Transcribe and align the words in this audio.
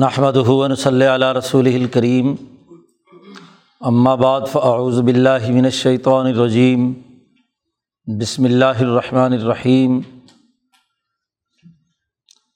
نحمد 0.00 0.36
ہُون 0.46 0.74
صلی 0.76 1.06
علیہ 1.08 1.32
رسول 1.32 1.66
الکریم 1.66 2.34
بعد 4.20 4.40
فاعوذ 4.52 4.98
باللہ 5.00 5.50
من 5.50 5.64
الشیطان 5.64 6.26
الرجیم 6.26 6.92
بسم 8.06 8.44
اللہ 8.44 8.80
الرحمن 8.80 9.32
الرحیم 9.32 10.00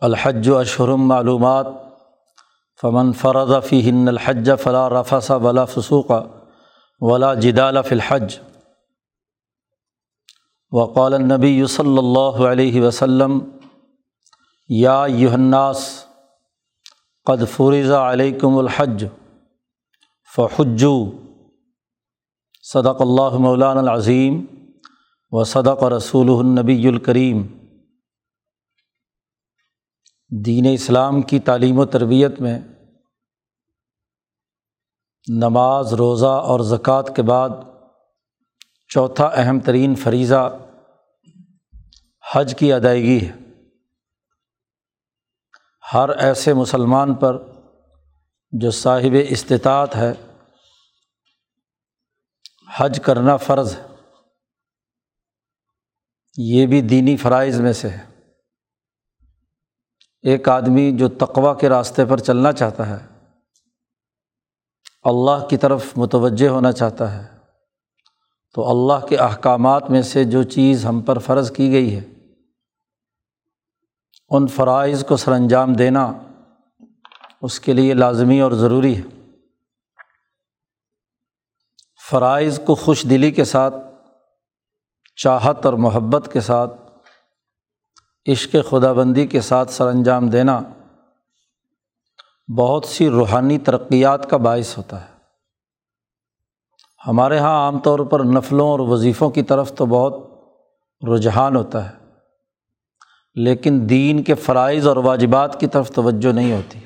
الحج 0.00 0.48
و 0.48 0.56
اشہرم 0.56 1.06
معلومات. 1.08 1.66
فمن 2.82 3.12
فرض 3.12 3.52
فیہن 3.68 4.08
الحج 4.08 4.50
فلا 4.62 4.88
رفس 4.90 5.30
ولا 5.42 5.64
فسوق 5.64 6.12
ولا 7.00 7.32
جدال 7.46 7.82
فی 7.88 7.94
الحج. 7.94 8.38
وقال 10.72 11.14
النبی 11.14 11.64
صلی 11.78 11.98
اللہ 11.98 12.44
علیہ 12.52 12.82
وسلم 12.82 13.40
یا 14.68 15.02
الناس 15.02 15.88
قد 17.30 17.48
فرض 17.48 17.90
علیکم 17.90 18.58
الحج 18.58 19.04
فحجو 20.36 21.10
صدق 22.62 23.00
اللہ 23.00 23.38
مولان 23.38 23.78
العظیم 23.78 24.44
و 25.30 25.44
صدق 25.44 25.82
رسول 25.82 26.30
النبی 26.30 26.88
الکریم۔ 26.88 27.46
دین 30.44 30.66
اسلام 30.72 31.22
کی 31.22 31.40
تعلیم 31.40 31.78
و 31.78 31.84
تربیت 31.84 32.40
میں 32.40 32.60
نماز، 35.28 35.94
روزہ 35.94 36.26
اور 36.26 36.60
زکوٰۃ 36.60 37.14
کے 37.16 37.22
بعد 37.22 37.48
چوتھا 38.88 39.26
اہم 39.26 39.60
ترین 39.60 39.94
فریضہ 39.94 40.58
حج 42.34 42.54
کی 42.58 42.72
ادائیگی 42.72 43.26
ہے۔ 43.26 43.49
ہر 45.94 46.08
ایسے 46.08 46.54
مسلمان 46.54 47.14
پر 47.14 47.38
جو 48.52 48.70
صاحب 48.70 49.16
استطاعت 49.28 49.96
ہے، 49.96 50.12
حج 52.76 53.00
کرنا 53.04 53.36
فرض 53.36 53.76
ہے۔ 53.76 53.86
یہ 56.36 56.66
بھی 56.66 56.80
دینی 56.80 57.16
فرائض 57.16 57.60
میں 57.60 57.72
سے 57.72 57.88
ہے۔ 57.88 58.06
ایک 60.22 60.48
آدمی 60.48 60.98
جو 60.98 61.08
تقوا 61.08 61.54
کے 61.54 61.68
راستے 61.68 62.04
پر 62.04 62.18
چلنا 62.18 62.52
چاہتا 62.52 62.86
ہے، 62.86 63.06
اللہ 65.02 65.46
کی 65.50 65.56
طرف 65.56 65.86
متوجہ 65.96 66.48
ہونا 66.48 66.72
چاہتا 66.72 67.16
ہے، 67.16 67.36
تو 68.54 68.70
اللہ 68.70 69.06
کے 69.06 69.16
احکامات 69.16 69.90
میں 69.90 70.02
سے 70.02 70.24
جو 70.24 70.42
چیز 70.42 70.84
ہم 70.84 71.00
پر 71.00 71.18
فرض 71.18 71.52
کی 71.52 71.72
گئی 71.72 71.96
ہے 71.96 72.19
ان 74.30 74.46
فرائض 74.46 75.04
کو 75.04 75.16
سر 75.16 75.32
انجام 75.32 75.72
دینا 75.72 76.12
اس 77.42 77.60
کے 77.60 77.72
لیے 77.72 77.94
لازمی 77.94 78.40
اور 78.40 78.52
ضروری 78.52 78.96
ہے۔ 78.96 79.02
فرائض 82.10 82.60
کو 82.66 82.74
خوش 82.74 83.06
دلی 83.10 83.30
کے 83.30 83.44
ساتھ، 83.44 83.74
چاہت 85.16 85.66
اور 85.66 85.74
محبت 85.74 86.32
کے 86.32 86.40
ساتھ، 86.40 86.80
عشق 88.28 88.56
خدا 88.70 88.92
بندی 88.92 89.26
کے 89.26 89.40
ساتھ 89.40 89.70
سر 89.70 89.86
انجام 89.86 90.30
دینا 90.30 90.60
بہت 92.58 92.84
سی 92.84 93.08
روحانی 93.08 93.58
ترقیات 93.58 94.30
کا 94.30 94.36
باعث 94.36 94.78
ہوتا 94.78 95.04
ہے۔ 95.04 95.14
ہمارے 97.06 97.36
یہاں 97.36 97.64
عام 97.64 97.78
طور 97.78 97.98
پر 97.98 98.20
نفلوں 98.20 98.68
اور 98.68 98.80
وظیفوں 98.80 99.30
کی 99.30 99.42
طرف 99.42 99.74
تو 99.74 99.86
بہت 99.86 100.14
رجحان 101.14 101.56
ہوتا 101.56 101.90
ہے۔ 101.90 101.99
لیکن 103.36 103.86
دین 103.88 104.22
کے 104.22 104.34
فرائض 104.34 104.86
اور 104.86 104.96
واجبات 104.96 105.60
کی 105.60 105.66
طرف 105.66 105.90
توجہ 105.90 106.32
نہیں 106.32 106.52
ہوتی۔ 106.52 106.78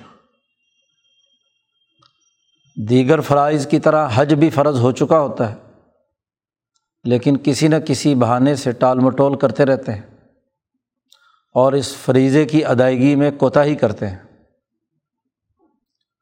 دیگر 2.76 3.20
فرائض 3.20 3.66
کی 3.66 3.78
طرح 3.78 4.08
حج 4.14 4.34
بھی 4.34 4.50
فرض 4.50 4.80
ہو 4.80 4.92
چکا 4.92 5.20
ہوتا 5.20 5.50
ہے، 5.50 5.56
لیکن 7.04 7.36
کسی 7.36 7.68
نہ 7.68 7.76
کسی 7.76 8.14
بہانے 8.14 8.54
سے 8.54 8.72
ٹال 8.72 8.98
مٹول 8.98 9.38
کرتے 9.38 9.64
رہتے 9.64 9.92
ہیں 9.92 10.02
اور 11.54 11.72
اس 11.72 11.96
فریضے 11.96 12.44
کی 12.44 12.64
ادائیگی 12.64 13.14
میں 13.16 13.30
کوتاہی 13.30 13.74
کرتے 13.74 14.08
ہیں، 14.08 14.18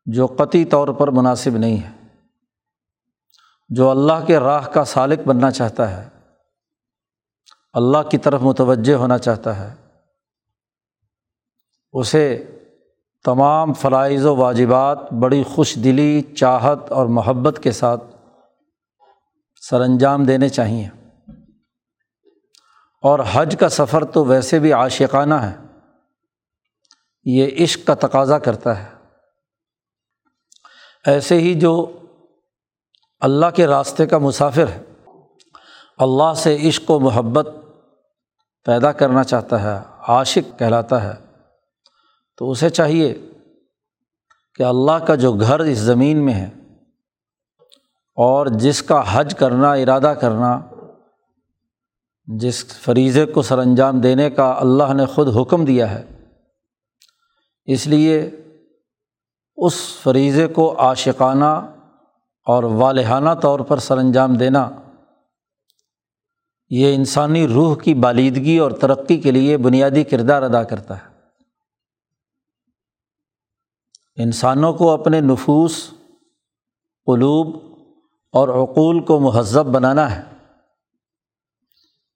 جو 0.07 0.27
قطعی 0.27 0.65
طور 0.65 0.89
پر 0.89 1.09
مناسب 1.09 1.57
نہیں 1.57 1.83
ہے۔ 1.83 1.91
جو 3.69 3.91
اللہ 3.91 4.25
کے 4.27 4.39
راہ 4.39 4.67
کا 4.69 4.85
سالق 4.85 5.27
بننا 5.27 5.51
چاہتا 5.51 5.91
ہے، 5.91 6.09
اللہ 7.73 8.09
کی 8.11 8.19
طرف 8.19 8.41
متوجہ 8.43 8.95
ہونا 8.95 9.19
چاہتا 9.19 9.59
ہے۔ 9.59 9.82
اسے 11.93 12.45
تمام 13.25 13.73
فرائض 13.73 14.27
و 14.27 14.37
واجبات، 14.37 15.13
بڑی 15.13 15.43
خوش 15.43 15.79
دلی، 15.85 16.23
چاہت 16.23 16.93
اور 16.93 17.07
محبت 17.07 17.61
کے 17.63 17.73
ساتھ 17.73 18.05
سر 19.61 19.81
انجام 19.81 20.25
دینے 20.25 20.49
چاہئیں 20.49 20.89
اور 23.03 23.19
حج 23.33 23.57
کا 23.61 23.69
سفر 23.69 24.05
تو 24.05 24.25
ویسے 24.25 24.59
بھی 24.59 24.73
عاشقانہ 24.73 25.35
ہے۔ 25.35 25.57
یہ 27.25 27.65
عشق 27.65 27.87
کا 27.87 27.95
تقاضا 27.95 28.39
کرتا 28.39 28.83
ہے۔ 28.83 28.89
ایسے 31.07 31.41
ہی 31.41 31.55
جو 31.55 31.99
اللہ 33.21 33.47
کے 33.55 33.67
راستے 33.67 34.07
کا 34.07 34.19
مسافر 34.19 34.69
ہے، 34.69 34.83
اللہ 35.99 36.35
سے 36.37 36.69
عشق 36.69 36.91
و 36.91 37.01
محبت 37.01 37.49
پیدا 38.65 38.93
کرنا 38.93 39.25
چاہتا 39.25 39.63
ہے، 39.63 39.83
عاشق 40.09 40.59
کہلاتا 40.59 41.03
ہے۔ 41.03 41.32
تو 42.37 42.51
اسے 42.51 42.71
چاہیے 42.71 43.15
کہ 44.55 44.63
اللہ 44.63 44.93
کا 44.93 45.15
جو 45.15 45.33
گھر 45.33 45.61
اس 45.61 45.79
زمین 45.79 46.25
میں 46.25 46.35
ہے 46.35 46.51
اور 48.17 48.47
جس 48.47 48.83
کا 48.83 49.03
حج 49.07 49.35
کرنا، 49.39 49.73
ارادہ 49.73 50.15
کرنا، 50.21 50.61
جس 52.27 52.65
فریضے 52.65 53.27
کو 53.27 53.43
سر 53.43 53.59
انجام 53.59 54.01
دینے 54.01 54.31
کا 54.31 54.55
اللہ 54.59 54.93
نے 54.93 55.07
خود 55.07 55.37
حکم 55.37 55.65
دیا 55.65 55.91
ہے، 55.91 56.03
اس 57.65 57.87
لیے 57.87 58.31
اس 59.57 59.75
فریضے 60.03 60.47
کو 60.47 60.79
عاشقانہ 60.79 61.55
اور 62.47 62.63
والحانہ 62.63 63.31
طور 63.43 63.61
پر 63.61 63.79
سر 63.79 63.99
انجام 63.99 64.35
دینا 64.35 64.71
یہ 66.71 66.95
انسانی 66.95 67.47
روح 67.49 67.77
کی 67.77 67.95
بالیدگی 67.95 68.59
اور 68.59 68.71
ترقی 68.71 69.17
کے 69.21 69.31
لیے 69.31 69.57
بنیادی 69.57 70.05
کردار 70.05 70.43
ادا 70.43 70.63
کرتا 70.63 70.97
ہے۔ 70.97 71.12
انسانوں 74.17 74.73
کو 74.73 74.91
اپنے 74.91 75.21
نفوس، 75.21 75.91
قلوب 77.07 77.77
اور 78.33 78.49
عقول 78.49 79.05
کو 79.05 79.21
مہذب 79.21 79.67
بنانا 79.67 80.17
ہے۔ 80.17 80.23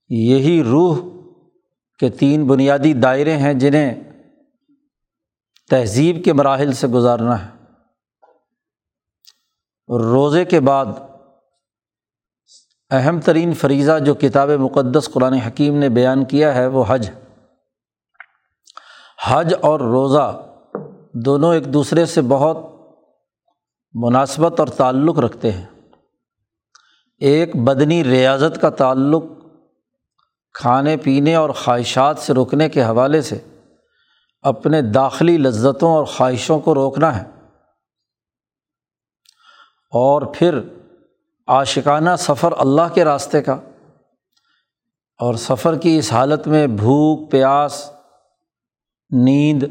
یہی 0.09 0.63
روح 0.63 0.97
کے 1.99 2.09
تین 2.09 2.47
بنیادی 2.47 2.93
دائرے 2.93 3.37
ہیں 3.37 3.53
جنہیں 3.53 4.03
تہذیب 5.69 6.23
کے 6.25 6.33
مراحل 6.33 6.73
سے 6.73 6.87
گزارنا 6.87 7.45
ہے۔ 7.45 7.51
روزے 9.99 10.45
کے 10.45 10.59
بعد 10.59 10.85
اہم 12.89 13.19
ترین 13.19 13.53
فریضہ 13.53 13.99
جو 14.05 14.13
کتاب 14.13 14.49
مقدس 14.49 15.09
قرآن 15.13 15.33
حکیم 15.33 15.77
نے 15.77 15.89
بیان 15.89 16.25
کیا 16.25 16.55
ہے 16.55 16.67
وہ 16.67 16.83
حج۔ 16.87 17.09
حج 19.27 19.53
اور 19.61 19.79
روزہ 19.79 20.46
دونوں 21.25 21.53
ایک 21.53 21.73
دوسرے 21.73 22.05
سے 22.05 22.21
بہت 22.21 22.57
مناسبت 23.93 24.59
اور 24.59 24.67
تعلق 24.67 25.19
رکھتے 25.19 25.51
ہیں۔ 25.51 25.65
ایک 27.17 27.55
بدنی 27.55 28.03
ریاضت 28.03 28.61
کا 28.61 28.69
تعلق 28.69 29.23
کھانے 30.53 30.97
پینے 30.97 31.35
اور 31.35 31.49
خواہشات 31.49 32.19
سے 32.19 32.33
روکنے 32.33 32.69
کے 32.69 32.83
حوالے 32.83 33.21
سے 33.21 33.37
اپنے 34.41 34.81
داخلی 34.81 35.37
لذتوں 35.37 35.91
اور 35.91 36.05
خواہشوں 36.05 36.59
کو 36.59 36.75
روکنا 36.75 37.21
ہے۔ 37.21 37.29
اور 39.91 40.21
پھر 40.35 40.59
عاشقانہ 41.47 42.09
سفر 42.19 42.53
اللہ 42.57 42.93
کے 42.93 43.05
راستے 43.05 43.41
کا، 43.41 43.59
اور 45.19 45.33
سفر 45.33 45.77
کی 45.77 45.97
اس 45.97 46.11
حالت 46.11 46.47
میں 46.47 46.67
بھوک، 46.67 47.31
پیاس، 47.31 47.91
نیند 49.11 49.63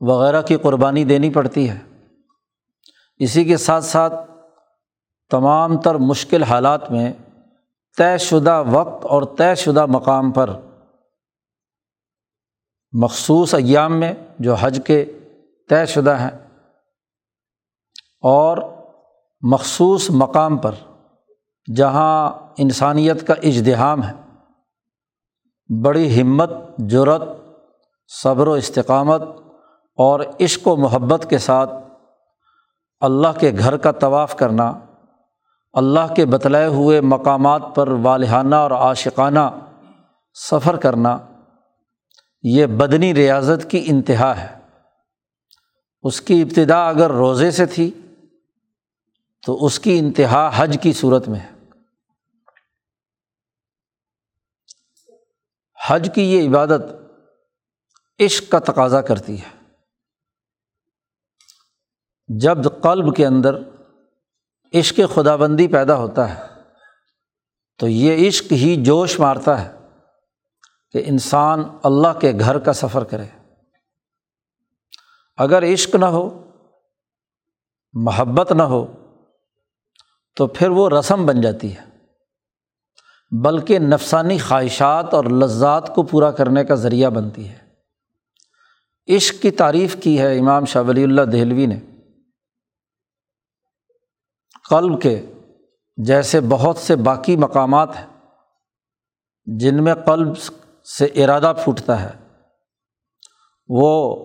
وغیرہ 0.00 0.42
کی 0.42 0.56
قربانی 0.56 1.04
دینی 1.04 1.30
پڑتی 1.30 1.70
ہے۔ 1.70 1.78
اسی 3.18 3.44
کے 3.44 3.56
ساتھ 3.56 3.84
ساتھ 3.84 4.14
تمام 5.30 5.80
تر 5.80 5.94
مشکل 5.94 6.42
حالات 6.42 6.90
میں 6.90 7.12
طے 7.96 8.18
شدہ 8.18 8.62
وقت 8.70 9.04
اور 9.04 9.22
طے 9.22 9.54
شدہ 9.54 9.86
مقام 9.86 10.30
پر 10.30 10.50
مخصوص 12.92 13.54
ایام 13.54 14.00
میں 14.00 14.12
جو 14.38 14.54
حج 14.54 14.80
کے 14.86 15.04
طے 15.68 15.86
شدہ 15.86 16.16
ہیں 16.18 16.48
اور 18.22 18.58
مخصوص 19.42 20.10
مقام 20.10 20.56
پر 20.56 20.74
جہاں 21.76 22.30
انسانیت 22.58 23.26
کا 23.26 23.34
اجتحام 23.42 24.02
ہے، 24.02 24.12
بڑی 25.82 26.22
ہمت 26.22 26.50
جرت 26.78 27.22
صبر 28.08 28.46
و 28.46 28.52
استقامت 28.52 29.22
اور 29.96 30.20
عشق 30.40 30.68
و 30.68 30.76
محبت 30.76 31.26
کے 31.30 31.38
ساتھ 31.38 31.70
اللہ 33.00 33.28
کے 33.40 33.52
گھر 33.58 33.76
کا 33.76 33.92
طواف 33.92 34.36
کرنا، 34.36 34.72
اللہ 35.72 36.14
کے 36.16 36.26
بتلائے 36.26 36.66
ہوئے 36.66 37.00
مقامات 37.00 37.62
پر 37.74 37.88
والحانہ 37.88 38.54
اور 38.54 38.70
عاشقانہ 38.70 39.58
سفر 40.34 40.76
کرنا، 40.76 41.18
یہ 42.42 42.66
بدنی 42.66 43.14
ریاضت 43.14 43.70
کی 43.70 43.84
انتہا 43.86 44.40
ہے۔ 44.40 44.58
اس 46.02 46.20
کی 46.20 46.42
ابتدا 46.42 46.88
اگر 46.88 47.10
روزے 47.10 47.50
سے 47.50 47.66
تھی، 47.66 47.90
تو 49.46 49.64
اس 49.64 49.80
کی 49.80 49.98
انتہا 49.98 50.50
حج 50.54 50.78
کی 50.82 50.92
صورت 50.92 51.28
میں 51.28 51.40
ہے۔ 51.40 51.50
حج 55.88 56.10
کی 56.14 56.34
یہ 56.34 56.48
عبادت 56.48 56.82
عشق 58.20 58.50
کا 58.50 58.58
تقاضا 58.58 59.00
کرتی 59.00 59.42
ہے۔ 59.42 59.55
جب 62.28 62.58
قلب 62.82 63.16
کے 63.16 63.26
اندر 63.26 63.58
عشق 64.74 65.00
خدا 65.14 65.36
بندی 65.36 65.68
پیدا 65.68 65.94
ہوتا 65.94 66.34
ہے، 66.34 66.42
تو 67.78 67.88
یہ 67.88 68.28
عشق 68.28 68.52
ہی 68.52 68.84
جوش 68.84 69.20
مارتا 69.20 69.64
ہے 69.64 69.72
کہ 70.92 71.02
انسان 71.06 71.62
اللہ 71.82 72.18
کے 72.20 72.32
گھر 72.40 72.58
کا 72.58 72.72
سفر 72.72 73.04
کرے۔ 73.04 73.24
اگر 75.36 75.72
عشق 75.72 75.94
نہ 75.94 76.04
ہو، 76.04 76.50
محبت 77.92 78.52
نہ 78.52 78.62
ہو، 78.62 78.86
تو 80.36 80.46
پھر 80.46 80.68
وہ 80.68 80.90
رسم 80.90 81.26
بن 81.26 81.40
جاتی 81.40 81.76
ہے۔ 81.76 81.82
بلکہ 83.30 83.78
نفسانی 83.78 84.38
خواہشات 84.38 85.14
اور 85.14 85.24
لذات 85.24 85.94
کو 85.94 86.02
پورا 86.02 86.30
کرنے 86.30 86.64
کا 86.64 86.74
ذریعہ 86.74 87.10
بنتی 87.10 87.48
ہے۔ 87.48 87.58
عشق 89.16 89.42
کی 89.42 89.50
تعریف 89.50 89.96
کی 90.02 90.20
ہے 90.20 90.38
امام 90.38 90.64
شاہ 90.64 90.82
ولی 90.82 91.04
اللہ 91.04 91.22
دہلوی 91.22 91.66
نے۔ 91.66 91.80
قلب 94.70 95.02
کے 95.02 95.26
جیسے 95.96 96.40
بہت 96.40 96.76
سے 96.76 96.96
باقی 96.96 97.36
مقامات 97.36 97.96
ہیں، 97.96 98.06
جن 99.46 99.84
میں 99.84 99.94
قلب 99.94 100.38
سے 100.84 101.04
ارادہ 101.04 101.52
پھوٹتا 101.64 102.02
ہے۔ 102.02 102.10
وہ 103.68 104.16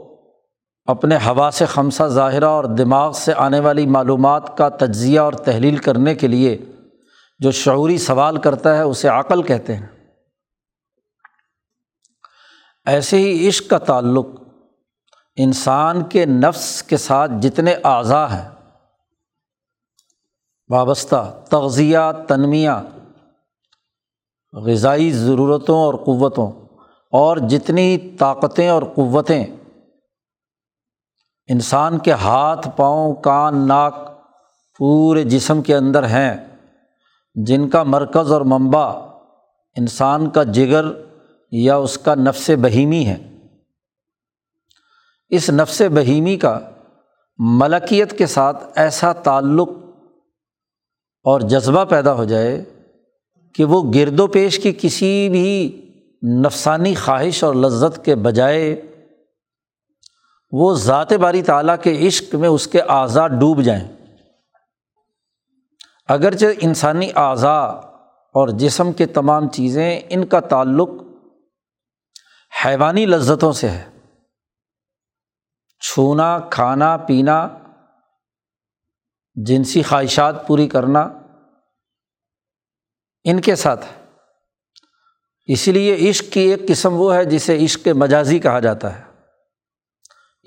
اپنے 0.85 1.15
ہوا 1.15 1.49
سے 1.53 1.65
خمسہ 1.65 2.03
ظاہرہ 2.03 2.45
اور 2.45 2.63
دماغ 2.63 3.11
سے 3.11 3.33
آنے 3.33 3.59
والی 3.59 3.85
معلومات 3.85 4.57
کا 4.57 4.69
تجزیہ 4.69 5.19
اور 5.19 5.33
تحلیل 5.33 5.77
کرنے 5.77 6.15
کے 6.15 6.27
لیے 6.27 6.57
جو 7.39 7.51
شعوری 7.51 7.97
سوال 7.97 8.37
کرتا 8.37 8.75
ہے، 8.75 8.81
اسے 8.81 9.07
عقل 9.07 9.43
کہتے 9.43 9.75
ہیں۔ 9.75 9.87
ایسے 12.85 13.17
ہی 13.17 13.47
عشق 13.47 13.69
کا 13.69 13.77
تعلق 13.77 14.25
انسان 15.35 16.03
کے 16.03 16.25
نفس 16.25 16.83
کے 16.83 16.97
ساتھ 16.97 17.31
جتنے 17.41 17.75
اعضاء 17.83 18.25
ہیں 18.25 18.49
وابستہ 20.71 21.41
تغذیہ، 21.49 21.97
تنمیہ، 22.27 22.71
غذائی 24.53 25.11
ضرورتوں 25.11 25.77
اور 25.77 25.93
قوتوں 25.93 26.51
اور 27.11 27.37
جتنی 27.37 27.97
طاقتیں 28.19 28.69
اور 28.69 28.83
قوتیں 28.95 29.45
انسان 31.47 31.99
کے 31.99 32.11
ہاتھ، 32.11 32.69
پاؤں، 32.75 33.13
کان، 33.13 33.67
ناک، 33.67 33.95
پورے 34.77 35.23
جسم 35.23 35.61
کے 35.61 35.75
اندر 35.75 36.03
ہیں، 36.03 36.57
جن 37.35 37.69
کا 37.69 37.83
مرکز 37.83 38.31
اور 38.31 38.41
منبع 38.41 38.91
انسان 39.75 40.29
کا 40.29 40.43
جگر 40.43 40.85
یا 41.51 41.75
اس 41.75 41.97
کا 41.97 42.15
نفس 42.15 42.49
بہیمی 42.61 43.05
ہے۔ 43.05 43.17
اس 45.29 45.49
نفس 45.49 45.81
بہیمی 45.95 46.37
کا 46.37 46.59
ملکیت 47.37 48.17
کے 48.17 48.25
ساتھ 48.25 48.63
ایسا 48.75 49.13
تعلق 49.13 49.69
اور 51.23 51.41
جذبہ 51.41 51.85
پیدا 51.85 52.13
ہو 52.13 52.23
جائے 52.23 52.65
کہ 53.55 53.63
وہ 53.65 53.91
گرد 53.95 54.19
و 54.19 54.27
پیش 54.27 54.59
کی 54.59 54.73
کسی 54.81 55.29
بھی 55.29 55.77
نفسانی 56.45 56.95
خواہش 56.95 57.43
اور 57.43 57.55
لذت 57.55 58.05
کے 58.05 58.15
بجائے 58.15 58.81
وہ 60.51 60.73
ذات 60.73 61.13
باری 61.13 61.43
تعالیٰ 61.43 61.75
کے 61.83 62.07
عشق 62.07 62.35
میں 62.35 62.49
اس 62.49 62.67
کے 62.67 62.81
اعضاء 62.81 63.27
ڈوب 63.27 63.61
جائیں۔ 63.61 63.87
اگرچہ 66.07 66.45
انسانی 66.61 67.09
اعضاء 67.15 67.67
اور 68.33 68.47
جسم 68.47 68.91
کے 68.91 69.05
تمام 69.05 69.49
چیزیں 69.49 70.01
ان 70.09 70.25
کا 70.25 70.39
تعلق 70.39 70.89
حیوانی 72.65 73.05
لذتوں 73.05 73.51
سے 73.51 73.69
ہے۔ 73.69 73.83
چھونا، 75.81 76.39
کھانا، 76.39 76.97
پینا 76.97 77.47
جنسی 79.35 79.83
خواہشات 79.83 80.47
پوری 80.47 80.67
کرنا 80.67 81.09
ان 83.23 83.41
کے 83.41 83.55
ساتھ 83.55 83.85
ہے۔ 83.85 84.01
اس 85.45 85.67
لیے 85.67 86.09
عشق 86.09 86.33
کی 86.33 86.39
ایک 86.39 86.67
قسم 86.67 86.93
وہ 86.93 87.15
ہے 87.15 87.25
جسے 87.25 87.65
عشق 87.65 87.87
مجازی 87.87 88.39
کہا 88.39 88.59
جاتا 88.59 88.99
ہے۔ 88.99 89.03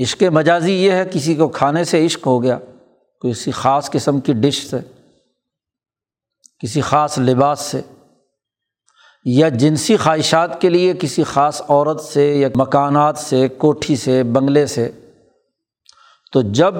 عشق 0.02 0.22
مجازی 0.22 0.72
یہ 0.72 0.92
ہے 0.92 1.04
کسی 1.12 1.34
کو 1.34 1.48
کھانے 1.48 1.84
سے 1.84 2.06
عشق 2.06 2.26
ہو 2.26 2.42
گیا، 2.42 2.58
کسی 3.20 3.50
خاص 3.50 3.90
قسم 3.90 4.20
کی 4.20 4.32
ڈش 4.32 4.70
سے، 4.70 4.76
کسی 6.58 6.80
خاص 6.80 7.18
لباس 7.18 7.60
سے، 7.60 7.80
یا 9.24 9.48
جنسی 9.48 9.96
خواہشات 9.96 10.60
کے 10.60 10.68
لیے 10.68 10.94
کسی 11.00 11.24
خاص 11.24 11.62
عورت 11.68 12.00
سے 12.00 12.34
یا 12.34 12.48
مکانات 12.54 13.18
سے، 13.18 13.48
کوٹھی 13.48 13.96
سے، 13.96 14.22
بنگلے 14.22 14.66
سے۔ 14.66 14.90
تو 16.32 16.42
جب 16.42 16.74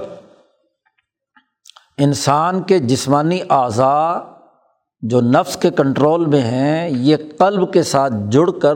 انسان 1.99 2.63
کے 2.63 2.79
جسمانی 2.79 3.41
اعضاء 3.51 4.19
جو 5.01 5.21
نفس 5.21 5.57
کے 5.57 5.71
کنٹرول 5.71 6.27
میں 6.27 6.41
ہیں، 6.41 6.91
یہ 6.91 7.17
قلب 7.39 7.73
کے 7.73 7.83
ساتھ 7.83 8.13
جڑ 8.31 8.51
کر، 8.51 8.75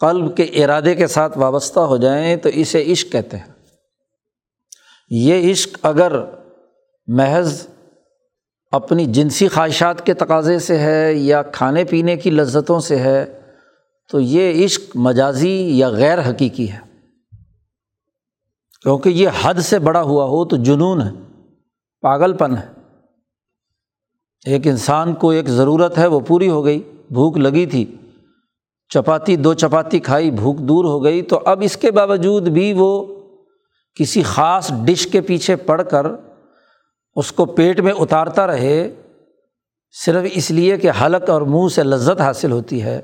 قلب 0.00 0.36
کے 0.36 0.42
ارادے 0.42 0.94
کے 0.94 1.06
ساتھ 1.06 1.38
وابستہ 1.38 1.80
ہو 1.80 1.96
جائیں 1.96 2.36
تو 2.36 2.48
اسے 2.48 2.92
عشق 2.92 3.12
کہتے 3.12 3.36
ہیں۔ 3.36 3.52
یہ 5.10 5.52
عشق 5.52 5.78
اگر 5.82 6.12
محض 7.06 7.66
اپنی 8.72 9.04
جنسی 9.04 9.48
خواہشات 9.48 10.06
کے 10.06 10.14
تقاضے 10.14 10.58
سے 10.58 10.78
ہے 10.78 11.14
یا 11.14 11.42
کھانے 11.42 11.84
پینے 11.84 12.16
کی 12.16 12.30
لذتوں 12.30 12.80
سے 12.80 12.96
ہے، 12.96 13.40
تو 14.10 14.20
یہ 14.20 14.64
عشق 14.64 14.82
مجازی 14.94 15.78
یا 15.78 15.88
غیر 15.88 16.30
حقیقی 16.30 16.72
ہے۔ 16.72 16.78
کیونکہ 18.82 19.08
یہ 19.08 19.28
حد 19.42 19.54
سے 19.54 19.78
بڑا 19.78 20.02
ہوا 20.02 20.24
ہو 20.24 20.44
تو 20.44 20.56
جنون 20.56 21.02
ہے۔ 21.02 21.23
پاگل 22.04 22.32
پن 22.32 22.56
ہے۔ 22.56 22.66
ایک 24.46 24.66
انسان 24.66 25.14
کو 25.14 25.30
ایک 25.30 25.48
ضرورت 25.48 25.98
ہے، 25.98 26.06
وہ 26.06 26.20
پوری 26.20 26.48
ہو 26.48 26.64
گئی، 26.64 26.82
بھوک 27.08 27.36
لگی 27.36 27.66
تھی۔ 27.66 27.96
چپاتی، 28.88 29.36
دو 29.36 29.54
چپاتی 29.54 29.98
کھائی، 29.98 30.30
بھوک 30.30 30.58
دور 30.58 30.84
ہو 30.84 31.04
گئی۔ 31.04 31.22
تو 31.22 31.40
اب 31.44 31.60
اس 31.64 31.76
کے 31.76 31.90
باوجود 31.90 32.48
بھی 32.48 32.72
وہ 32.76 33.06
کسی 33.94 34.22
خاص 34.22 34.72
ڈش 34.84 35.06
کے 35.06 35.20
پیچھے 35.20 35.56
پڑ 35.56 35.82
کر 35.82 36.06
اس 37.14 37.32
کو 37.32 37.44
پیٹ 37.44 37.80
میں 37.80 37.92
اتارتا 37.92 38.46
رہے، 38.46 38.94
صرف 40.04 40.30
اس 40.34 40.50
لیے 40.50 40.76
کہ 40.76 40.90
حلق 40.90 41.30
اور 41.30 41.42
منہ 41.42 41.68
سے 41.68 41.82
لذت 41.82 42.20
حاصل 42.20 42.52
ہوتی 42.52 42.82
ہے۔ 42.82 43.00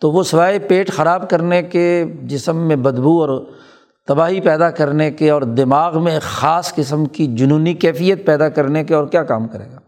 تو 0.00 0.10
وہ 0.10 0.22
سوائے 0.22 0.58
پیٹ 0.58 0.92
خراب 0.92 1.30
کرنے 1.30 1.62
کے 1.62 2.04
جسم 2.22 2.68
میں 2.68 2.76
بدبو 2.76 3.24
اور 3.24 3.50
تباہی 4.06 4.40
پیدا 4.40 4.70
کرنے 4.70 5.10
کے 5.10 5.30
اور 5.30 5.42
دماغ 5.42 6.04
میں 6.04 6.20
خاص 6.22 6.74
قسم 6.74 7.06
کی 7.06 7.26
جنونی 7.36 7.74
کیفیت 7.74 8.26
پیدا 8.26 8.48
کرنے 8.48 8.84
کے 8.84 8.94
اور 8.94 9.06
کیا 9.06 9.24
کام 9.24 9.48
کرے 9.48 9.70
گا؟ 9.70 9.78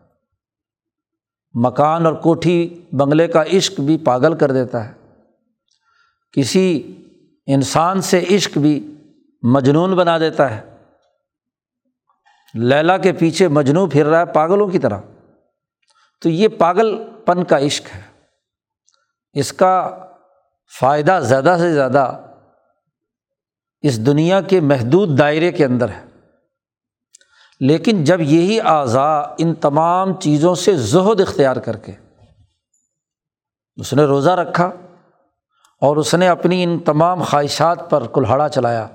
مکان 1.54 2.06
اور 2.06 2.14
کوٹھی 2.14 2.84
بنگلے 2.92 3.28
کا 3.28 3.42
عشق 3.52 3.80
بھی 3.80 3.98
پاگل 3.98 4.36
کر 4.36 4.50
دیتا 4.50 4.88
ہے۔ 4.88 4.92
کسی 6.32 6.96
انسان 7.46 8.00
سے 8.00 8.24
عشق 8.30 8.58
بھی 8.58 8.94
مجنون 9.42 9.96
بنا 9.96 10.18
دیتا 10.18 10.56
ہے۔ 10.56 10.76
لیلا 12.54 12.96
کے 12.96 13.12
پیچھے 13.12 13.48
مجنو 13.48 13.86
پھر 13.86 14.06
رہا 14.06 14.20
ہے 14.20 14.26
پاگلوں 14.26 14.68
کی 14.68 14.78
طرح۔ 14.78 14.98
تو 16.22 16.28
یہ 16.28 16.48
پاگل 16.48 16.96
پن 17.24 17.44
کا 17.44 17.58
عشق 17.58 17.96
ہے۔ 17.96 18.00
اس 19.32 19.52
کا 19.52 19.98
فائدہ 20.80 21.20
زیادہ 21.22 21.56
سے 21.58 21.72
زیادہ 21.72 22.24
اس 23.82 24.06
دنیا 24.06 24.40
کے 24.40 24.60
محدود 24.60 25.18
دائرے 25.18 25.52
کے 25.52 25.64
اندر 25.64 25.88
ہے۔ 25.88 26.08
لیکن 27.60 28.04
جب 28.04 28.20
یہی 28.20 28.60
اعضاء 28.60 29.22
ان 29.38 29.54
تمام 29.54 30.20
چیزوں 30.20 30.54
سے 30.54 30.76
زہد 30.76 31.20
اختیار 31.20 31.56
کر 31.56 31.76
کے 31.76 31.92
اس 33.76 33.92
نے 33.92 34.04
روزہ 34.04 34.30
رکھا 34.30 34.70
اور 35.80 35.96
اس 35.96 36.14
نے 36.14 36.28
اپنی 36.28 36.64
ان 36.64 36.78
تمام 36.78 37.22
خواہشات 37.22 37.90
پر 37.90 38.06
کلہاڑا 38.06 38.48
چلایا، 38.48 38.88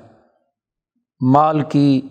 مال 1.21 1.61
کی، 1.61 2.01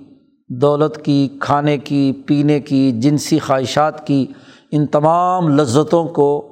دولت 0.49 1.05
کی، 1.05 1.39
کھانے 1.41 1.79
کی، 1.79 2.13
پینے 2.27 2.61
کی، 2.61 2.93
جنسی 2.93 3.39
خواہشات 3.39 4.07
کی، 4.07 4.27
ان 4.71 4.87
تمام 4.87 5.49
لذتوں 5.49 6.09
کو 6.09 6.49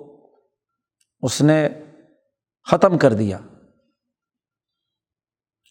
اس 1.21 1.43
نے 1.43 1.69
ختم 2.71 2.99
کر 2.99 3.13
دیا۔ 3.13 3.39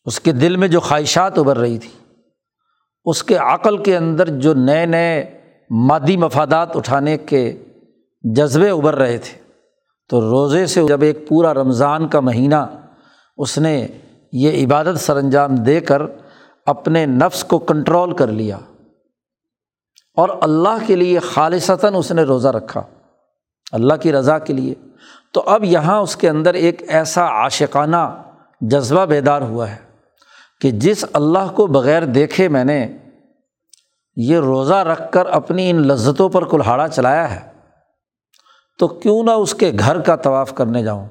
اس 0.09 0.19
کے 0.19 0.31
دل 0.31 0.55
میں 0.57 0.67
جو 0.67 0.79
خواہشات 0.79 1.39
ابھر 1.39 1.57
رہی 1.57 1.77
تھی، 1.77 1.89
اس 3.05 3.23
کے 3.23 3.35
عقل 3.35 3.83
کے 3.83 3.97
اندر 3.97 4.29
جو 4.29 4.53
نئے 4.53 4.85
نئے 4.85 5.41
مادی 5.69 6.17
مفادات 6.17 6.75
اٹھانے 6.75 7.17
کے 7.17 7.63
جذبے 8.21 8.69
ابھر 8.69 8.95
رہے 8.95 9.17
تھے۔ 9.17 9.41
تو 10.09 10.21
روزے 10.21 10.65
سے 10.65 10.81
جب 10.87 11.01
ایک 11.01 11.27
پورا 11.27 11.53
رمضان 11.53 12.07
کا 12.07 12.19
مہینہ 12.19 12.55
اس 13.37 13.57
نے 13.57 13.87
یہ 14.31 14.65
عبادت 14.65 14.99
سر 14.99 15.15
انجام 15.15 15.55
دے 15.55 15.79
کر 15.79 16.01
اپنے 16.65 17.05
نفس 17.05 17.43
کو 17.43 17.59
کنٹرول 17.59 18.15
کر 18.15 18.27
لیا 18.27 18.57
اور 20.17 20.29
اللہ 20.41 20.77
کے 20.87 20.95
لیے 20.95 21.19
خالصتاً 21.19 21.93
اس 21.97 22.11
نے 22.11 22.23
روزہ 22.23 22.47
رکھا، 22.47 22.83
اللہ 23.71 23.93
کی 23.93 24.11
رضا 24.11 24.39
کے 24.39 24.53
لیے۔ 24.53 24.75
تو 25.33 25.43
اب 25.45 25.63
یہاں 25.63 25.99
اس 25.99 26.15
کے 26.15 26.29
اندر 26.29 26.53
ایک 26.53 26.83
ایسا 26.87 27.25
عاشقانہ 27.25 28.21
جذبہ 28.61 29.05
بیدار 29.05 29.41
ہوا 29.41 29.69
ہے۔ 29.69 29.88
کہ 30.61 30.71
جس 30.71 31.05
اللہ 31.13 31.51
کو 31.55 31.67
بغیر 31.67 32.05
دیکھے 32.05 32.47
میں 32.47 32.63
نے 32.63 32.97
یہ 34.15 34.37
روزہ 34.37 34.73
رکھ 34.73 35.11
کر 35.11 35.25
اپنی 35.25 35.69
ان 35.69 35.87
لذتوں 35.87 36.29
پر 36.29 36.45
کلہاڑا 36.45 36.87
چلایا 36.87 37.35
ہے، 37.35 37.49
تو 38.79 38.87
کیوں 38.87 39.23
نہ 39.23 39.31
اس 39.31 39.53
کے 39.53 39.71
گھر 39.79 39.99
کا 39.99 40.15
طواف 40.15 40.53
کرنے 40.53 40.83
جاؤں؟ 40.83 41.07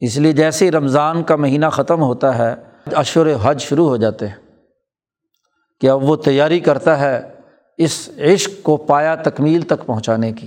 اس 0.00 0.16
لیے 0.16 0.32
جیسے 0.32 0.64
ہی 0.64 0.70
رمضان 0.70 1.22
کا 1.22 1.36
مہینہ 1.36 1.66
ختم 1.72 2.02
ہوتا 2.02 2.38
ہے 2.38 2.54
اشور 2.96 3.26
حج 3.42 3.60
شروع 3.60 3.88
ہو 3.88 3.96
جاتے 3.96 4.28
ہیں۔ 4.28 4.34
کہ 5.80 5.90
اب 5.90 6.04
وہ 6.04 6.16
تیاری 6.16 6.60
کرتا 6.60 6.98
ہے 6.98 7.34
اس 7.78 8.08
عشق 8.18 8.50
کو 8.62 8.76
پایا 8.76 9.14
تکمیل 9.14 9.62
تک 9.62 9.86
پہنچانے 9.86 10.32
کی؟ 10.32 10.46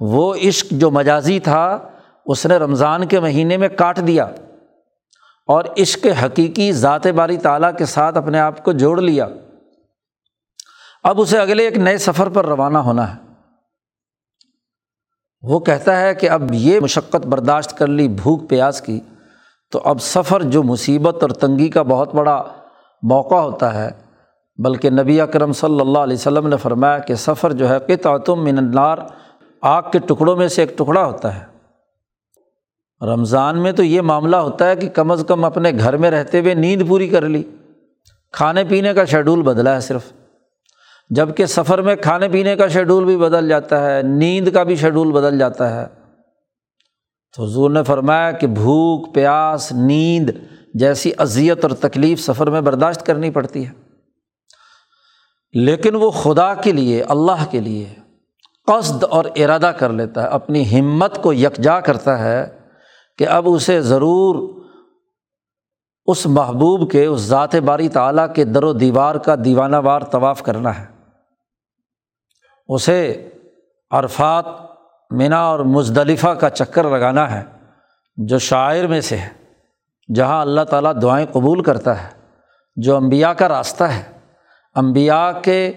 وہ 0.00 0.34
عشق 0.34 0.66
جو 0.70 0.90
مجازی 0.90 1.40
تھا، 1.40 1.78
اس 2.26 2.46
نے 2.46 2.56
رمضان 2.56 3.06
کے 3.06 3.20
مہینے 3.20 3.56
میں 3.56 3.68
کاٹ 3.68 4.06
دیا۔ 4.06 4.30
اور 5.46 5.64
عشق 5.78 6.06
حقیقی 6.24 6.72
ذات 6.72 7.06
باری 7.06 7.36
تعالیٰ 7.36 7.70
کے 7.78 7.84
ساتھ 7.84 8.16
اپنے 8.16 8.40
آپ 8.40 8.64
کو 8.64 8.72
جوڑ 8.72 9.00
لیا۔ 9.00 9.26
اب 11.04 11.20
اسے 11.20 11.38
اگلے 11.38 11.64
ایک 11.64 11.76
نئے 11.78 11.98
سفر 11.98 12.28
پر 12.28 12.46
روانہ 12.46 12.78
ہونا 12.78 13.14
ہے۔ 13.14 13.20
وہ 15.42 15.60
کہتا 15.60 16.00
ہے 16.00 16.14
کہ 16.14 16.30
اب 16.30 16.42
یہ 16.52 16.80
مشقت 16.80 17.26
برداشت 17.26 17.78
کر 17.78 17.86
لی 17.86 18.08
بھوک 18.08 18.48
پیاس 18.48 18.80
کی، 18.80 19.00
تو 19.72 19.80
اب 19.84 20.02
سفر 20.02 20.42
جو 20.42 20.62
مصیبت 20.62 21.22
اور 21.22 21.30
تنگی 21.30 21.68
کا 21.68 21.82
بہت 21.82 22.14
بڑا 22.14 22.42
موقع 23.02 23.34
ہوتا 23.34 23.74
ہے، 23.74 23.90
بلکہ 24.58 24.90
نبی 24.90 25.20
اکرم 25.20 25.52
صلی 25.52 25.80
اللہ 25.80 25.98
علیہ 25.98 26.16
وسلم 26.16 26.48
نے 26.48 26.56
فرمایا 26.56 26.98
کہ 26.98 27.14
سفر 27.14 27.52
جو 27.52 27.68
ہے 27.68 27.78
قطعتم 27.78 28.44
من 28.44 28.58
النار، 28.58 28.98
آگ 29.62 29.82
کے 29.92 29.98
ٹکڑوں 29.98 30.36
میں 30.36 30.48
سے 30.48 30.62
ایک 30.62 30.78
ٹکڑا 30.78 31.04
ہوتا 31.04 31.40
ہے۔ 31.40 31.55
رمضان 33.02 33.62
میں 33.62 33.72
تو 33.72 33.82
یہ 33.82 34.00
معاملہ 34.00 34.36
ہوتا 34.36 34.68
ہے 34.68 34.76
کہ 34.76 34.88
کم 34.88 35.10
از 35.10 35.24
کم 35.28 35.44
اپنے 35.44 35.72
گھر 35.78 35.96
میں 35.96 36.10
رہتے 36.10 36.40
ہوئے 36.40 36.54
نیند 36.54 36.88
پوری 36.88 37.08
کر 37.08 37.28
لی۔ 37.28 37.42
کھانے 38.32 38.64
پینے 38.64 38.94
کا 38.94 39.04
شیڈول 39.04 39.42
بدلا 39.42 39.74
ہے 39.74 39.80
صرف۔ 39.80 40.02
جبکہ 41.10 41.46
سفر 41.46 41.82
میں 41.82 41.96
کھانے 41.96 42.28
پینے 42.28 42.56
کا 42.56 42.68
شیڈول 42.68 43.04
بھی 43.04 43.16
بدل 43.16 43.48
جاتا 43.48 43.90
ہے، 43.90 44.02
نیند 44.02 44.48
کا 44.48 44.62
بھی 44.62 44.76
شیڈول 44.76 45.12
بدل 45.12 45.38
جاتا 45.38 45.80
ہے۔ 45.80 45.86
تو 47.36 47.44
حضور 47.44 47.70
نے 47.70 47.82
فرمایا 47.82 48.30
کہ 48.30 48.46
بھوک، 48.46 49.14
پیاس، 49.14 49.72
نیند 49.72 50.30
جیسی 50.74 51.12
اذیت 51.18 51.64
اور 51.64 51.70
تکلیف 51.70 52.20
سفر 52.20 52.50
میں 52.50 52.60
برداشت 52.60 53.06
کرنی 53.06 53.30
پڑتی 53.30 53.66
ہے۔ 53.66 53.72
لیکن 55.52 55.94
وہ 55.94 56.10
خدا 56.10 56.54
کے 56.54 56.72
لیے، 56.72 57.02
اللہ 57.02 57.44
کے 57.50 57.60
لیے 57.60 57.88
قصد 58.66 59.04
اور 59.04 59.24
ارادہ 59.36 59.72
کر 59.78 59.90
لیتا 59.90 60.22
ہے، 60.22 60.28
اپنی 60.28 60.80
ہمت 60.80 61.22
کو 61.22 61.32
یکجا 61.32 61.80
کرتا 61.80 62.18
ہے۔ 62.18 62.55
کہ 63.18 63.28
اب 63.28 63.44
اسے 63.48 63.80
ضرور 63.80 64.48
اس 66.06 66.26
محبوب 66.26 66.90
کے، 66.90 67.06
اس 67.06 67.20
ذات 67.20 67.54
باری 67.54 67.88
تعلیٰ 67.88 68.34
کے 68.34 68.44
در 68.44 68.64
و 68.64 68.72
دیوار 68.72 69.14
کا 69.14 69.34
دیوانہ 69.44 69.76
وار 69.76 70.00
طواف 70.00 70.42
کرنا 70.42 70.80
ہے۔ 70.80 70.86
اسے 72.68 73.28
عرفات 73.90 74.46
منا 75.10 75.40
اور 75.40 75.60
مزدلفہ 75.60 76.28
کا 76.28 76.50
چکر 76.50 76.84
لگانا 76.84 77.30
ہے، 77.30 77.44
جو 78.16 78.38
شاعر 78.38 78.86
میں 78.86 79.00
سے 79.00 79.16
ہے، 79.16 79.28
جہاں 80.14 80.40
اللہ 80.40 80.60
تعالیٰ 80.60 80.92
دعائیں 81.02 81.26
قبول 81.32 81.62
کرتا 81.62 82.04
ہے، 82.04 82.08
جو 82.76 82.96
امبیا 82.96 83.32
کا 83.34 83.48
راستہ 83.48 83.84
ہے۔ 83.84 84.02
امبیا 84.74 85.32
کے 85.42 85.72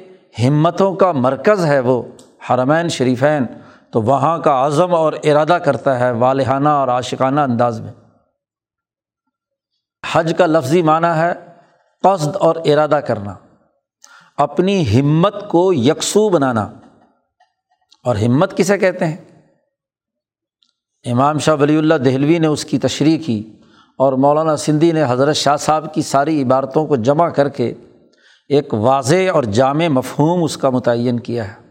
ہمتوں 0.47 0.95
کا 0.95 1.11
مرکز 1.11 1.65
ہے 1.65 1.79
وہ 1.79 2.01
حرمین 2.49 2.89
شریفین۔ 2.89 3.45
تو 3.93 4.01
وہاں 4.01 4.37
کا 4.37 4.67
عزم 4.67 4.95
اور 4.95 5.13
ارادہ 5.23 5.57
کرتا 5.65 5.99
ہے 5.99 6.11
والحانہ 6.11 6.69
اور 6.69 6.87
عاشقانہ 6.87 7.41
انداز 7.41 7.81
میں۔ 7.81 7.93
حج 10.11 10.33
کا 10.37 10.45
لفظی 10.45 10.81
معنی 10.81 11.19
ہے 11.19 11.33
قصد 12.03 12.35
اور 12.35 12.55
ارادہ 12.65 12.99
کرنا۔ 13.07 13.35
اپنی 14.37 14.99
ہمت 14.99 15.49
کو 15.49 15.73
یکسو 15.73 16.29
بنانا۔ 16.29 16.69
اور 18.03 18.15
ہمت 18.15 18.57
کسے 18.57 18.77
کہتے 18.77 19.07
ہیں؟ 19.07 19.17
امام 21.11 21.37
شاہ 21.37 21.55
ولی 21.55 21.77
اللہ 21.77 21.93
دہلوی 21.93 22.39
نے 22.39 22.47
اس 22.47 22.65
کی 22.65 22.79
تشریح 22.79 23.17
کی 23.25 23.51
اور 23.97 24.13
مولانا 24.13 24.57
سندھی 24.57 24.91
نے 24.91 25.03
حضرت 25.07 25.35
شاہ 25.35 25.55
صاحب 25.55 25.93
کی 25.93 26.01
ساری 26.01 26.43
عبارتوں 26.43 26.87
کو 26.87 26.95
جمع 26.95 27.29
کر 27.29 27.49
کے 27.49 27.73
ایک 28.47 28.73
واضح 28.73 29.31
اور 29.33 29.43
جامع 29.43 29.87
مفہوم 29.87 30.43
اس 30.43 30.57
کا 30.57 30.69
متعین 30.69 31.19
کیا 31.19 31.47
ہے۔ 31.47 31.68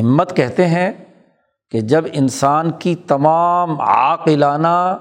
ہمت 0.00 0.36
کہتے 0.36 0.66
ہیں 0.66 0.92
کہ 1.70 1.80
جب 1.80 2.04
انسان 2.12 2.70
کی 2.70 2.94
تمام 2.94 3.80
عاقلانہ 3.80 4.96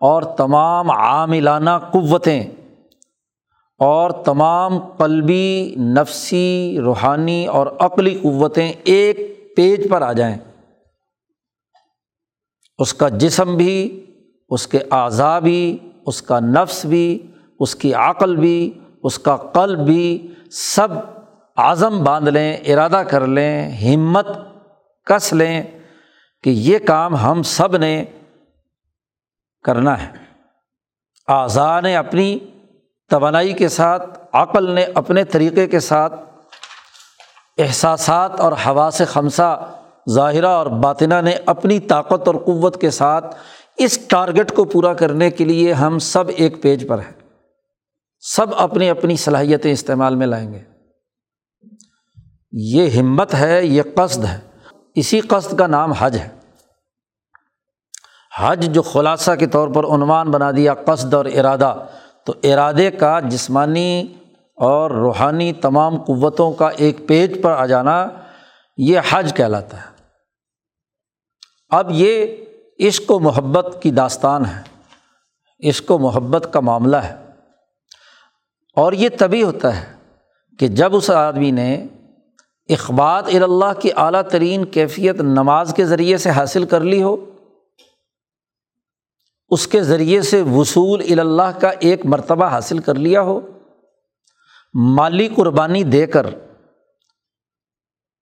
اور 0.00 0.22
تمام 0.22 0.90
عاملانہ 0.90 1.70
قوتیں 1.92 2.42
اور 3.80 4.10
تمام 4.10 4.78
قلبی، 4.78 5.74
نفسی، 5.78 6.78
روحانی 6.80 7.46
اور 7.46 7.66
عقلی 7.78 8.18
قوتیں 8.22 8.72
ایک 8.84 9.18
پیج 9.56 9.90
پر 9.90 10.02
آ 10.02 10.12
جائیں، 10.12 10.36
اس 12.78 12.94
کا 12.94 13.08
جسم 13.08 13.56
بھی، 13.56 14.04
اس 14.50 14.66
کے 14.66 14.78
اعضا 14.90 15.38
بھی، 15.38 15.78
اس 16.06 16.22
کا 16.22 16.40
نفس 16.40 16.84
بھی، 16.84 17.26
اس 17.60 17.74
کی 17.74 17.94
عقل 17.94 18.36
بھی، 18.36 18.72
اس 19.02 19.18
کا 19.18 19.36
قلب 19.36 19.78
بھی، 19.78 20.34
سب 20.50 20.88
عزم 21.56 22.04
باندھ 22.04 22.30
لیں، 22.30 22.56
ارادہ 22.56 23.02
کر 23.10 23.26
لیں، 23.26 23.70
ہمت 23.70 24.26
کس 25.04 25.32
لیں 25.32 25.62
کہ 26.42 26.50
یہ 26.50 26.78
کام 26.78 27.16
ہم 27.16 27.42
سب 27.42 27.76
نے 27.76 28.04
کرنا 29.64 30.02
ہے۔ 30.02 30.12
اعضا 31.28 31.80
نے 31.80 31.96
اپنی 31.96 32.38
توانائی 33.10 33.52
کے 33.52 33.68
ساتھ، 33.68 34.18
عقل 34.32 34.70
نے 34.70 34.84
اپنے 34.94 35.24
طریقے 35.24 35.66
کے 35.66 35.80
ساتھ 35.80 36.14
احساسات 37.58 38.40
اور 38.40 38.52
ہوا 38.52 38.90
سے 38.92 39.04
خمسہ 39.04 39.72
ظاہرہ 40.10 40.46
اور 40.46 40.66
باطنہ 40.66 41.14
نے 41.24 41.36
اپنی 41.46 41.80
طاقت 41.80 42.26
اور 42.26 42.34
قوت 42.34 42.80
کے 42.80 42.90
ساتھ 42.90 43.36
اس 43.78 43.98
ٹارگیٹ 44.08 44.52
کو 44.52 44.64
پورا 44.64 44.94
کرنے 44.94 45.30
کے 45.30 45.44
لیے 45.44 45.72
ہم 45.72 45.98
سب 45.98 46.24
ایک 46.36 46.62
پیج 46.62 46.88
پر 46.88 46.98
ہیں۔ 46.98 47.12
سب 48.20 48.46
اپنی 48.56 48.90
اپنی 48.90 49.16
صلاحیتیں 49.16 49.72
استعمال 49.72 50.14
میں 50.14 50.26
لائیں 50.26 50.52
گے۔ 50.52 50.75
یہ 52.52 53.00
ہمت 53.00 53.34
ہے، 53.34 53.64
یہ 53.64 53.82
قصد 53.94 54.24
ہے۔ 54.24 54.40
اسی 54.94 55.20
قصد 55.20 55.58
کا 55.58 55.66
نام 55.66 55.92
حج 55.92 56.16
ہے۔ 56.16 56.28
حج 58.38 58.74
جو 58.74 58.82
خلاصہ 58.82 59.32
کے 59.32 59.46
طور 59.46 59.68
پر 59.68 59.84
عنوان 59.84 60.30
بنا 60.30 60.50
دیا، 60.50 60.74
قصد 60.74 61.14
اور 61.14 61.24
ارادہ، 61.24 61.86
تو 62.24 62.34
ارادے 62.42 62.90
کا 62.90 63.20
جسمانی 63.20 64.14
اور 64.56 64.90
روحانی 64.90 65.52
تمام 65.52 66.02
قوتوں 66.02 66.52
کا 66.52 66.68
ایک 66.68 67.08
پیج 67.08 67.42
پر 67.42 67.50
آ 67.50 67.66
جانا 67.66 68.08
یہ 68.76 69.00
حج 69.10 69.34
کہلاتا 69.36 69.76
ہے۔ 69.76 69.96
اب 71.68 71.86
یہ 71.90 72.26
عشق 72.80 73.10
و 73.10 73.20
محبت 73.20 73.82
کی 73.82 73.90
داستان 73.90 74.46
ہے۔ 74.46 74.62
عشق 75.68 75.90
و 75.90 75.98
محبت 75.98 76.48
کا 76.52 76.60
معاملہ 76.60 76.96
ہے۔ 76.96 77.16
اور 78.76 78.92
یہ 78.92 79.08
تبھی 79.18 79.42
ہوتا 79.42 79.80
ہے 79.80 79.94
کہ 80.58 80.68
جب 80.68 80.96
اس 80.96 81.10
آدمی 81.10 81.50
نے 81.50 81.86
اخبات 82.68 83.28
الا 83.28 83.72
کی 83.72 83.90
اعلیٰ 83.96 84.22
ترین 84.22 84.64
کیفیت 84.64 85.20
نماز 85.20 85.72
کے 85.76 85.84
ذریعے 85.84 86.16
سے 86.16 86.30
حاصل 86.30 86.64
کر 86.64 86.80
لی 86.80 87.02
ہو، 87.02 87.16
اس 89.50 89.66
کے 89.68 89.82
ذریعے 89.82 90.22
سے 90.22 90.42
وصول 90.42 91.02
الا 91.10 91.50
کا 91.52 91.70
ایک 91.80 92.06
مرتبہ 92.06 92.46
حاصل 92.46 92.78
کر 92.78 92.94
لیا 92.94 93.22
ہو۔ 93.22 93.40
مالی 94.74 95.28
قربانی 95.28 95.82
دے 95.84 96.06
کر، 96.06 96.26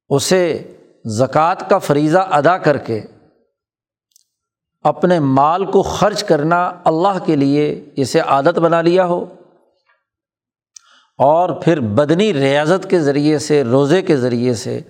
اسے 0.09 0.73
زکوٰۃ 1.05 1.69
کا 1.69 1.79
فریضہ 1.79 2.19
ادا 2.19 2.59
کر 2.59 2.77
کے 2.79 3.01
اپنے 4.85 5.19
مال 5.21 5.65
کو 5.65 5.83
خرچ 5.83 6.25
کرنا 6.25 6.73
اللہ 6.85 7.25
کے 7.27 7.37
لیے 7.37 7.85
اسے 7.97 8.21
عادت 8.21 8.59
بنا 8.59 8.83
لیا 8.83 9.07
ہو۔ 9.07 9.25
اور 11.19 11.49
پھر 11.49 11.81
بدنی 11.81 12.35
ریاضت 12.35 12.91
کے 12.91 13.01
ذریعے 13.01 13.39
سے، 13.39 13.65
روزے 13.65 14.03
کے 14.03 14.17
ذریعے 14.17 14.55
سے 14.55 14.81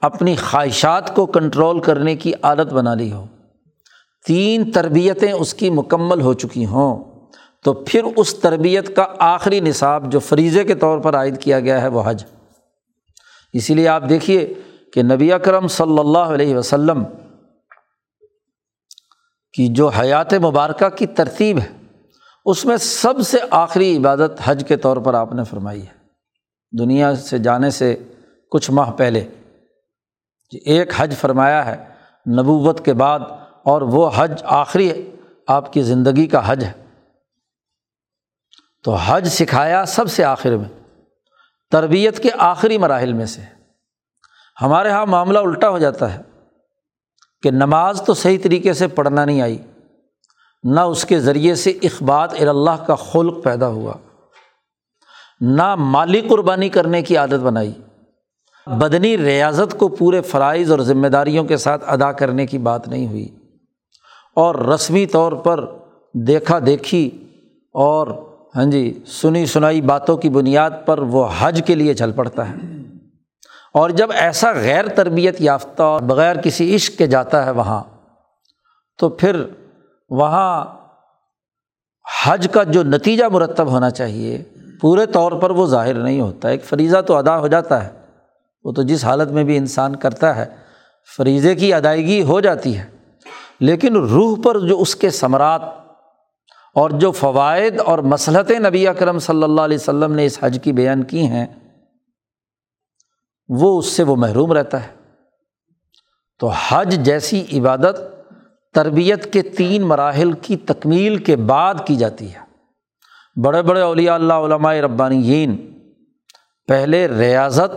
اپنی 0.00 0.36
خواہشات 0.36 1.16
کو 1.16 1.26
کنٹرول 1.26 1.80
کرنے 1.80 2.16
کی 2.16 2.32
عادت 2.42 2.72
بنا 2.72 2.94
لی 2.94 3.12
ہو۔ 3.12 3.26
تین 4.26 4.70
تربیتیں 4.70 5.32
اس 5.32 5.54
کی 5.54 5.70
مکمل 5.70 6.20
ہو 6.20 6.34
چکی 6.34 6.66
ہوں۔ 6.66 7.04
تو 7.64 7.72
پھر 7.72 8.02
اس 8.16 8.34
تربیت 8.34 8.96
کا 8.96 9.06
آخری 9.18 9.60
نصاب 9.60 10.12
جو 10.12 10.18
فریضے 10.18 10.64
کے 10.64 10.74
طور 10.74 10.98
پر 10.98 11.16
عائد 11.16 11.38
کیا 11.38 11.60
گیا 11.60 11.82
ہے 11.82 11.88
وہ 11.88 12.02
حج۔ 12.06 12.24
اسی 13.52 13.74
لیے 13.74 13.88
آپ 13.88 14.02
دیکھیے 14.08 14.54
کہ 14.92 15.02
نبی 15.02 15.32
اکرم 15.32 15.68
صلی 15.68 15.98
اللہ 15.98 16.18
علیہ 16.18 16.56
وسلم 16.56 17.04
کی 19.52 19.68
جو 19.68 19.88
حیات 19.88 20.34
مبارکہ 20.34 20.88
کی 20.88 21.06
ترتیب 21.06 21.58
ہے 21.58 21.83
اس 22.44 22.64
میں 22.64 22.76
سب 22.76 23.14
سے 23.20 23.38
آخری 23.50 23.96
عبادت 23.96 24.32
حج 24.44 24.64
کے 24.68 24.76
طور 24.76 24.96
پر 24.96 25.14
آپ 25.14 25.32
نے 25.32 25.44
فرمائی 25.44 25.82
ہے۔ 25.82 25.92
دنیا 26.78 27.16
سے 27.16 27.38
جانے 27.38 27.70
سے 27.70 27.96
کچھ 28.50 28.70
ماہ 28.70 28.90
پہلے 28.90 29.20
جی 30.52 30.58
ایک 30.58 30.92
حج 30.96 31.14
فرمایا 31.16 31.66
ہے، 31.66 31.84
نبوت 32.30 32.84
کے 32.84 32.92
بعد، 32.92 33.20
اور 33.62 33.82
وہ 33.82 34.10
حج 34.14 34.42
آخری 34.44 35.10
آپ 35.46 35.72
کی 35.72 35.82
زندگی 35.82 36.26
کا 36.26 36.52
حج 36.52 36.64
ہے۔ 36.64 36.72
تو 38.84 38.94
حج 38.94 39.28
سکھایا 39.28 39.84
سب 39.84 40.10
سے 40.10 40.24
آخر 40.24 40.56
میں، 40.56 40.92
تربیت 41.70 42.22
کے 42.22 42.28
آخری 42.38 42.78
مراحل 42.78 43.12
میں 43.12 43.26
سے۔ 43.26 43.40
ہمارے 44.62 44.88
یہاں 44.88 45.06
معاملہ 45.06 45.38
الٹا 45.38 45.68
ہو 45.68 45.78
جاتا 45.78 46.14
ہے 46.14 46.22
کہ 47.42 47.50
نماز 47.50 48.02
تو 48.06 48.14
صحیح 48.14 48.38
طریقے 48.42 48.72
سے 48.72 48.88
پڑھنا 48.88 49.24
نہیں 49.24 49.42
آئی۔ 49.42 49.58
نہ 50.64 50.80
اس 50.80 51.04
کے 51.04 51.20
ذریعے 51.20 51.54
سے 51.54 51.70
اخبات 51.70 52.34
اللہ 52.40 52.84
کا 52.86 52.94
خلق 52.94 53.44
پیدا 53.44 53.68
ہوا، 53.68 53.92
نہ 55.40 55.74
مالی 55.74 56.20
قربانی 56.20 56.68
کرنے 56.68 57.02
کی 57.02 57.16
عادت 57.16 57.42
بنائی، 57.42 57.72
بدنی 58.66 59.18
ریاضت 59.18 59.78
کو 59.78 59.88
پورے 59.88 60.20
فرائض 60.20 60.70
اور 60.70 60.78
ذمہ 60.78 61.06
داریوں 61.06 61.44
کے 61.44 61.56
ساتھ 61.56 61.84
ادا 61.86 62.12
کرنے 62.12 62.46
کی 62.46 62.58
بات 62.58 62.88
نہیں 62.88 63.06
ہوئی 63.06 63.28
اور 64.34 64.54
رسمی 64.54 65.06
طور 65.06 65.32
پر 65.32 65.64
دیکھا 66.14 66.58
دیکھی 66.66 67.10
اور 67.72 68.06
ہاں 68.56 68.64
جی 68.64 69.02
سنی 69.06 69.46
سنائی 69.46 69.80
باتوں 69.80 70.16
کی 70.16 70.28
بنیاد 70.28 70.70
پر 70.86 70.98
وہ 70.98 71.28
حج 71.38 71.62
کے 71.66 71.74
لیے 71.74 71.94
چل 71.94 72.12
پڑتا 72.12 72.48
ہے۔ 72.48 72.54
اور 73.74 73.90
جب 73.90 74.10
ایسا 74.12 74.52
غیر 74.52 74.88
تربیت 74.88 75.40
یافتہ 75.40 75.82
اور 75.82 76.00
بغیر 76.00 76.36
کسی 76.36 76.74
عشق 76.74 76.98
کے 76.98 77.06
جاتا 77.06 77.46
ہے 77.46 77.50
وہاں، 77.50 77.82
تو 78.98 79.08
پھر 79.08 79.44
وہاں 80.08 80.64
حج 82.24 82.48
کا 82.52 82.62
جو 82.62 82.82
نتیجہ 82.82 83.24
مرتب 83.24 83.66
ہونا 83.66 83.90
چاہیے، 83.90 84.44
پورے 84.80 85.06
طور 85.06 85.32
پر 85.32 85.50
وہ 85.50 85.66
ظاہر 85.66 85.94
نہیں 85.94 86.20
ہوتا۔ 86.20 86.48
ایک 86.48 86.64
فریضہ 86.64 87.00
تو 87.00 87.16
ادا 87.16 87.38
ہو 87.38 87.46
جاتا 87.46 87.84
ہے۔ 87.84 87.90
وہ 88.64 88.72
تو 88.72 88.82
جس 88.82 89.04
حالت 89.04 89.30
میں 89.30 89.44
بھی 89.44 89.56
انسان 89.56 89.96
کرتا 89.96 90.36
ہے، 90.36 90.46
فریضے 91.16 91.54
کی 91.54 91.74
ادائیگی 91.74 92.22
ہو 92.22 92.40
جاتی 92.40 92.78
ہے۔ 92.78 92.86
لیکن 93.60 93.96
روح 93.96 94.36
پر 94.44 94.58
جو 94.58 94.80
اس 94.80 94.96
کے 94.96 95.10
ثمرات 95.10 95.62
اور 96.74 96.90
جو 96.90 97.12
فوائد 97.12 97.80
اور 97.80 97.98
مسلط 97.98 98.50
نبی 98.50 98.88
اکرم 98.88 99.18
صلی 99.18 99.42
اللہ 99.42 99.60
علیہ 99.60 99.78
وسلم 99.80 100.12
نے 100.12 100.26
اس 100.26 100.38
حج 100.42 100.58
کی 100.62 100.72
بیان 100.72 101.02
کی 101.02 101.26
ہیں، 101.26 101.46
وہ 103.48 103.78
اس 103.78 103.86
سے 103.86 104.02
وہ 104.02 104.16
محروم 104.16 104.52
رہتا 104.52 104.82
ہے۔ 104.82 104.94
تو 106.38 106.48
حج 106.48 106.98
جیسی 107.04 107.44
عبادت 107.52 108.13
تربیت 108.74 109.32
کے 109.32 109.42
تین 109.42 109.82
مراحل 109.82 110.32
کی 110.32 110.56
تکمیل 110.56 111.16
کے 111.16 111.36
بعد 111.36 111.74
کی 111.84 111.96
جاتی 111.96 112.34
ہے۔ 112.34 112.42
بڑے 113.40 113.62
بڑے 113.62 113.80
اولیاء 113.80 114.14
اللہ، 114.14 114.32
علماء 114.32 114.74
ربانیین 114.74 115.56
پہلے 116.68 117.08
ریاضت 117.08 117.74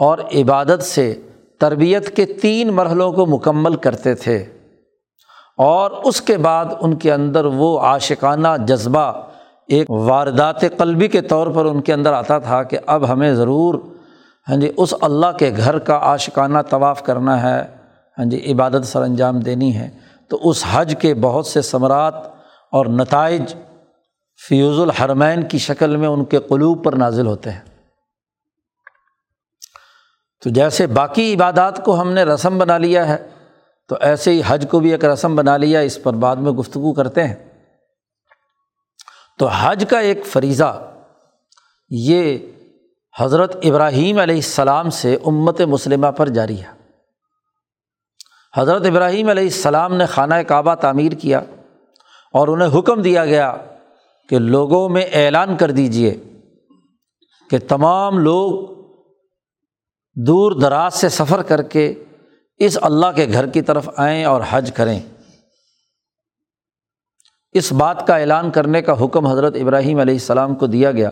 اور 0.00 0.18
عبادت 0.34 0.82
سے 0.82 1.20
تربیت 1.60 2.16
کے 2.16 2.26
تین 2.26 2.68
مرحلوں 2.68 3.12
کو 3.12 3.26
مکمل 3.26 3.76
کرتے 3.76 4.14
تھے 4.14 4.44
اور 5.58 5.90
اس 5.90 6.20
کے 6.22 6.36
بعد 6.36 6.64
ان 6.80 6.94
کے 6.94 7.12
اندر 7.12 7.44
وہ 7.44 7.78
عاشقانہ 7.80 8.48
جذبہ، 8.66 9.12
ایک 9.68 9.90
واردات 9.90 10.60
قلبی 10.76 11.08
کے 11.08 11.20
طور 11.20 11.46
پر 11.46 11.64
ان 11.64 11.80
کے 11.80 11.92
اندر 11.92 12.12
آتا 12.12 12.38
تھا 12.38 12.62
کہ 12.62 12.78
اب 12.86 13.12
ہمیں 13.12 13.34
ضرور 13.34 13.74
ہاں 14.48 14.56
جی 14.56 14.70
اس 14.76 14.94
اللہ 15.00 15.32
کے 15.38 15.50
گھر 15.56 15.78
کا 15.78 15.96
عاشقانہ 15.96 16.58
طواف 16.70 17.02
کرنا 17.02 17.42
ہے 17.42 17.60
ہاں 18.18 18.24
جی 18.24 18.52
عبادت 18.52 18.86
سر 18.86 19.02
انجام 19.02 19.40
دینی 19.40 19.74
ہے۔ 19.74 19.90
تو 20.30 20.50
اس 20.50 20.64
حج 20.72 20.94
کے 21.00 21.14
بہت 21.14 21.46
سے 21.46 21.62
ثمرات 21.62 22.14
اور 22.72 22.86
نتائج 22.86 23.54
فیوز 24.48 24.80
الحرمین 24.80 25.48
کی 25.48 25.58
شکل 25.58 25.96
میں 25.96 26.08
ان 26.08 26.24
کے 26.24 26.38
قلوب 26.38 26.84
پر 26.84 26.92
نازل 26.92 27.26
ہوتے 27.26 27.50
ہیں۔ 27.50 27.60
تو 30.44 30.50
جیسے 30.50 30.86
باقی 30.86 31.34
عبادات 31.34 31.84
کو 31.84 32.00
ہم 32.00 32.12
نے 32.12 32.22
رسم 32.22 32.58
بنا 32.58 32.78
لیا 32.78 33.08
ہے، 33.08 33.28
تو 33.88 33.96
ایسے 34.00 34.30
ہی 34.30 34.42
حج 34.46 34.66
کو 34.70 34.80
بھی 34.80 34.92
ایک 34.92 35.04
رسم 35.04 35.36
بنا 35.36 35.56
لیا، 35.56 35.80
اس 35.80 36.02
پر 36.02 36.12
بعد 36.12 36.36
میں 36.36 36.52
گفتگو 36.52 36.94
کرتے 36.94 37.26
ہیں۔ 37.26 37.66
تو 39.38 39.46
حج 39.46 39.84
کا 39.90 39.98
ایک 39.98 40.26
فریضہ، 40.26 40.92
یہ 41.90 42.38
حضرت 43.18 43.56
ابراہیم 43.62 44.18
علیہ 44.18 44.34
السلام 44.34 44.90
سے 44.90 45.16
امت 45.26 45.60
مسلمہ 45.60 46.06
پر 46.06 46.28
جاری 46.28 46.60
ہے۔ 46.60 46.79
حضرت 48.56 48.86
ابراہیم 48.86 49.28
علیہ 49.28 49.42
السلام 49.42 49.96
نے 49.96 50.06
خانہ 50.06 50.34
کعبہ 50.34 50.74
تعمیر 50.74 51.12
کیا 51.12 51.38
اور 52.32 52.48
انہیں 52.48 52.78
حکم 52.78 53.02
دیا 53.02 53.24
گیا 53.24 53.56
کہ 54.28 54.38
لوگوں 54.38 54.88
میں 54.88 55.06
اعلان 55.12 55.56
کر 55.56 55.70
دیجیے 55.70 56.22
کہ 57.50 57.58
تمام 57.68 58.18
لوگ 58.18 58.80
دور 60.26 60.52
دراز 60.52 60.94
سے 60.94 61.08
سفر 61.08 61.42
کر 61.42 61.62
کے 61.62 61.94
اس 62.56 62.78
اللہ 62.82 63.06
کے 63.16 63.26
گھر 63.32 63.46
کی 63.46 63.62
طرف 63.62 63.88
آئیں 63.96 64.24
اور 64.24 64.40
حج 64.50 64.72
کریں۔ 64.74 65.00
اس 67.52 67.72
بات 67.72 68.06
کا 68.06 68.16
اعلان 68.16 68.50
کرنے 68.50 68.82
کا 68.82 69.04
حکم 69.04 69.26
حضرت 69.26 69.56
ابراہیم 69.60 69.98
علیہ 69.98 70.14
السلام 70.14 70.54
کو 70.54 70.66
دیا 70.66 70.90
گیا۔ 70.92 71.10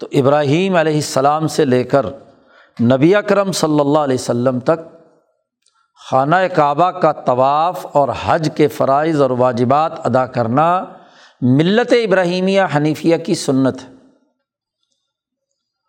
تو 0.00 0.06
ابراہیم 0.12 0.76
علیہ 0.76 0.94
السلام 0.94 1.48
سے 1.48 1.64
لے 1.64 1.84
کر 1.84 2.06
نبی 2.82 3.14
اکرم 3.14 3.52
صلی 3.52 3.80
اللہ 3.80 3.98
علیہ 3.98 4.14
وسلم 4.14 4.60
تک 4.60 4.93
خانہ 6.10 6.36
کعبہ 6.54 6.90
کا 6.90 7.12
طواف 7.12 7.86
اور 7.92 8.08
حج 8.26 8.50
کے 8.56 8.68
فرائض 8.68 9.22
اور 9.22 9.30
واجبات 9.30 10.06
ادا 10.06 10.26
کرنا 10.26 10.84
ملت 11.40 11.92
ابراہیمیہ 11.92 12.62
حنیفیہ 12.76 13.16
کی 13.16 13.34
سنت 13.34 13.82
ہے۔ 13.84 13.94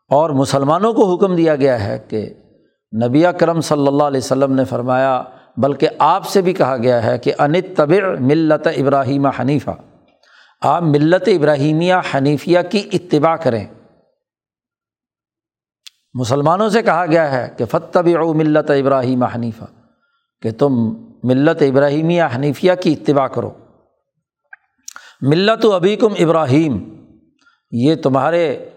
اور 0.10 0.30
مسلمانوں 0.30 0.94
کو 0.94 1.16
حکم 1.16 1.36
دیا 1.36 1.56
گیا 1.56 1.84
ہے 1.84 2.00
کہ 2.00 2.34
نبی 3.06 3.24
کرم 3.40 3.62
صلی 3.62 3.88
اللہ 3.88 4.04
علیہ 4.04 4.18
وسلم 4.18 4.54
نے 4.54 4.66
فرمایا، 4.66 5.24
بلکہ 5.58 5.90
آپ 6.00 6.28
سے 6.28 6.42
بھی 6.42 6.54
کہا 6.54 6.78
گیا 6.78 7.04
ہے 7.04 7.18
کہ 7.18 7.34
انت 7.40 7.78
طبع 7.78 8.16
ملت 8.20 8.68
ابراہیم 8.68 9.26
حنیفہ۔ 9.26 9.72
آپ 10.62 10.82
ملت 10.82 11.28
ابراہیمیہ 11.28 11.94
حنیفیہ 12.16 12.60
کی 12.72 12.90
اتباع 12.94 13.36
کریں۔ 13.36 13.66
مسلمانوں 16.14 16.70
سے 16.70 16.82
کہا 16.82 17.06
گیا 17.06 17.32
ہے 17.32 17.50
کہ 17.58 17.66
فتب 17.66 18.08
او 18.20 18.34
ملت 18.34 18.72
ابراہیم 18.72 19.24
حنیفہ۔ 19.24 19.64
کہ 20.42 20.52
تم 20.52 20.72
ملت 21.24 21.62
ابراہیمیہ 21.62 22.24
حنیفیہ 22.36 22.74
کی 22.84 22.94
اتباع 22.94 23.28
کرو۔ 23.28 23.52
ملت 25.22 25.66
و 25.66 25.74
ابیکم 25.74 26.14
ابراہیم، 26.20 27.06
یہ 27.72 27.96
تمہارے 27.96 28.70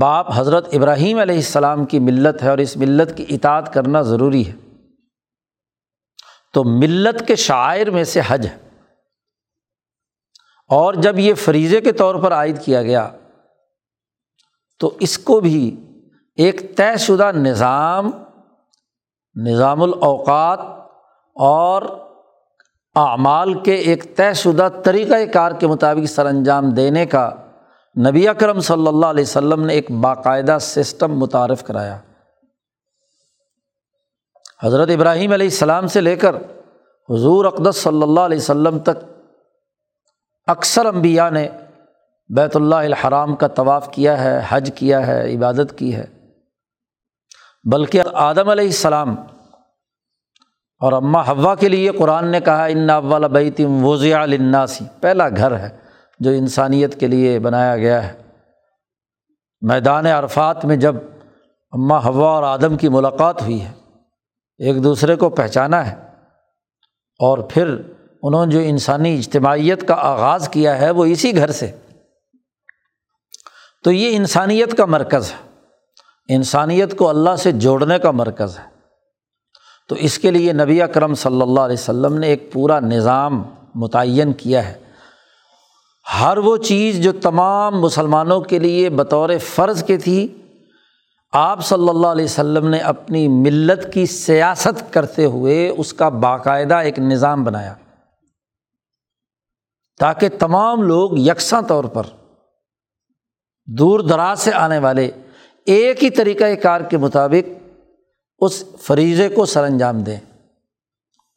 باپ 0.00 0.26
حضرت 0.34 0.68
ابراہیم 0.72 1.18
علیہ 1.18 1.36
السلام 1.36 1.84
کی 1.84 1.98
ملت 1.98 2.42
ہے 2.42 2.48
اور 2.48 2.58
اس 2.58 2.76
ملت 2.76 3.16
کی 3.16 3.26
اطاعت 3.28 3.74
کرنا 3.74 4.02
ضروری 4.02 4.46
ہے۔ 4.46 4.52
تو 6.52 6.64
ملت 6.64 7.28
کے 7.28 7.36
شاعر 7.36 7.86
میں 7.86 8.04
سے 8.04 8.20
حج 8.26 8.46
ہے۔ 8.46 8.56
اور 10.68 10.94
جب 10.94 11.18
یہ 11.18 11.34
فریضے 11.34 11.80
کے 11.80 11.92
طور 11.92 12.14
پر 12.14 12.32
عائد 12.32 12.62
کیا 12.64 12.82
گیا، 12.82 13.10
تو 14.78 14.96
اس 15.00 15.18
کو 15.18 15.40
بھی 15.40 15.76
ایک 16.36 16.76
طے 16.76 16.96
شدہ 16.98 17.30
نظام 17.34 18.10
نظام 19.34 19.82
الاوقات 19.82 20.60
اور 21.36 21.82
اعمال 22.94 23.62
کے 23.62 23.74
ایک 23.74 24.16
طے 24.16 24.32
شدہ 24.34 24.68
طریقۂ 24.84 25.32
کار 25.32 25.52
کے 25.52 25.66
مطابق 25.66 26.06
سر 26.06 26.26
انجام 26.26 26.70
دینے 26.70 27.06
کا 27.06 27.30
نبی 28.08 28.28
اکرم 28.28 28.60
صلی 28.60 28.86
اللہ 28.86 29.06
علیہ 29.06 29.24
وسلم 29.24 29.66
نے 29.66 29.74
ایک 29.74 29.90
باقاعدہ 29.90 30.56
سسٹم 30.60 31.18
متعارف 31.18 31.64
کرایا۔ 31.64 31.98
حضرت 34.62 34.90
ابراہیم 34.90 35.32
علیہ 35.32 35.46
السلام 35.46 35.86
سے 35.86 36.00
لے 36.00 36.16
کر 36.16 36.36
حضور 37.08 37.44
اقدس 37.44 37.76
صلی 37.76 38.02
اللہ 38.02 38.20
علیہ 38.20 38.38
وسلم 38.38 38.78
تک 38.78 39.04
اکثر 40.46 40.86
انبیاء 40.86 41.30
نے 41.30 41.48
بیت 42.28 42.56
اللہ 42.56 42.74
الحرام 42.74 43.36
کا 43.36 43.46
طواف 43.46 43.90
کیا 43.90 44.24
ہے، 44.24 44.42
حج 44.48 44.70
کیا 44.74 45.06
ہے، 45.06 45.34
عبادت 45.34 45.78
کی 45.78 45.94
ہے۔ 45.94 46.19
بلکہ 47.64 48.02
آدم 48.12 48.48
علیہ 48.48 48.66
السلام 48.66 49.14
اور 50.80 50.92
اماں 50.92 51.24
ہوا 51.28 51.54
کے 51.54 51.68
لیے 51.68 51.90
قرآن 51.90 52.28
نے 52.28 52.40
کہا، 52.40 52.64
ان 52.64 52.90
اول 52.90 53.28
بیتم 53.28 53.84
وضیٰ 53.84 54.22
الناسی 54.22 54.84
پہلا 55.00 55.28
گھر 55.28 55.58
ہے 55.58 55.76
جو 56.20 56.30
انسانیت 56.30 57.00
کے 57.00 57.06
لیے 57.06 57.38
بنایا 57.38 57.76
گیا 57.76 58.08
ہے۔ 58.08 58.22
میدان 59.60 60.06
عرفات 60.06 60.64
میں 60.64 60.76
جب 60.76 60.96
اماں 61.72 62.00
ہوا 62.04 62.30
اور 62.30 62.42
آدم 62.42 62.76
کی 62.76 62.88
ملاقات 62.88 63.42
ہوئی 63.42 63.62
ہے، 63.62 63.72
ایک 64.58 64.84
دوسرے 64.84 65.16
کو 65.16 65.30
پہچانا 65.30 65.90
ہے 65.90 65.96
اور 67.18 67.38
پھر 67.38 67.76
انہوں 68.22 68.46
نے 68.46 68.52
جو 68.52 68.60
انسانی 68.60 69.18
اجتماعیت 69.18 69.88
کا 69.88 69.94
آغاز 69.94 70.48
کیا 70.48 70.78
ہے، 70.78 70.90
وہ 70.90 71.04
اسی 71.04 71.36
گھر 71.36 71.50
سے۔ 71.50 71.70
تو 73.84 73.92
یہ 73.92 74.16
انسانیت 74.16 74.76
کا 74.76 74.84
مرکز 74.84 75.32
ہے۔ 75.32 75.49
انسانیت 76.28 76.96
کو 76.96 77.08
اللہ 77.08 77.36
سے 77.36 77.52
جوڑنے 77.52 77.98
کا 77.98 78.10
مرکز 78.10 78.58
ہے۔ 78.58 78.64
تو 79.88 79.94
اس 79.94 80.18
کے 80.18 80.30
لیے 80.30 80.52
نبی 80.52 80.82
اکرم 80.82 81.14
صلی 81.14 81.42
اللہ 81.42 81.60
علیہ 81.60 81.76
وسلم 81.78 82.18
نے 82.18 82.26
ایک 82.26 82.52
پورا 82.52 82.80
نظام 82.80 83.42
متعین 83.74 84.32
کیا 84.32 84.68
ہے۔ 84.68 84.78
ہر 86.20 86.36
وہ 86.36 86.56
چیز 86.56 87.02
جو 87.02 87.12
تمام 87.12 87.80
مسلمانوں 87.80 88.40
کے 88.40 88.58
لیے 88.58 88.90
بطور 88.90 89.30
فرض 89.38 89.84
کے 89.84 89.96
تھی، 89.96 90.36
آپ 91.32 91.64
صلی 91.64 91.88
اللہ 91.88 92.06
علیہ 92.06 92.24
وسلم 92.24 92.66
نے 92.66 92.78
اپنی 92.78 93.28
ملت 93.28 93.92
کی 93.92 94.06
سیاست 94.06 94.92
کرتے 94.92 95.24
ہوئے 95.24 95.68
اس 95.68 95.92
کا 95.92 96.08
باقاعدہ 96.08 96.74
ایک 96.74 96.98
نظام 96.98 97.44
بنایا۔ 97.44 97.74
تاکہ 99.98 100.28
تمام 100.38 100.82
لوگ 100.82 101.10
یکساں 101.18 101.62
طور 101.62 101.84
پر 101.84 102.02
دور 103.66 104.00
دراز 104.00 104.40
سے 104.40 104.52
آنے 104.52 104.78
والے 104.78 105.10
ایک 105.70 106.04
ہی 106.04 106.10
طریقۂ 106.10 106.62
کار 106.62 106.80
کے 106.80 106.96
مطابق 106.96 107.48
اس 108.38 108.64
فریضے 108.80 109.28
کو 109.28 109.46
سر 109.46 109.64
انجام 109.64 110.00
دیں۔ 110.00 110.20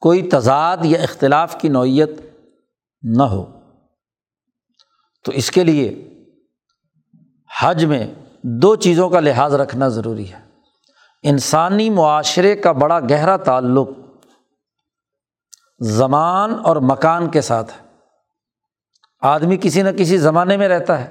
کوئی 0.01 0.29
تضاد 0.29 0.77
یا 0.83 1.01
اختلاف 1.01 1.55
کی 1.61 1.69
نوعیت 1.69 2.09
نہ 3.01 3.23
ہو۔ 3.23 3.59
تو 5.25 5.31
اس 5.31 5.51
کے 5.51 5.63
لیے 5.63 6.09
حج 7.61 7.85
میں 7.85 8.07
دو 8.43 8.75
چیزوں 8.75 9.09
کا 9.09 9.19
لحاظ 9.19 9.55
رکھنا 9.55 9.87
ضروری 9.87 10.33
ہے۔ 10.33 10.39
انسانی 11.23 11.89
معاشرے 11.89 12.55
کا 12.55 12.71
بڑا 12.71 12.99
گہرا 12.99 13.37
تعلق 13.37 13.89
زمان 15.79 16.53
اور 16.63 16.75
مکان 16.75 17.29
کے 17.29 17.41
ساتھ 17.41 17.73
ہے۔ 17.73 17.87
آدمی 19.21 19.57
کسی 19.61 19.81
نہ 19.81 19.89
کسی 19.89 20.17
زمانے 20.17 20.57
میں 20.57 20.67
رہتا 20.67 21.03
ہے 21.03 21.09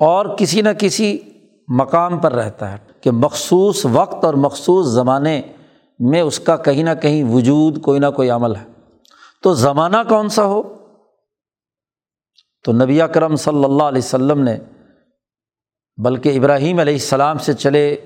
اور 0.00 0.36
کسی 0.38 0.62
نہ 0.62 0.68
کسی 0.78 1.18
مقام 1.68 2.18
پر 2.18 2.32
رہتا 2.32 2.72
ہے 2.72 2.76
کہ 3.00 3.10
مخصوص 3.10 3.86
وقت 3.92 4.24
اور 4.24 4.34
مخصوص 4.34 4.86
زمانے 4.86 5.42
میں 5.98 6.20
اس 6.20 6.40
کا 6.40 6.56
کہیں 6.56 6.82
نہ 6.82 6.90
کہیں 7.02 7.24
وجود 7.24 7.82
کوئی 7.82 8.00
نہ 8.00 8.06
کوئی 8.16 8.30
عمل 8.30 8.56
ہے۔ 8.56 8.64
تو 9.42 9.54
زمانہ 9.54 9.96
کون 10.08 10.28
سا 10.28 10.44
ہو؟ 10.44 10.78
تو 12.64 12.72
نبی 12.72 13.00
کرم 13.14 13.36
صلی 13.36 13.64
اللہ 13.64 13.82
علیہ 13.82 14.02
وسلم 14.04 14.42
نے 14.42 14.58
بلکہ 15.96 16.36
ابراہیم 16.36 16.78
علیہ 16.78 16.92
السلام 16.92 17.38
سے 17.38 17.52
چلے 17.52 17.96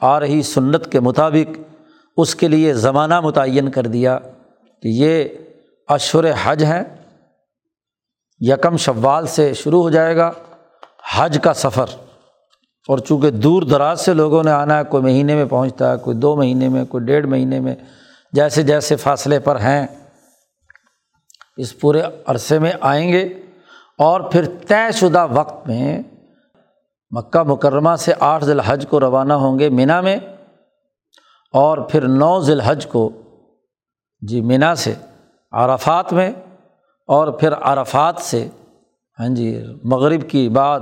آ 0.00 0.20
رہی 0.20 0.42
سنت 0.42 0.92
کے 0.92 1.00
مطابق 1.00 1.58
اس 2.16 2.34
کے 2.34 2.48
لیے 2.48 2.74
زمانہ 2.74 3.20
متعین 3.20 3.70
کر 3.70 3.86
دیا 3.86 4.18
کہ 4.82 4.88
یہ 4.88 5.24
اشور 5.88 6.24
حج 6.42 6.64
ہیں۔ 6.64 6.82
یکم 8.40 8.76
شوال 8.76 9.26
سے 9.26 9.54
شروع 9.54 9.82
ہو 9.82 9.90
جائے 9.90 10.16
گا، 10.16 10.32
حج 11.16 11.38
کا 11.42 11.54
سفر۔ 11.54 11.86
اور 12.88 12.98
چونکہ 12.98 13.30
دور 13.30 13.62
دراز 13.62 14.00
سے 14.00 14.14
لوگوں 14.14 14.42
نے 14.42 14.50
آنا 14.50 14.78
ہے، 14.78 14.84
کوئی 14.84 15.02
مہینے 15.02 15.34
میں 15.34 15.44
پہنچتا 15.44 15.92
ہے، 15.92 15.96
کوئی 15.96 16.16
دو 16.16 16.36
مہینے 16.36 16.68
میں، 16.68 16.84
کوئی 16.84 17.04
ڈیڑھ 17.04 17.26
مہینے 17.26 17.60
میں، 17.60 17.74
جیسے 18.32 18.62
جیسے 18.62 18.96
فاصلے 18.96 19.38
پر 19.38 19.56
ہیں، 19.56 19.86
اس 21.56 21.80
پورے 21.80 22.02
عرصے 22.26 22.58
میں 22.58 22.72
آئیں 22.80 23.12
گے۔ 23.12 23.22
اور 23.98 24.20
پھر 24.20 24.44
طے 24.68 24.92
شدہ 24.92 25.26
وقت 25.30 25.68
میں 25.68 26.02
مکہ 27.10 27.42
مکرمہ 27.42 27.96
سے 27.98 28.12
آٹھ 28.18 28.44
ذی 28.44 28.52
الحج 28.52 28.86
کو 28.90 29.00
روانہ 29.00 29.32
ہوں 29.32 29.58
گے 29.58 29.68
مینا 29.68 30.00
میں۔ 30.00 30.16
اور 31.52 31.78
پھر 31.78 32.08
نو 32.08 32.40
ذی 32.40 32.52
الحج 32.52 32.86
کو 32.86 33.10
جی 34.20 34.40
مینا 34.40 34.74
سے، 34.74 34.94
عرفات 35.52 36.12
میں۔ 36.12 36.32
اور 37.06 37.28
پھر 37.28 37.52
عرفات 37.60 38.14
سے 38.18 38.48
ہاں 39.20 39.28
جی 39.28 39.64
مغرب 39.84 40.30
کی 40.30 40.48
بعد 40.48 40.80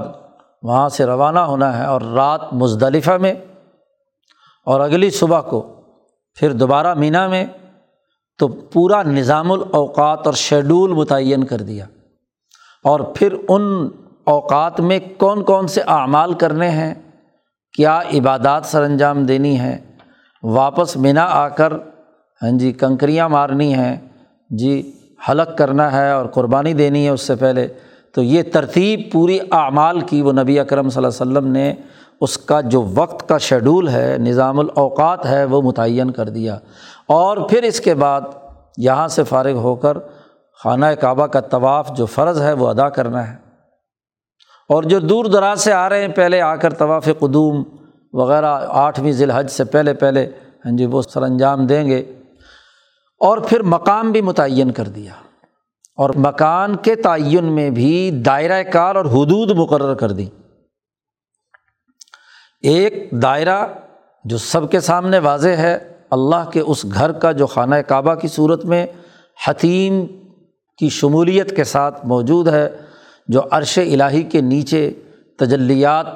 وہاں 0.66 0.88
سے 0.88 1.06
روانہ 1.06 1.38
ہونا 1.38 1.78
ہے 1.78 1.84
اور 1.84 2.00
رات 2.00 2.52
مزدلفہ 2.52 3.10
میں 3.10 3.34
اور 4.64 4.80
اگلی 4.80 5.10
صبح 5.10 5.40
کو 5.40 5.80
پھر 6.34 6.52
دوبارہ 6.52 6.94
مینا 6.94 7.28
میں 7.28 7.46
تو 8.38 8.48
پورا 8.48 9.02
نظام 9.02 9.52
الاوقات 9.52 10.26
اور 10.26 10.34
شیڈول 10.34 10.92
متعین 10.92 11.44
کر 11.44 11.56
دیا 11.56 11.86
اور 12.84 13.00
پھر 13.00 13.34
ان 13.48 13.88
اوقات 14.24 14.80
میں 14.80 14.98
کون 15.18 15.44
کون 15.44 15.66
سے 15.66 15.80
اعمال 15.80 16.34
کرنے 16.34 16.68
ہیں، 16.70 16.94
کیا 17.72 18.00
عبادات 18.14 18.66
سر 18.66 18.82
انجام 18.82 19.24
دینی 19.24 19.60
ہے 19.60 19.96
واپس 20.42 20.96
مینا 20.96 21.24
آ 21.24 21.48
کر 21.48 21.72
ہاں 22.42 22.58
جی 22.58 22.72
کنکریاں 22.72 23.28
مارنی 23.28 23.74
ہیں 23.74 23.96
جی 24.50 24.92
حلق 25.28 25.58
کرنا 25.58 25.92
ہے 25.92 26.10
اور 26.10 26.26
قربانی 26.26 26.72
دینی 26.72 27.04
ہے 27.04 27.10
اس 27.10 27.20
سے 27.20 27.36
پہلے 27.36 27.68
تو 28.16 28.22
یہ 28.22 28.42
ترتیب 28.42 29.00
پوری 29.12 29.38
اعمال 29.50 30.00
کی 30.00 30.22
وہ 30.22 30.32
نبی 30.32 30.60
اکرم 30.60 30.88
صلی 30.88 31.04
اللہ 31.04 31.22
علیہ 31.22 31.38
وسلم 31.38 31.52
نے 31.52 31.74
اس 32.20 32.38
کا 32.38 32.60
جو 32.60 32.84
وقت 32.94 33.28
کا 33.28 33.38
شیڈول 33.38 33.88
ہے، 33.88 34.16
نظام 34.18 34.60
الاوقات 34.60 35.26
ہے، 35.26 35.44
وہ 35.44 35.62
متعین 35.62 36.10
کر 36.10 36.28
دیا۔ 36.28 36.58
اور 37.06 37.36
پھر 37.36 37.62
اس 37.62 37.80
کے 37.80 37.94
بعد 37.94 38.20
یہاں 38.76 39.08
سے 39.08 39.24
فارغ 39.24 39.52
ہو 39.52 39.74
کر 39.74 39.98
خانہ 40.64 40.86
کعبہ 40.86 41.26
کا 41.26 41.40
طواف 41.40 41.90
جو 41.96 42.06
فرض 42.06 42.42
ہے، 42.42 42.52
وہ 42.52 42.68
ادا 42.68 42.88
کرنا 42.88 43.30
ہے۔ 43.30 43.36
اور 44.68 44.82
جو 44.82 44.98
دور 44.98 45.24
دراز 45.24 45.60
سے 45.60 45.72
آ 45.72 45.88
رہے 45.88 46.00
ہیں، 46.00 46.08
پہلے 46.08 46.40
آ 46.40 46.56
کر 46.56 46.72
طواف 46.72 47.08
قدوم 47.18 47.64
وغیرہ، 48.12 48.60
آٹھویں 48.68 49.12
ذی 49.12 49.24
الحج 49.24 49.50
سے 49.50 49.64
پہلے 49.64 49.94
پہلے 49.94 50.30
ہاں 50.66 50.76
جی 50.76 50.86
وہ 50.86 51.02
سر 51.02 51.22
انجام 51.22 51.66
دیں 51.66 51.86
گے۔ 51.86 52.12
اور 53.20 53.38
پھر 53.38 53.62
مقام 53.62 54.12
بھی 54.12 54.20
متعین 54.20 54.70
کر 54.70 54.84
دیا۔ 54.84 55.12
اور 55.96 56.10
مکان 56.16 56.76
کے 56.76 56.94
تعین 56.94 57.44
میں 57.44 57.70
بھی 57.70 58.10
دائرۂ 58.10 58.72
کار 58.72 58.94
اور 58.94 59.04
حدود 59.04 59.50
مقرر 59.50 59.94
کر 59.94 60.10
دی۔ 60.10 60.26
ایک 62.62 63.08
دائرہ 63.22 63.66
جو 64.24 64.38
سب 64.38 64.70
کے 64.70 64.80
سامنے 64.80 65.18
واضح 65.18 65.48
ہے، 65.48 65.92
اللہ 66.10 66.50
کے 66.52 66.60
اس 66.60 66.84
گھر 66.94 67.12
کا 67.12 67.32
جو 67.32 67.46
خانہ 67.46 67.74
کعبہ 67.74 68.14
کی 68.14 68.28
صورت 68.28 68.64
میں 68.64 68.86
حتیم 69.46 70.06
کی 70.78 70.88
شمولیت 70.88 71.56
کے 71.56 71.64
ساتھ 71.64 72.06
موجود 72.06 72.48
ہے، 72.48 72.76
جو 73.28 73.42
عرش 73.50 73.78
الٰہی 73.78 74.22
کے 74.22 74.40
نیچے 74.40 74.90
تجلیات 75.38 76.06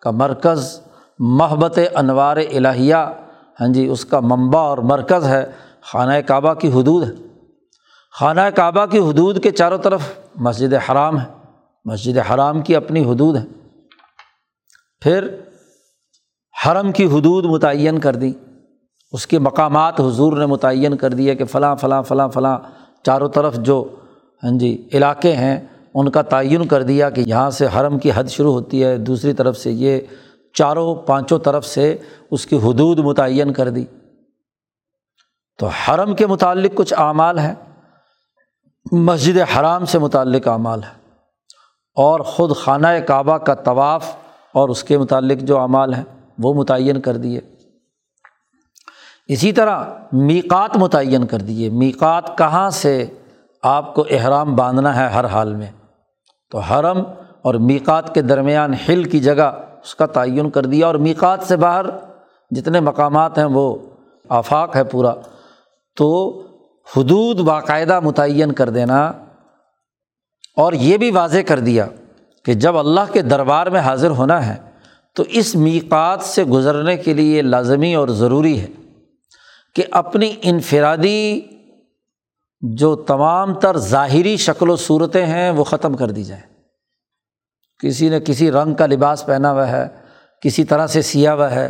کا 0.00 0.10
مرکز، 0.10 0.80
محبت 1.18 1.78
انوار 1.94 2.36
الہیہ 2.36 2.94
ہاں 3.60 3.68
جی 3.68 3.86
اس 3.86 4.04
کا 4.04 4.20
منبع 4.20 4.60
اور 4.60 4.78
مرکز 4.78 5.26
ہے، 5.26 5.50
خانہ 5.82 6.20
کعبہ 6.26 6.54
کی 6.54 6.68
حدود 6.68 7.08
ہے۔ 7.08 7.25
خانہ 8.20 8.40
کعبہ 8.54 8.86
کی 8.86 8.98
حدود 8.98 9.42
کے 9.42 9.50
چاروں 9.50 9.78
طرف 9.78 10.00
مسجد 10.36 10.74
حرام 10.74 11.20
ہے۔ 11.20 11.24
مسجد 11.84 12.18
حرام 12.18 12.62
کی 12.62 12.76
اپنی 12.76 13.04
حدود 13.04 13.36
ہے۔ 13.36 13.44
پھر 15.00 15.40
حرم 16.66 16.92
کی 16.92 17.04
حدود 17.06 17.44
متعین 17.44 17.98
کر 17.98 18.16
دی۔ 18.16 18.32
اس 19.12 19.26
کے 19.26 19.38
مقامات 19.38 20.00
حضور 20.00 20.36
نے 20.36 20.46
متعین 20.46 20.96
کر 20.96 21.10
دیے 21.10 21.34
کہ 21.34 21.44
فلاں 21.44 21.76
فلاں 21.76 22.02
فلاں 22.02 22.28
فلاں 22.28 22.58
چاروں 23.02 23.28
طرف 23.28 23.56
جو 23.56 23.96
ہاں 24.44 24.58
جی 24.58 24.88
علاقے 24.94 25.32
ہیں، 25.32 25.60
ان 25.94 26.10
کا 26.10 26.22
تعین 26.22 26.68
کر 26.68 26.82
دیا 26.82 27.10
کہ 27.10 27.22
یہاں 27.26 27.50
سے 27.50 27.66
حرم 27.66 27.98
کی 27.98 28.10
حد 28.14 28.24
شروع 28.24 28.52
ہوتی 28.52 28.84
ہے، 28.84 28.98
دوسری 28.98 29.32
طرف 29.32 29.56
سے 29.58 29.70
یہ 29.70 30.00
چاروں، 30.54 30.94
پانچوں 30.94 31.38
طرف 31.38 31.66
سے 31.66 31.96
اس 32.30 32.46
کی 32.46 32.56
حدود 32.56 32.98
متعین 32.98 33.52
کر 33.52 33.68
دی۔ 33.68 33.84
تو 35.58 35.66
حرم 35.66 36.14
کے 36.14 36.26
متعلق 36.26 36.70
کچھ 36.74 36.94
اعمال 36.96 37.38
ہیں۔ 37.38 37.54
مسجد 38.92 39.58
حرام 39.58 39.84
سے 39.84 39.98
متعلق 39.98 40.48
اعمال 40.48 40.82
ہے 40.82 40.98
اور 41.94 42.20
خود 42.20 42.56
خانہ 42.56 42.86
کعبہ 43.06 43.38
کا 43.38 43.54
طواف 43.54 44.16
اور 44.52 44.68
اس 44.68 44.84
کے 44.84 44.98
متعلق 44.98 45.38
جو 45.38 45.58
اعمال 45.58 45.94
ہیں، 45.94 46.04
وہ 46.38 46.54
متعین 46.54 47.00
کر 47.00 47.16
دیے۔ 47.16 47.40
اسی 49.28 49.52
طرح 49.52 49.84
میقات 50.12 50.76
متعین 50.76 51.26
کر 51.26 51.38
دیے۔ 51.38 51.70
میقات 51.70 52.38
کہاں 52.38 52.70
سے 52.70 53.06
آپ 53.62 53.94
کو 53.94 54.04
احرام 54.10 54.56
باندھنا 54.56 54.96
ہے 54.96 55.08
ہر 55.08 55.24
حال 55.24 55.54
میں؟ 55.54 55.70
تو 56.50 56.58
حرم 56.58 57.02
اور 57.42 57.54
میقات 57.54 58.14
کے 58.14 58.22
درمیان 58.22 58.74
ہل 58.88 59.04
کی 59.04 59.20
جگہ 59.20 59.52
اس 59.82 59.94
کا 59.94 60.06
تعین 60.06 60.50
کر 60.50 60.66
دیا۔ 60.66 60.86
اور 60.86 60.94
میقات 60.94 61.42
سے 61.42 61.56
باہر 61.56 61.84
جتنے 62.50 62.80
مقامات 62.80 63.38
ہیں، 63.38 63.44
وہ 63.44 63.76
آفاق 64.28 64.76
ہے 64.76 64.84
پورا۔ 64.84 65.14
تو 65.96 66.42
حدود 66.96 67.40
باقاعدہ 67.40 68.00
متعین 68.00 68.52
کر 68.52 68.70
دینا 68.70 69.12
اور 70.56 70.72
یہ 70.72 70.96
بھی 70.96 71.10
واضح 71.10 71.38
کر 71.46 71.58
دیا 71.58 71.86
کہ 72.44 72.54
جب 72.54 72.76
اللہ 72.76 73.12
کے 73.12 73.22
دربار 73.22 73.66
میں 73.66 73.80
حاضر 73.80 74.10
ہونا 74.10 74.46
ہے 74.46 74.56
تو 75.14 75.24
اس 75.28 75.54
میقات 75.54 76.22
سے 76.22 76.44
گزرنے 76.44 76.96
کے 76.96 77.14
لیے 77.14 77.42
لازمی 77.42 77.94
اور 77.94 78.08
ضروری 78.08 78.60
ہے 78.60 78.66
کہ 79.74 79.82
اپنی 79.90 80.34
انفرادی 80.42 81.40
جو 82.60 82.96
تمام 82.96 83.54
تر 83.54 83.76
ظاہری 83.76 84.36
شکل 84.36 84.70
و 84.70 84.76
صورتیں 84.76 85.26
ہیں 85.26 85.50
وہ 85.50 85.64
ختم 85.64 85.94
کر 85.94 86.10
دی 86.10 86.24
جائیں۔ 86.24 86.42
کسی 87.82 88.08
نے 88.08 88.20
کسی 88.20 88.50
رنگ 88.50 88.74
کا 88.74 88.86
لباس 88.86 89.26
پہنا 89.26 89.52
ہوا 89.52 89.70
ہے، 89.70 89.88
کسی 90.42 90.64
طرح 90.64 90.86
سے 90.86 91.02
سیا 91.02 91.34
ہوا 91.34 91.50
ہے، 91.50 91.68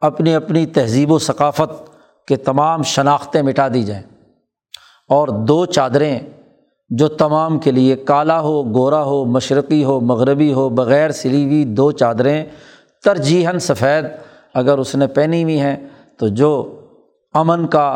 اپنی 0.00 0.34
اپنی 0.34 0.66
تہذیب 0.66 1.12
و 1.12 1.18
ثقافت 1.18 1.90
کے 2.28 2.36
تمام 2.36 2.82
شناختیں 2.82 3.42
مٹا 3.42 3.68
دی 3.68 3.82
جائیں۔ 3.82 4.02
اور 5.10 5.28
دو 5.48 5.64
چادریں 5.66 6.18
جو 6.90 7.08
تمام 7.08 7.58
کے 7.58 7.70
لیے 7.70 7.96
کالا 7.96 8.40
ہو، 8.40 8.62
گورا 8.74 9.02
ہو، 9.02 9.24
مشرقی 9.24 9.84
ہو، 9.84 10.00
مغربی 10.00 10.52
ہو، 10.52 10.68
بغیر 10.68 11.10
سلی 11.10 11.44
ہوئی 11.44 11.64
دو 11.64 11.90
چادریں 11.92 12.44
ترجیحاً 13.04 13.58
سفید 13.58 14.04
اگر 14.54 14.78
اس 14.78 14.94
نے 14.94 15.06
پہنی 15.06 15.42
ہوئی 15.42 15.58
ہیں 15.60 15.76
تو 16.18 16.28
جو 16.28 16.50
امن 17.34 17.66
کا 17.66 17.88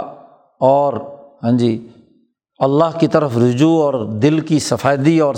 اور 0.60 0.94
ہاں 1.42 1.52
جی 1.52 1.88
اللہ 2.60 2.98
کی 2.98 3.06
طرف 3.08 3.36
رجوع 3.38 3.82
اور 3.82 3.94
دل 4.22 4.40
کی 4.40 4.58
سفیدی 4.58 5.18
اور 5.20 5.34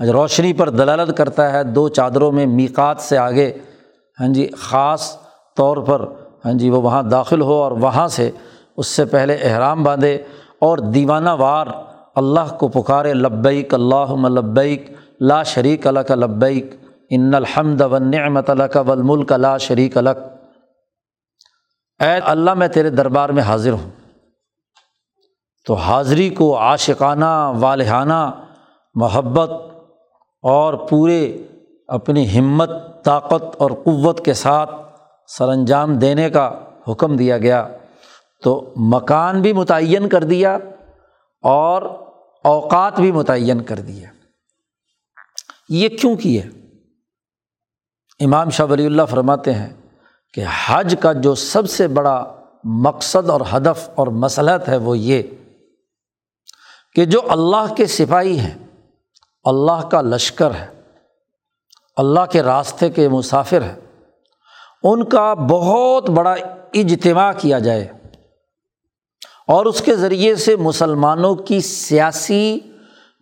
ہاں 0.00 0.06
جی، 0.06 0.12
روشنی 0.12 0.52
پر 0.52 0.70
دلالت 0.70 1.16
کرتا 1.16 1.52
ہے 1.52 1.62
دو 1.64 1.88
چادروں 1.88 2.30
میں 2.32 2.46
میکات 2.46 3.00
سے 3.00 3.18
آگے۔ 3.18 3.50
ہاں 4.20 4.28
جی 4.28 4.48
خاص 4.58 5.16
طور 5.56 5.76
پر 5.76 6.04
ہاں 6.44 6.52
جی 6.52 6.70
وہ 6.70 6.80
وہاں 6.82 7.02
داخل 7.02 7.40
ہو 7.40 7.52
اور 7.52 7.72
وہاں 7.72 8.08
سے 8.08 8.30
اس 8.76 8.86
سے 8.86 9.04
پہلے 9.04 9.34
احرام 9.34 9.82
باندھے۔ 9.82 10.16
اور 10.64 10.78
دیوانہ 10.78 11.30
وار، 11.30 11.66
اللہ 12.14 12.54
کو 12.58 12.68
پکارے، 12.68 13.14
لبیک 13.14 13.74
اللہ 13.74 14.28
لبیک، 14.28 14.92
لا 15.20 15.42
شریک 15.42 15.86
الک 15.86 16.10
لبیک، 16.10 16.74
ان 17.10 17.34
الحمد 17.34 17.80
و 17.80 17.98
نعمت 17.98 18.50
الک 18.50 18.76
ولملک 18.88 19.32
لا 19.32 19.56
شریک 19.56 19.96
الک 19.96 20.18
اے 22.00 22.14
اللہ، 22.24 22.54
میں 22.54 22.68
تیرے 22.68 22.90
دربار 22.90 23.28
میں 23.28 23.42
حاضر 23.42 23.72
ہوں۔ 23.72 23.90
تو 25.66 25.74
حاضری 25.74 26.28
کو 26.28 26.58
عاشقانہ، 26.58 27.52
والحانہ، 27.60 28.30
محبت 28.94 29.50
اور 30.42 30.74
پورے 30.74 31.42
اپنی 31.88 32.38
ہمت، 32.38 32.70
طاقت 33.04 33.56
اور 33.58 33.70
قوت 33.70 34.24
کے 34.24 34.34
ساتھ 34.34 34.70
سر 35.26 35.48
انجام 35.48 35.94
دینے 35.94 36.30
کا 36.30 36.50
حکم 36.88 37.16
دیا 37.16 37.38
گیا۔ 37.38 37.68
تو 38.44 38.72
مکان 38.76 39.42
بھی 39.42 39.52
متعین 39.52 40.08
کر 40.08 40.24
دیا 40.24 40.58
اور 41.42 41.82
اوقات 42.44 43.00
بھی 43.00 43.12
متعین 43.12 43.62
کر 43.62 43.80
دیا۔ 43.80 44.10
یہ 45.68 45.88
کیوں 45.88 46.16
کیے 46.16 46.40
امام 48.20 48.50
شاہ 48.50 48.66
ولی 48.66 48.86
اللہ 48.86 49.02
فرماتے 49.10 49.52
ہیں 49.54 49.72
کہ 50.34 50.44
حج 50.66 50.94
کا 51.00 51.12
جو 51.12 51.34
سب 51.34 51.70
سے 51.70 51.88
بڑا 51.88 52.42
مقصد 52.64 53.30
اور 53.30 53.40
ہدف 53.52 53.88
اور 53.94 54.06
مسلط 54.06 54.68
ہے 54.68 54.76
وہ 54.76 54.98
یہ 54.98 55.22
کہ 56.94 57.04
جو 57.04 57.20
اللہ 57.28 57.74
کے 57.74 57.86
سپاہی 57.86 58.38
ہیں، 58.38 58.54
اللہ 59.44 59.88
کا 59.88 60.00
لشکر 60.02 60.54
ہے، 60.54 60.66
اللہ 61.96 62.24
کے 62.32 62.42
راستے 62.42 62.90
کے 62.90 63.08
مسافر 63.08 63.62
ہیں، 63.62 63.74
ان 64.82 65.04
کا 65.04 65.34
بہت 65.34 66.10
بڑا 66.10 66.34
اجتماع 66.74 67.32
کیا 67.38 67.58
جائے۔ 67.58 67.88
اور 69.46 69.66
اس 69.66 69.82
کے 69.82 69.96
ذریعے 69.96 70.36
سے 70.36 70.56
مسلمانوں 70.56 71.34
کی 71.34 71.60
سیاسی، 71.60 72.60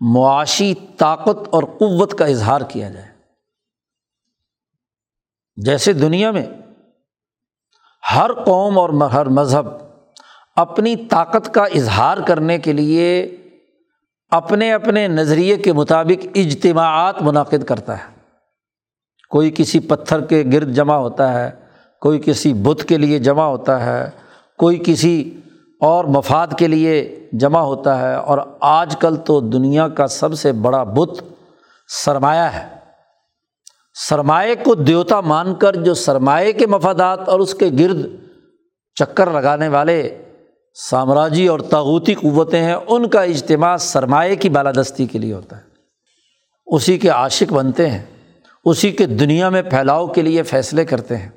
معاشی 0.00 0.74
طاقت 0.98 1.48
اور 1.50 1.62
قوت 1.62 2.18
کا 2.18 2.24
اظہار 2.24 2.60
کیا 2.68 2.90
جائے۔ 2.90 3.06
جیسے 5.56 5.92
دنیا 5.92 6.30
میں 6.30 6.46
ہر 8.14 8.32
قوم 8.32 8.78
اور 8.78 8.90
ہر 8.90 9.26
مذہب 9.26 9.66
اپنی 10.56 10.96
طاقت 10.96 11.54
کا 11.54 11.64
اظہار 11.64 12.18
کرنے 12.26 12.58
کے 12.58 12.72
لیے 12.72 13.36
اپنے 14.30 14.72
اپنے 14.72 15.08
نظریے 15.08 15.56
کے 15.56 15.72
مطابق 15.72 16.26
اجتماعات 16.34 17.22
منعقد 17.22 17.64
کرتا 17.64 17.98
ہے۔ 17.98 18.12
کوئی 19.28 19.50
کسی 19.54 19.80
پتھر 19.80 20.20
کے 20.20 20.44
گرد 20.52 20.74
جمع 20.74 20.94
ہوتا 20.94 21.32
ہے، 21.32 21.50
کوئی 22.00 22.20
کسی 22.26 22.54
بت 22.54 22.84
کے 22.88 22.96
لیے 22.96 23.18
جمع 23.18 23.44
ہوتا 23.44 23.86
ہے، 23.86 24.10
کوئی 24.58 24.82
کسی 24.86 25.40
اور 25.82 26.04
مفاد 26.04 26.46
کے 26.58 26.68
لیے 26.68 27.28
جمع 27.32 27.60
ہوتا 27.60 27.98
ہے 27.98 28.14
اور 28.14 28.38
آج 28.60 28.96
کل 29.00 29.16
تو 29.16 29.40
دنیا 29.40 29.88
کا 29.88 30.06
سب 30.06 30.34
سے 30.34 30.52
بڑا 30.52 30.82
بت 30.82 31.24
سرمایہ 31.88 32.40
ہے۔ 32.40 32.68
سرمایہ 33.94 34.54
کو 34.64 34.74
دیوتا 34.74 35.20
مان 35.20 35.54
کر 35.54 35.76
جو 35.76 35.94
سرمایہ 35.94 36.52
کے 36.52 36.66
مفادات 36.66 37.28
اور 37.28 37.40
اس 37.40 37.54
کے 37.54 37.70
گرد 37.78 38.06
چکر 38.94 39.30
لگانے 39.30 39.68
والے 39.68 40.24
سامراجی 40.74 41.46
اور 41.46 41.60
تاغوتی 41.60 42.14
قوتیں 42.14 42.62
ہیں، 42.62 42.74
ان 42.74 43.08
کا 43.08 43.22
اجتماع 43.22 43.76
سرمایہ 43.76 44.34
کی 44.34 44.48
بالادستی 44.48 45.06
کے 45.06 45.18
لیے 45.18 45.34
ہوتا 45.34 45.56
ہے۔ 45.56 45.62
اسی 46.66 46.98
کے 46.98 47.08
عاشق 47.08 47.52
بنتے 47.52 47.90
ہیں، 47.90 48.04
اسی 48.64 48.90
کے 48.90 49.06
دنیا 49.06 49.48
میں 49.48 49.62
پھیلاؤ 49.62 50.06
کے 50.06 50.22
لیے 50.22 50.42
فیصلے 50.42 50.84
کرتے 50.84 51.16
ہیں۔ 51.16 51.30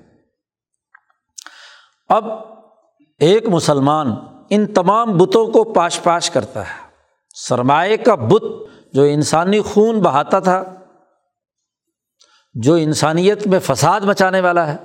اب 2.09 2.25
ایک 3.19 3.47
مسلمان 3.47 4.15
ان 4.49 4.65
تمام 4.65 5.17
بتوں 5.17 5.47
کو 5.47 5.63
پاش 5.63 6.03
پاش 6.03 6.29
کرتا 6.29 6.61
ہے۔ 6.61 6.87
سرمایہ 7.35 7.97
کا 7.97 8.15
بت 8.15 8.43
جو 8.93 9.03
انسانی 9.03 9.61
خون 9.61 9.99
بہاتا 9.99 10.39
تھا، 10.39 10.63
جو 12.53 12.73
انسانیت 12.73 13.47
میں 13.47 13.59
فساد 13.59 14.01
مچانے 14.01 14.41
والا 14.41 14.67
ہے، 14.67 14.77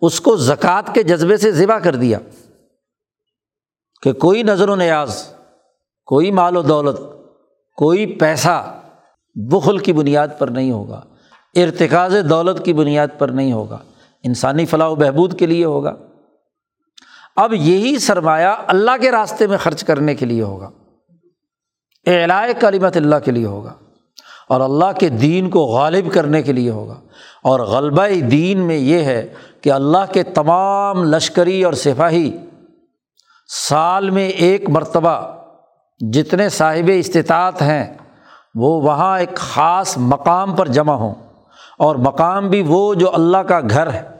اس 0.00 0.20
کو 0.20 0.36
زکوٰۃ 0.36 0.94
کے 0.94 1.02
جذبے 1.02 1.36
سے 1.36 1.52
ذبح 1.52 1.78
کر 1.78 1.94
دیا۔ 1.94 2.18
کہ 4.02 4.12
کوئی 4.12 4.42
نظر 4.42 4.68
و 4.68 4.74
نیاز، 4.74 5.28
کوئی 6.06 6.30
مال 6.30 6.56
و 6.56 6.62
دولت، 6.62 7.00
کوئی 7.76 8.06
پیسہ 8.06 8.80
بخل 9.34 9.78
کی 9.78 9.92
بنیاد 9.92 10.28
پر 10.38 10.48
نہیں 10.48 10.70
ہوگا۔ 10.70 11.00
ارتکاز 11.54 12.14
دولت 12.30 12.64
کی 12.64 12.72
بنیاد 12.72 13.08
پر 13.18 13.28
نہیں 13.28 13.52
ہوگا۔ 13.52 13.78
انسانی 14.22 14.66
فلاح 14.66 14.88
و 14.88 14.94
بہبود 14.94 15.38
کے 15.38 15.46
لیے 15.46 15.64
ہوگا۔ 15.64 15.94
اب 17.36 17.54
یہی 17.54 17.98
سرمایہ 17.98 18.48
اللہ 18.66 18.90
کے 19.00 19.10
راستے 19.10 19.46
میں 19.46 19.58
خرچ 19.58 19.84
کرنے 19.84 20.14
کے 20.14 20.26
لیے 20.26 20.42
ہوگا۔ 20.42 20.70
اعلائے 22.06 22.54
کلیمت 22.54 22.96
اللہ 22.96 23.16
کے 23.24 23.30
لیے 23.30 23.46
ہوگا۔ 23.46 23.74
اور 24.48 24.60
اللہ 24.60 24.98
کے 24.98 25.08
دین 25.08 25.50
کو 25.50 25.58
غالب 25.60 26.12
کرنے 26.12 26.42
کے 26.42 26.52
لیے 26.52 26.70
ہوگا۔ 26.70 27.00
اور 27.42 27.60
غلبہ 27.60 28.06
دین 28.30 28.58
میں 28.58 28.76
یہ 28.76 29.04
ہے 29.04 29.34
کہ 29.60 29.72
اللہ 29.72 30.12
کے 30.12 30.22
تمام 30.22 31.04
لشکری 31.04 31.64
اور 31.64 31.72
سپاہی 31.72 32.36
سال 33.68 34.10
میں 34.10 34.28
ایک 34.28 34.70
مرتبہ 34.70 35.36
جتنے 36.12 36.48
صاحب 36.48 36.90
استطاعت 36.94 37.62
ہیں، 37.62 37.94
وہ 38.54 38.80
وہاں 38.80 39.20
ایک 39.20 39.34
خاص 39.34 39.96
مقام 39.96 40.56
پر 40.56 40.68
جمع 40.68 40.94
ہوں۔ 40.94 41.14
اور 41.78 41.96
مقام 41.96 42.48
بھی 42.48 42.62
وہ 42.66 42.94
جو 42.94 43.14
اللہ 43.14 43.38
کا 43.38 43.60
گھر 43.70 43.92
ہے۔ 43.92 44.13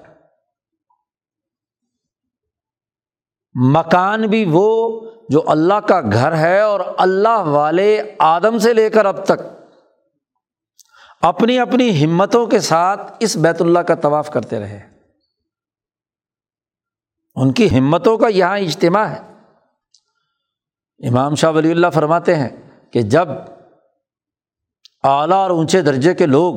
مکان 3.55 4.23
بھی 4.23 4.45
وہ 4.49 5.01
جو 5.29 5.43
اللہ 5.47 5.75
کا 5.75 6.01
گھر 6.01 6.37
ہے 6.37 6.61
اور 6.61 6.81
اللہ 6.99 7.39
والے 7.39 8.03
آدم 8.19 8.59
سے 8.59 8.75
لے 8.75 8.91
کر 8.91 9.07
اب 9.07 9.25
تک 9.25 9.43
اپنی 11.23 11.59
اپنی 11.59 12.05
ہمتوں 12.05 12.47
کے 12.47 12.61
ساتھ 12.61 13.13
اس 13.21 13.37
بیت 13.37 13.63
اللہ 13.63 13.79
کا 13.79 13.95
طواف 13.95 14.31
کرتے 14.31 14.61
رہے۔ 14.61 14.81
ان 17.37 17.53
کی 17.53 17.79
ہمتوں 17.79 18.19
کا 18.19 18.29
یہاں 18.29 18.59
اجتماع 18.59 19.05
ہے۔ 19.05 19.21
امام 21.09 21.35
شاہ 21.35 21.51
ولی 21.51 21.71
اللہ 21.71 21.87
فرماتے 21.95 22.35
ہیں 22.35 22.49
کہ 22.91 23.03
جب 23.03 23.29
اعلیٰ 25.03 25.37
اور 25.37 25.51
اونچے 25.51 25.81
درجے 25.81 26.15
کے 26.15 26.27
لوگ 26.27 26.55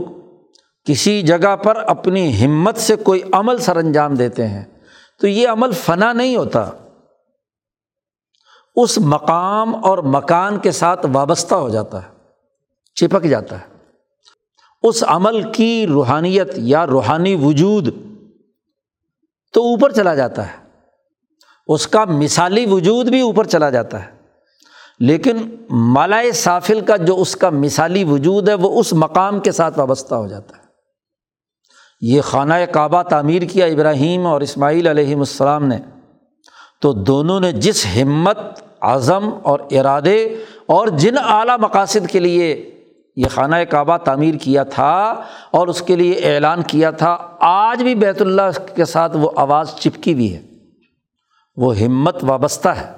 کسی 0.85 1.21
جگہ 1.21 1.55
پر 1.55 1.75
اپنی 1.75 2.45
ہمت 2.45 2.77
سے 2.77 2.95
کوئی 2.95 3.21
عمل 3.31 3.57
سر 3.57 3.75
انجام 3.75 4.13
دیتے 4.13 4.47
ہیں 4.47 4.65
تو 5.19 5.27
یہ 5.27 5.49
عمل 5.49 5.71
فنا 5.71 6.13
نہیں 6.13 6.35
ہوتا۔ 6.35 6.71
اس 8.77 8.97
مقام 8.97 9.85
اور 9.85 9.97
مکان 9.97 10.59
کے 10.59 10.71
ساتھ 10.71 11.05
وابستہ 11.13 11.55
ہو 11.55 11.69
جاتا 11.69 12.03
ہے، 12.03 12.07
چپک 12.95 13.23
جاتا 13.23 13.59
ہے۔ 13.59 13.77
اس 14.83 15.03
عمل 15.07 15.51
کی 15.51 15.87
روحانیت 15.87 16.51
یا 16.55 16.87
روحانی 16.87 17.35
وجود 17.35 17.87
تو 19.53 19.61
اوپر 19.61 19.91
چلا 19.91 20.15
جاتا 20.15 20.47
ہے۔ 20.47 20.57
اس 21.67 21.87
کا 21.87 22.05
مثالی 22.05 22.65
وجود 22.65 23.09
بھی 23.09 23.21
اوپر 23.21 23.47
چلا 23.47 23.69
جاتا 23.69 24.05
ہے۔ 24.05 24.11
لیکن 24.99 25.55
مالائے 25.69 26.31
سافل 26.31 26.81
کا 26.81 26.95
جو 26.95 27.21
اس 27.21 27.35
کا 27.35 27.49
مثالی 27.49 28.03
وجود 28.03 28.49
ہے، 28.49 28.53
وہ 28.53 28.79
اس 28.79 28.93
مقام 28.93 29.39
کے 29.39 29.51
ساتھ 29.51 29.79
وابستہ 29.79 30.15
ہو 30.15 30.27
جاتا 30.27 30.57
ہے۔ 30.57 30.63
یہ 32.01 32.21
خانہ 32.21 32.53
کعبہ 32.71 33.03
تعمیر 33.03 33.41
کیا 33.41 33.65
ابراہیم 33.65 34.25
اور 34.25 34.41
اسماعیل 34.41 34.87
علیہم 34.87 35.19
السلام 35.19 35.65
نے۔ 35.65 35.77
تو 36.81 36.93
دونوں 36.93 37.39
نے 37.39 37.51
جس 37.51 37.85
ہمت 37.85 38.37
اعظم 38.81 39.29
اور 39.43 39.59
ارادے 39.71 40.23
اور 40.65 40.87
جن 40.87 41.15
اعلیٰ 41.17 41.57
مقاصد 41.59 42.11
کے 42.11 42.19
لیے 42.19 42.73
یہ 43.15 43.25
خانہ 43.31 43.55
کعبہ 43.55 43.97
تعمیر 43.97 44.35
کیا 44.35 44.63
تھا 44.63 45.21
اور 45.51 45.67
اس 45.67 45.81
کے 45.81 45.95
لیے 45.95 46.13
اعلان 46.13 46.63
کیا 46.63 46.91
تھا، 46.91 47.17
آج 47.39 47.83
بھی 47.83 47.95
بیت 47.95 48.21
اللہ 48.21 48.75
کے 48.75 48.85
ساتھ 48.85 49.17
وہ 49.17 49.31
آواز 49.35 49.75
چپکی 49.75 50.13
بھی 50.15 50.35
ہے۔ 50.35 50.41
وہ 51.55 51.79
ہمت 51.79 52.15
وابستہ 52.23 52.69
ہے۔ 52.69 52.93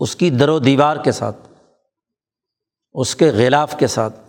اس 0.00 0.16
کی 0.16 0.30
در 0.30 0.48
و 0.48 0.58
دیوار 0.58 0.96
کے 0.96 1.12
ساتھ، 1.12 1.36
اس 2.92 3.16
کے 3.16 3.30
غلاف 3.30 3.78
کے 3.78 3.86
ساتھ، 3.86 4.20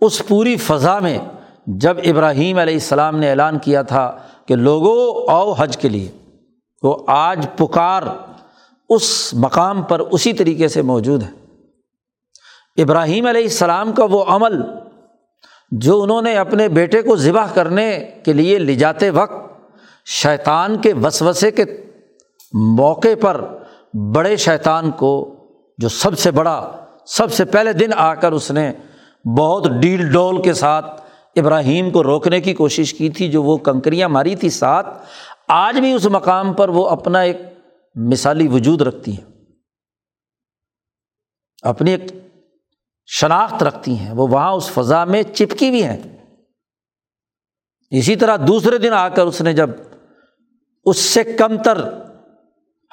اس 0.00 0.22
پوری 0.28 0.56
فضا 0.56 0.98
میں 0.98 1.18
جب 1.66 1.96
ابراہیم 2.04 2.58
علیہ 2.58 2.74
السلام 2.74 3.16
نے 3.16 3.30
اعلان 3.30 3.58
کیا 3.58 3.82
تھا 3.82 4.16
کہ 4.46 4.56
لوگوں 4.56 5.32
آؤ 5.32 5.52
حج 5.52 5.76
کے 5.76 5.88
لیے، 5.88 6.10
وہ 6.82 6.96
آج 7.06 7.46
پکار 7.56 8.02
اس 8.88 9.34
مقام 9.34 9.82
پر 9.82 10.00
اسی 10.00 10.32
طریقے 10.32 10.68
سے 10.68 10.82
موجود 10.82 11.22
ہے۔ 11.22 12.82
ابراہیم 12.82 13.26
علیہ 13.26 13.42
السلام 13.42 13.92
کا 13.92 14.04
وہ 14.04 14.24
عمل 14.24 14.62
جو 15.70 16.02
انہوں 16.02 16.22
نے 16.22 16.36
اپنے 16.36 16.68
بیٹے 16.68 17.02
کو 17.02 17.16
ذبح 17.16 17.46
کرنے 17.54 18.10
کے 18.24 18.32
لیے 18.32 18.58
لے 18.58 18.74
جاتے 18.74 19.10
وقت 19.10 19.52
شیطان 20.06 20.78
کے 20.78 20.92
وسوسے 20.92 21.50
کے 21.50 21.64
موقع 22.52 23.08
پر 23.20 23.44
بڑے 24.14 24.36
شیطان 24.36 24.90
کو 24.90 25.36
جو 25.78 25.88
سب 25.88 26.18
سے 26.18 26.30
بڑا، 26.30 26.72
سب 27.06 27.32
سے 27.32 27.44
پہلے 27.44 27.72
دن 27.72 27.90
آ 27.96 28.14
کر 28.14 28.32
اس 28.32 28.50
نے 28.50 28.72
بہت 29.38 29.68
ڈیل 29.70 30.12
ڈول 30.12 30.42
کے 30.42 30.54
ساتھ 30.54 31.02
ابراہیم 31.36 31.90
کو 31.90 32.02
روکنے 32.02 32.40
کی 32.40 32.54
کوشش 32.54 32.94
کی 32.94 33.08
تھی، 33.08 33.28
جو 33.28 33.42
وہ 33.42 33.56
کنکریاں 33.56 34.08
ماری 34.08 34.36
تھی 34.36 34.50
ساتھ، 34.50 34.86
آج 35.48 35.80
بھی 35.80 35.92
اس 35.92 36.06
مقام 36.06 36.52
پر 36.52 36.68
وہ 36.68 36.88
اپنا 36.88 37.20
ایک 37.20 37.36
مثالی 37.94 38.48
وجود 38.48 38.82
رکھتی 38.82 39.12
ہیں۔ 39.12 39.30
اپنی 41.62 41.90
ایک 41.90 42.02
شناخت 43.06 43.62
رکھتی 43.62 43.98
ہیں۔ 43.98 44.12
وہ 44.12 44.28
وہاں 44.28 44.52
اس 44.52 44.70
فضا 44.70 45.04
میں 45.04 45.22
چپکی 45.22 45.70
بھی 45.70 45.84
ہیں۔ 45.84 46.02
اسی 47.90 48.16
طرح 48.16 48.36
دوسرے 48.48 48.78
دن 48.78 48.92
آ 48.92 49.08
کر 49.08 49.22
اس 49.22 49.40
نے 49.40 49.52
جب 49.52 49.70
اس 50.84 50.98
سے 50.98 51.24
کم 51.24 51.62
تر 51.62 51.88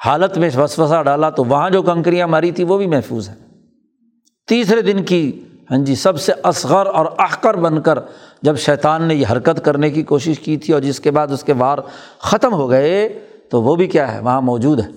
حالت 0.04 0.38
میں 0.38 0.50
وسوسا 0.56 1.02
ڈالا 1.02 1.30
تو 1.30 1.44
وہاں 1.44 1.70
جو 1.70 1.82
کنکریاں 1.82 2.26
ماری 2.26 2.52
تھی 2.52 2.64
وہ 2.64 2.78
بھی 2.78 2.86
محفوظ 2.86 3.28
ہیں۔ 3.28 3.36
تیسرے 4.48 4.82
دن 4.82 5.04
کی 5.04 5.44
ہاں 5.70 5.78
جی 5.78 5.94
سب 5.94 6.20
سے 6.20 6.32
اصغر 6.42 6.86
اور 6.86 7.06
احکر 7.18 7.54
بن 7.54 7.82
کر 7.82 7.98
جب 8.42 8.56
شیطان 8.56 9.02
نے 9.02 9.14
یہ 9.14 9.26
حرکت 9.32 9.64
کرنے 9.64 9.90
کی 9.90 10.02
کوشش 10.02 10.38
کی 10.38 10.56
تھی 10.56 10.72
اور 10.72 10.80
جس 10.80 11.00
کے 11.00 11.10
بعد 11.10 11.28
اس 11.28 11.44
کے 11.44 11.52
وار 11.52 11.78
ختم 12.18 12.52
ہو 12.52 12.70
گئے 12.70 13.26
تو 13.52 13.62
وہ 13.62 13.76
بھی 13.76 13.86
کیا 13.86 14.14
ہے؟ 14.14 14.20
وہاں 14.20 14.40
موجود 14.40 14.80
ہے۔ 14.80 14.88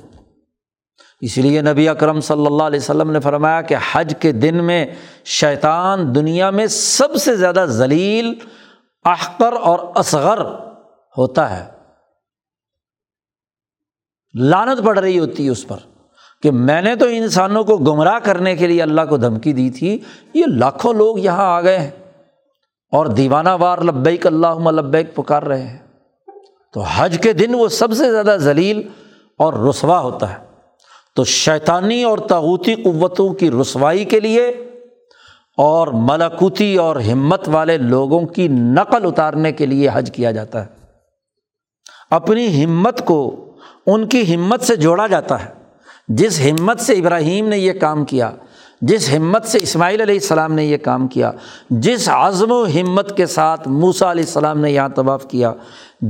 اس 1.22 1.38
لیے 1.38 1.62
نبی 1.62 1.90
اکرم 1.90 2.22
صلی 2.22 2.46
اللہ 2.46 2.64
علیہ 2.64 2.80
وسلم 2.80 3.12
نے 3.12 3.20
فرمایا 3.20 3.62
کہ 3.62 3.76
حج 3.92 4.14
کے 4.20 4.32
دن 4.32 4.64
میں 4.64 4.86
شیطان 5.26 6.16
دنیا 6.16 6.50
میں 6.50 6.68
سب 6.68 7.16
سے 7.16 7.36
زیادہ 7.36 7.66
ذلیل 7.68 8.34
احکر 9.06 9.54
اور 9.54 9.80
اصغر 9.96 10.46
ہوتا 11.18 11.58
ہے۔ 11.58 11.66
لانت 14.34 14.86
پڑ 14.86 15.00
رہی 15.00 15.20
ہوتی 15.20 15.46
ہے 15.46 15.50
اس 15.50 15.68
پر 15.68 15.78
کہ 16.44 16.52
میں 16.52 16.82
نے 16.82 16.96
تو 16.96 17.06
انسانوں 17.06 17.64
کو 17.64 17.78
گمراہ 17.78 18.20
کرنے 18.20 18.56
کے 18.56 18.68
لیے 18.68 18.84
اللہ 18.84 19.02
کو 19.10 19.18
دھمکی 19.18 19.54
دی 19.54 19.70
تھی، 19.70 20.00
یہ 20.34 20.46
لاکھوں 20.48 20.94
لوگ 20.94 21.20
یہاں 21.20 21.46
آ 21.46 21.62
گئے 21.62 21.80
ہیں 21.80 21.92
اور 22.92 23.06
دیوانہ 23.06 23.50
وار 23.60 23.78
لبیک 23.78 24.28
اللہ 24.28 24.70
لبیک 24.70 25.16
پکار 25.16 25.44
رہے 25.44 25.64
ہیں۔ 25.64 25.85
تو 26.76 26.82
حج 26.82 27.18
کے 27.22 27.34
دن 27.34 27.56
وہ 27.56 27.68
سب 27.68 27.92
سے 27.92 28.12
زیادہ 28.12 28.36
ذلیل 28.40 28.88
اور 29.38 29.54
رسوا 29.54 30.00
ہوتا 30.00 30.34
ہے۔ 30.34 30.38
تو 31.16 31.24
شیطانی 31.24 32.04
اور 32.04 32.18
تاوتی 32.18 32.76
قوتوں 32.76 33.34
کی 33.34 33.52
رسوائی 33.52 34.06
کے 34.06 34.20
لیے 34.20 34.48
اور 35.58 35.88
ملاکوتی 35.88 36.76
اور 36.76 36.96
ہمت 36.96 37.50
والے 37.52 37.78
لوگوں 37.78 38.22
کی 38.22 38.48
نقل 38.48 39.06
اتارنے 39.06 39.52
کے 39.52 39.66
لیے 39.66 39.90
حج 39.94 40.12
کیا 40.14 40.32
جاتا 40.32 40.62
ہے۔ 40.62 40.70
اپنی 42.12 42.66
ہمت 42.66 43.06
کو 43.06 43.52
ان 43.86 44.08
کی 44.08 44.36
ہمت 44.36 44.62
سے 44.62 44.76
جوڑا 44.76 45.08
جاتا 45.08 45.46
ہے۔ 45.46 45.54
جس 46.08 46.40
ہمت 46.40 46.80
سے 46.80 46.94
ابراہیم 46.94 47.48
نے 47.48 47.58
یہ 47.58 47.74
کام 47.74 48.06
کیا، 48.06 48.32
جس 48.82 49.14
ہمت 49.18 49.46
سے 49.46 49.60
اسماعیل 49.62 50.02
علیہ 50.02 50.16
السلام 50.16 50.54
نے 50.54 50.66
یہ 50.66 50.78
کام 50.78 51.08
کیا، 51.08 51.32
جس 51.70 52.10
عزم 52.10 52.52
و 52.52 52.66
ہمت 52.66 53.18
کے 53.18 53.26
ساتھ 53.26 53.68
موسا 53.68 54.12
علیہ 54.12 54.24
السلام 54.24 54.60
نے 54.60 54.72
یہاں 54.72 54.90
طواف 54.90 55.26
کیا 55.28 55.54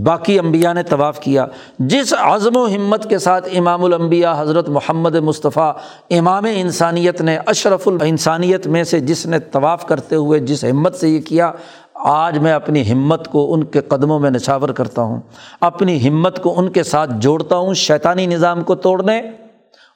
باقی 0.04 0.40
امبیا 0.40 0.74
نے 0.74 0.84
طواف 0.84 1.20
کیا۔ 1.20 1.46
جس 1.80 2.14
عزم 2.14 2.58
و 2.58 2.66
ہمت 2.66 3.10
کے 3.10 3.18
ساتھ 3.18 3.50
امام 3.58 3.86
الانبیاء 3.86 4.42
حضرت 4.42 4.70
محمد 4.70 5.16
مصطفیٰ 5.16 5.74
امام 6.10 6.46
انسانیت 6.54 7.22
نے، 7.22 7.38
اشرف 7.46 7.88
الانسانیت 7.88 8.68
میں 8.68 8.84
سے 8.84 9.00
جس 9.00 9.26
نے 9.26 9.40
طواف 9.40 9.88
کرتے 9.88 10.16
ہوئے 10.16 10.40
جس 10.40 10.64
ہمت 10.64 10.96
سے 10.96 11.10
یہ 11.10 11.22
کیا، 11.22 11.52
آج 11.94 12.38
میں 12.38 12.54
اپنی 12.54 12.92
ہمت 12.92 13.28
کو 13.28 13.54
ان 13.54 13.64
کے 13.64 13.82
قدموں 13.82 14.20
میں 14.20 14.32
نشاور 14.32 14.70
کرتا 14.70 15.02
ہوں۔ 15.02 15.22
اپنی 15.62 16.08
ہمت 16.08 16.44
کو 16.44 16.60
ان 16.60 16.70
کے 16.70 16.84
ساتھ 16.84 17.12
جوڑتا 17.18 17.58
ہوں 17.58 17.74
شیطانی 17.74 18.26
نظام 18.26 18.64
کو 18.64 18.76
توڑنے 18.76 19.20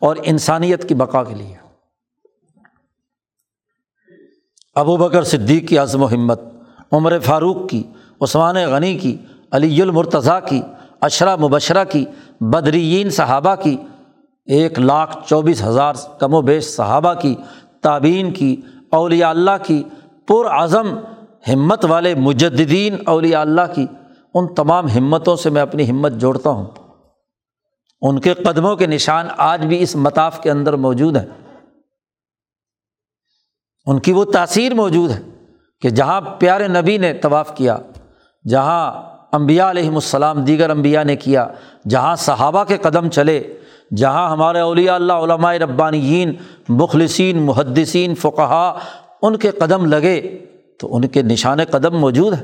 اور 0.01 0.15
انسانیت 0.23 0.89
کی 0.89 0.95
بقا 0.95 1.23
کے 1.23 1.35
لیے۔ 1.35 1.55
ابو 4.75 4.97
بکر 4.97 5.23
صدیق 5.23 5.69
کی 5.69 5.77
عزم 5.77 6.03
و 6.03 6.07
ہمت، 6.07 6.41
عمر 6.91 7.19
فاروق 7.19 7.69
کی، 7.69 7.83
عثمان 8.21 8.55
غنی 8.55 8.97
کی 8.97 9.17
علی 9.51 9.81
المرتضیٰ 9.81 10.39
کی، 10.49 10.61
اشرا 11.01 11.35
مبشرہ 11.35 11.83
کی، 11.83 12.05
بدرین 12.41 13.09
صحابہ 13.09 13.55
کی، 13.55 13.77
ایک 14.45 14.79
لاکھ 14.79 15.17
چوبیس 15.25 15.63
ہزار 15.63 15.93
کم 16.19 16.33
و 16.33 16.41
بیش 16.41 16.67
صحابہ 16.67 17.13
کی 17.13 17.35
تعبین 17.81 18.33
کی، 18.33 18.61
اولیاء 18.91 19.29
اللہ 19.29 19.51
کی 19.63 19.83
پرعزم 20.27 20.97
ہمت 21.53 21.85
والے 21.85 22.15
مجدین 22.15 22.95
اولیاء 23.05 23.41
اللہ 23.41 23.61
کی۔ 23.75 23.87
ان 24.33 24.55
تمام 24.55 24.87
ہمتوں 24.87 25.35
سے 25.35 25.49
میں 25.49 25.61
اپنی 25.61 25.89
ہمت 25.89 26.11
جوڑتا 26.11 26.49
ہوں۔ 26.49 26.65
ان 28.01 28.19
کے 28.19 28.33
قدموں 28.33 28.75
کے 28.75 28.87
نشان 28.87 29.27
آج 29.37 29.65
بھی 29.65 29.81
اس 29.81 29.95
مطاف 29.95 30.41
کے 30.41 30.51
اندر 30.51 30.73
موجود 30.73 31.17
ہیں۔ 31.17 31.25
ان 33.85 33.99
کی 33.99 34.11
وہ 34.11 34.25
تاثیر 34.25 34.73
موجود 34.73 35.11
ہے 35.11 35.21
کہ 35.81 35.89
جہاں 35.89 36.21
پیارے 36.21 36.67
نبی 36.67 36.97
نے 36.97 37.13
طواف 37.13 37.55
کیا، 37.55 37.77
جہاں 38.49 39.09
امبیا 39.31 39.69
علیہم 39.69 39.95
السلام، 39.95 40.41
دیگر 40.41 40.69
امبیا 40.69 41.03
نے 41.03 41.15
کیا، 41.15 41.47
جہاں 41.89 42.15
صحابہ 42.15 42.63
کے 42.63 42.77
قدم 42.77 43.09
چلے، 43.09 43.57
جہاں 43.95 44.31
ہمارے 44.31 44.59
اولیاء 44.59 44.95
اللہ، 44.95 45.13
علماء 45.13 45.53
ربانیین، 45.53 46.33
مخلصین، 46.69 47.41
محدثین، 47.41 48.15
فقہا، 48.15 48.79
ان 49.21 49.35
کے 49.35 49.51
قدم 49.51 49.85
لگے، 49.85 50.45
تو 50.79 50.95
ان 50.95 51.07
کے 51.07 51.21
نشان 51.21 51.63
قدم 51.71 51.97
موجود 51.97 52.33
ہے 52.33 52.43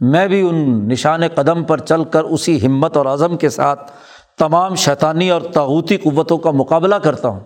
میں 0.00 0.26
بھی 0.26 0.48
ان 0.48 0.88
نشان 0.88 1.28
قدم 1.34 1.64
پر 1.64 1.78
چل 1.78 2.04
کر 2.04 2.24
اسی 2.24 2.66
ہمت 2.66 2.96
اور 2.96 3.06
عزم 3.06 3.36
کے 3.36 3.48
ساتھ 3.48 3.92
تمام 4.38 4.74
شیطانی 4.74 5.30
اور 5.30 5.42
تعوتی 5.42 5.96
قوتوں 5.96 6.38
کا 6.38 6.50
مقابلہ 6.50 6.94
کرتا 6.94 7.28
ہوں۔ 7.28 7.40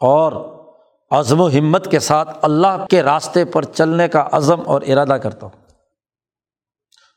اور 0.00 0.32
عزم 1.10 1.40
و 1.40 1.48
ہمت 1.48 1.90
کے 1.90 1.98
ساتھ 1.98 2.38
اللہ 2.42 2.84
کے 2.90 3.02
راستے 3.02 3.44
پر 3.44 3.62
چلنے 3.62 4.08
کا 4.08 4.28
عزم 4.32 4.60
اور 4.66 4.82
ارادہ 4.86 5.18
کرتا 5.22 5.46
ہوں۔ 5.46 5.63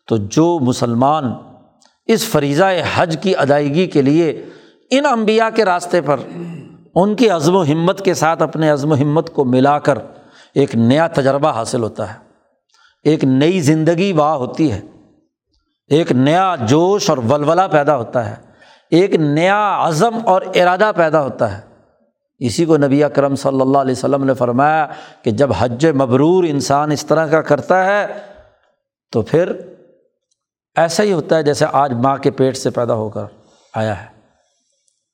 تو 0.08 0.17
جو 0.17 0.60
مسلمان 0.60 1.34
اس 2.06 2.26
فریضہ 2.26 2.65
حج 2.96 3.17
کی 3.22 3.36
ادائیگی 3.38 3.88
کے 3.88 4.02
لیے 4.02 4.46
ان 4.89 5.06
امبیا 5.06 5.50
کے 5.50 5.65
راستے 5.65 6.02
پر 6.02 6.20
ان 6.96 7.15
کی 7.15 7.30
عزم 7.30 7.56
و 7.56 7.63
ہمت 7.63 8.06
کے 8.06 8.13
ساتھ 8.13 8.41
اپنے 8.41 8.70
عزم 8.70 8.91
و 8.91 8.96
ہمت 8.96 9.34
کو 9.34 9.46
ملا 9.46 9.80
کر 9.80 9.98
ایک 10.56 10.76
نیا 10.76 11.08
تجربہ 11.08 11.52
حاصل 11.52 11.84
ہوتا 11.84 12.13
ہے، 12.13 12.17
ایک 13.04 13.24
نئی 13.24 13.60
زندگی 13.62 14.12
واہ 14.12 14.34
ہوتی 14.34 14.72
ہے، 14.72 14.80
ایک 15.88 16.12
نیا 16.12 16.56
جوش 16.62 17.10
اور 17.10 17.17
ولولہ 17.17 17.67
پیدا 17.72 17.98
ہوتا 17.98 18.30
ہے، 18.30 18.36
ایک 18.91 19.15
نیا 19.15 19.78
عزم 19.88 20.17
اور 20.24 20.41
ارادہ 20.56 20.91
پیدا 20.96 21.22
ہوتا 21.22 21.58
ہے۔ 21.58 21.62
اسی 22.39 22.65
کو 22.65 22.78
نبی 22.78 23.04
اکرم 23.04 23.36
صلی 23.36 23.62
اللہ 23.62 23.78
علیہ 23.78 23.91
وسلم 23.91 24.24
نے 24.24 24.34
فرمایا 24.34 24.86
کہ 25.24 25.32
جب 25.32 25.50
حج 25.60 25.86
مبرور 25.86 26.43
انسان 26.43 26.91
اس 26.91 27.06
طرح 27.06 27.28
کا 27.28 27.41
کرتا 27.41 27.86
ہے 27.86 28.06
تو 29.12 29.22
پھر 29.22 29.52
ایسا 30.78 31.04
ہی 31.04 31.13
ہوتا 31.13 31.36
ہے 31.36 31.44
جیسے 31.44 31.66
آج 31.72 31.94
ماں 31.94 32.18
کے 32.18 32.32
پیٹ 32.32 32.58
سے 32.58 32.70
پیدا 32.70 32.94
ہو 32.94 33.10
کر 33.10 33.24
آیا 33.74 34.02
ہے۔ 34.02 34.06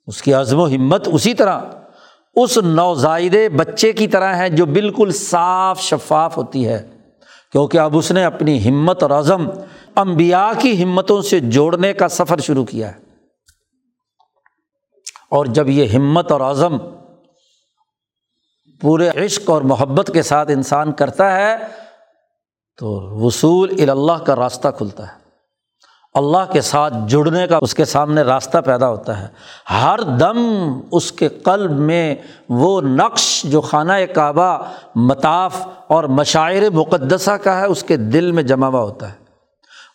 اس 0.08 0.21
کی 0.21 0.34
عزم 0.34 0.60
و 0.60 0.67
ہمت 0.67 1.10
اسی 1.13 1.34
طرح۔ 1.34 1.60
اس 2.36 2.58
نوزائدے 2.58 3.49
بچے 3.49 3.93
کی 3.93 4.08
طرح 4.08 4.36
ہے 4.36 4.49
جو 4.49 4.66
بالکل 4.66 5.11
صاف 5.11 5.80
شفاف 5.80 6.38
ہوتی 6.38 6.68
ہے۔ 6.68 6.97
کیونکہ 7.51 7.78
اب 7.78 7.97
اس 7.97 8.11
نے 8.11 8.26
اپنی 8.26 8.70
ہمت 8.70 9.03
اور 9.03 9.11
عزم 9.11 9.49
امبیا 9.95 10.51
کی 10.59 10.84
ہمتوں 10.84 11.22
سے 11.22 11.39
جوڑنے 11.39 11.93
کا 11.93 12.07
سفر 12.07 12.39
شروع 12.39 12.66
کیا 12.66 12.95
ہے۔ 12.95 12.99
اور 15.30 15.45
جب 15.45 15.70
یہ 15.70 15.88
ہمت 15.88 16.32
اور 16.32 16.41
عزم 16.41 16.78
پورے 18.82 19.09
عشق 19.09 19.49
اور 19.49 19.61
محبت 19.61 20.11
کے 20.14 20.22
ساتھ 20.24 20.51
انسان 20.51 20.91
کرتا 20.91 21.36
ہے 21.36 21.55
تو 22.78 22.88
وصول 23.26 23.89
اللہ 23.89 24.24
کا 24.26 24.36
راستہ 24.36 24.68
کھلتا 24.78 25.07
ہے۔ 25.07 25.22
اللہ 26.14 26.51
کے 26.51 26.61
ساتھ 26.61 26.93
جڑنے 27.07 27.47
کا 27.47 27.59
اس 27.61 27.74
کے 27.74 27.86
سامنے 27.86 28.22
راستہ 28.22 28.57
پیدا 28.57 28.89
ہوتا 28.89 29.22
ہے۔ 29.22 29.28
ہر 29.74 29.99
دم 30.01 30.38
اس 30.91 31.11
کے 31.11 31.30
قلب 31.30 31.72
میں 31.72 32.16
وہ 32.49 32.82
نقش 32.82 33.43
جو 33.43 33.61
خانہ 33.61 33.91
کعبہ 34.16 34.64
مطاف 34.95 35.68
اور 35.88 36.03
مشاعر 36.03 36.70
مقدسہ 36.74 37.32
کا 37.32 37.59
ہے، 37.59 37.66
اس 37.66 37.84
کے 37.84 37.97
دل 37.97 38.32
میں 38.32 38.43
جمع 38.43 38.68
ہوا 38.68 38.82
ہوتا 38.82 39.09
ہے۔ 39.09 39.18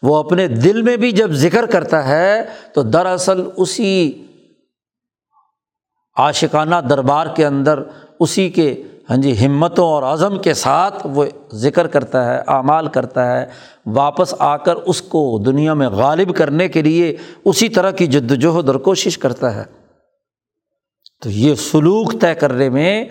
وہ 0.02 0.16
اپنے 0.16 0.48
دل 0.48 0.82
میں 0.82 0.96
بھی 0.96 1.12
جب 1.12 1.30
ذکر 1.30 1.66
کرتا 1.66 2.08
ہے 2.08 2.44
تو 2.74 2.82
دراصل 2.82 3.42
اسی 3.56 4.24
عاشقانہ 6.16 6.76
دربار 6.76 7.26
کے 7.36 7.46
اندر، 7.46 7.82
اسی 8.20 8.50
کے 8.50 8.82
ہاں 9.10 9.16
جی 9.16 9.46
ہمتوں 9.46 9.84
اور 9.84 10.02
عزم 10.02 10.38
کے 10.38 10.54
ساتھ 10.54 11.06
وہ 11.06 11.24
ذکر 11.52 11.86
کرتا 11.86 12.34
ہے، 12.34 12.40
اعمال 12.46 12.88
کرتا 12.88 13.26
ہے، 13.26 13.46
واپس 13.86 14.34
آ 14.38 14.56
کر 14.56 14.76
اس 14.76 15.02
کو 15.02 15.42
دنیا 15.46 15.74
میں 15.74 15.88
غالب 15.88 16.36
کرنے 16.36 16.68
کے 16.68 16.82
لیے 16.82 17.16
اسی 17.44 17.68
طرح 17.68 17.90
کی 17.90 18.06
جد 18.06 18.30
وجہد 18.30 18.66
اور 18.66 18.74
کوشش 18.74 19.18
کرتا 19.18 19.54
ہے۔ 19.54 19.64
تو 21.22 21.30
یہ 21.30 21.54
سلوک 21.54 22.20
طے 22.20 22.34
کرنے 22.34 22.68
میں 22.68 23.04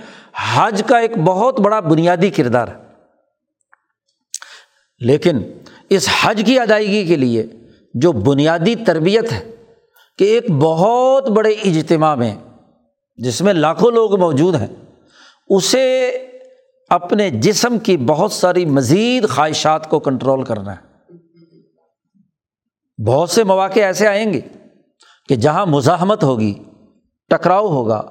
حج 0.55 0.83
کا 0.87 0.97
ایک 0.97 1.17
بہت 1.17 1.59
بڑا 1.59 1.79
بنیادی 1.79 2.29
کردار 2.29 2.67
ہے۔ 2.67 2.73
لیکن 4.99 5.39
اس 5.89 6.09
حج 6.21 6.43
کی 6.45 6.59
ادائیگی 6.59 7.05
کے 7.05 7.15
لیے 7.15 7.45
جو 7.93 8.11
بنیادی 8.11 8.75
تربیت 8.75 9.31
ہے 9.31 9.55
کہ 10.17 10.23
ایک 10.23 10.51
بہت 10.51 11.29
بڑے 11.29 11.49
اجتماع 11.49 12.15
میں، 12.15 12.35
جس 13.17 13.41
میں 13.41 13.53
لاکھوں 13.53 13.91
لوگ 13.91 14.19
موجود 14.19 14.55
ہیں 14.55 14.67
اسے 15.49 16.09
اپنے 16.89 17.29
جسم 17.29 17.79
کی 17.79 17.97
بہت 17.97 18.31
ساری 18.31 18.65
مزید 18.65 19.29
خواہشات 19.29 19.89
کو 19.89 19.99
کنٹرول 19.99 20.43
کرنا 20.43 20.75
ہے۔ 20.75 20.87
بہت 23.03 23.29
سے 23.29 23.43
مواقع 23.43 23.79
ایسے 23.79 24.07
آئیں 24.07 24.33
گے 24.33 24.41
کہ 25.29 25.35
جہاں 25.35 25.65
مزاحمت 25.65 26.23
ہوگی، 26.23 26.63
ٹکراؤ 27.29 27.67
ہوگا، 27.67 28.01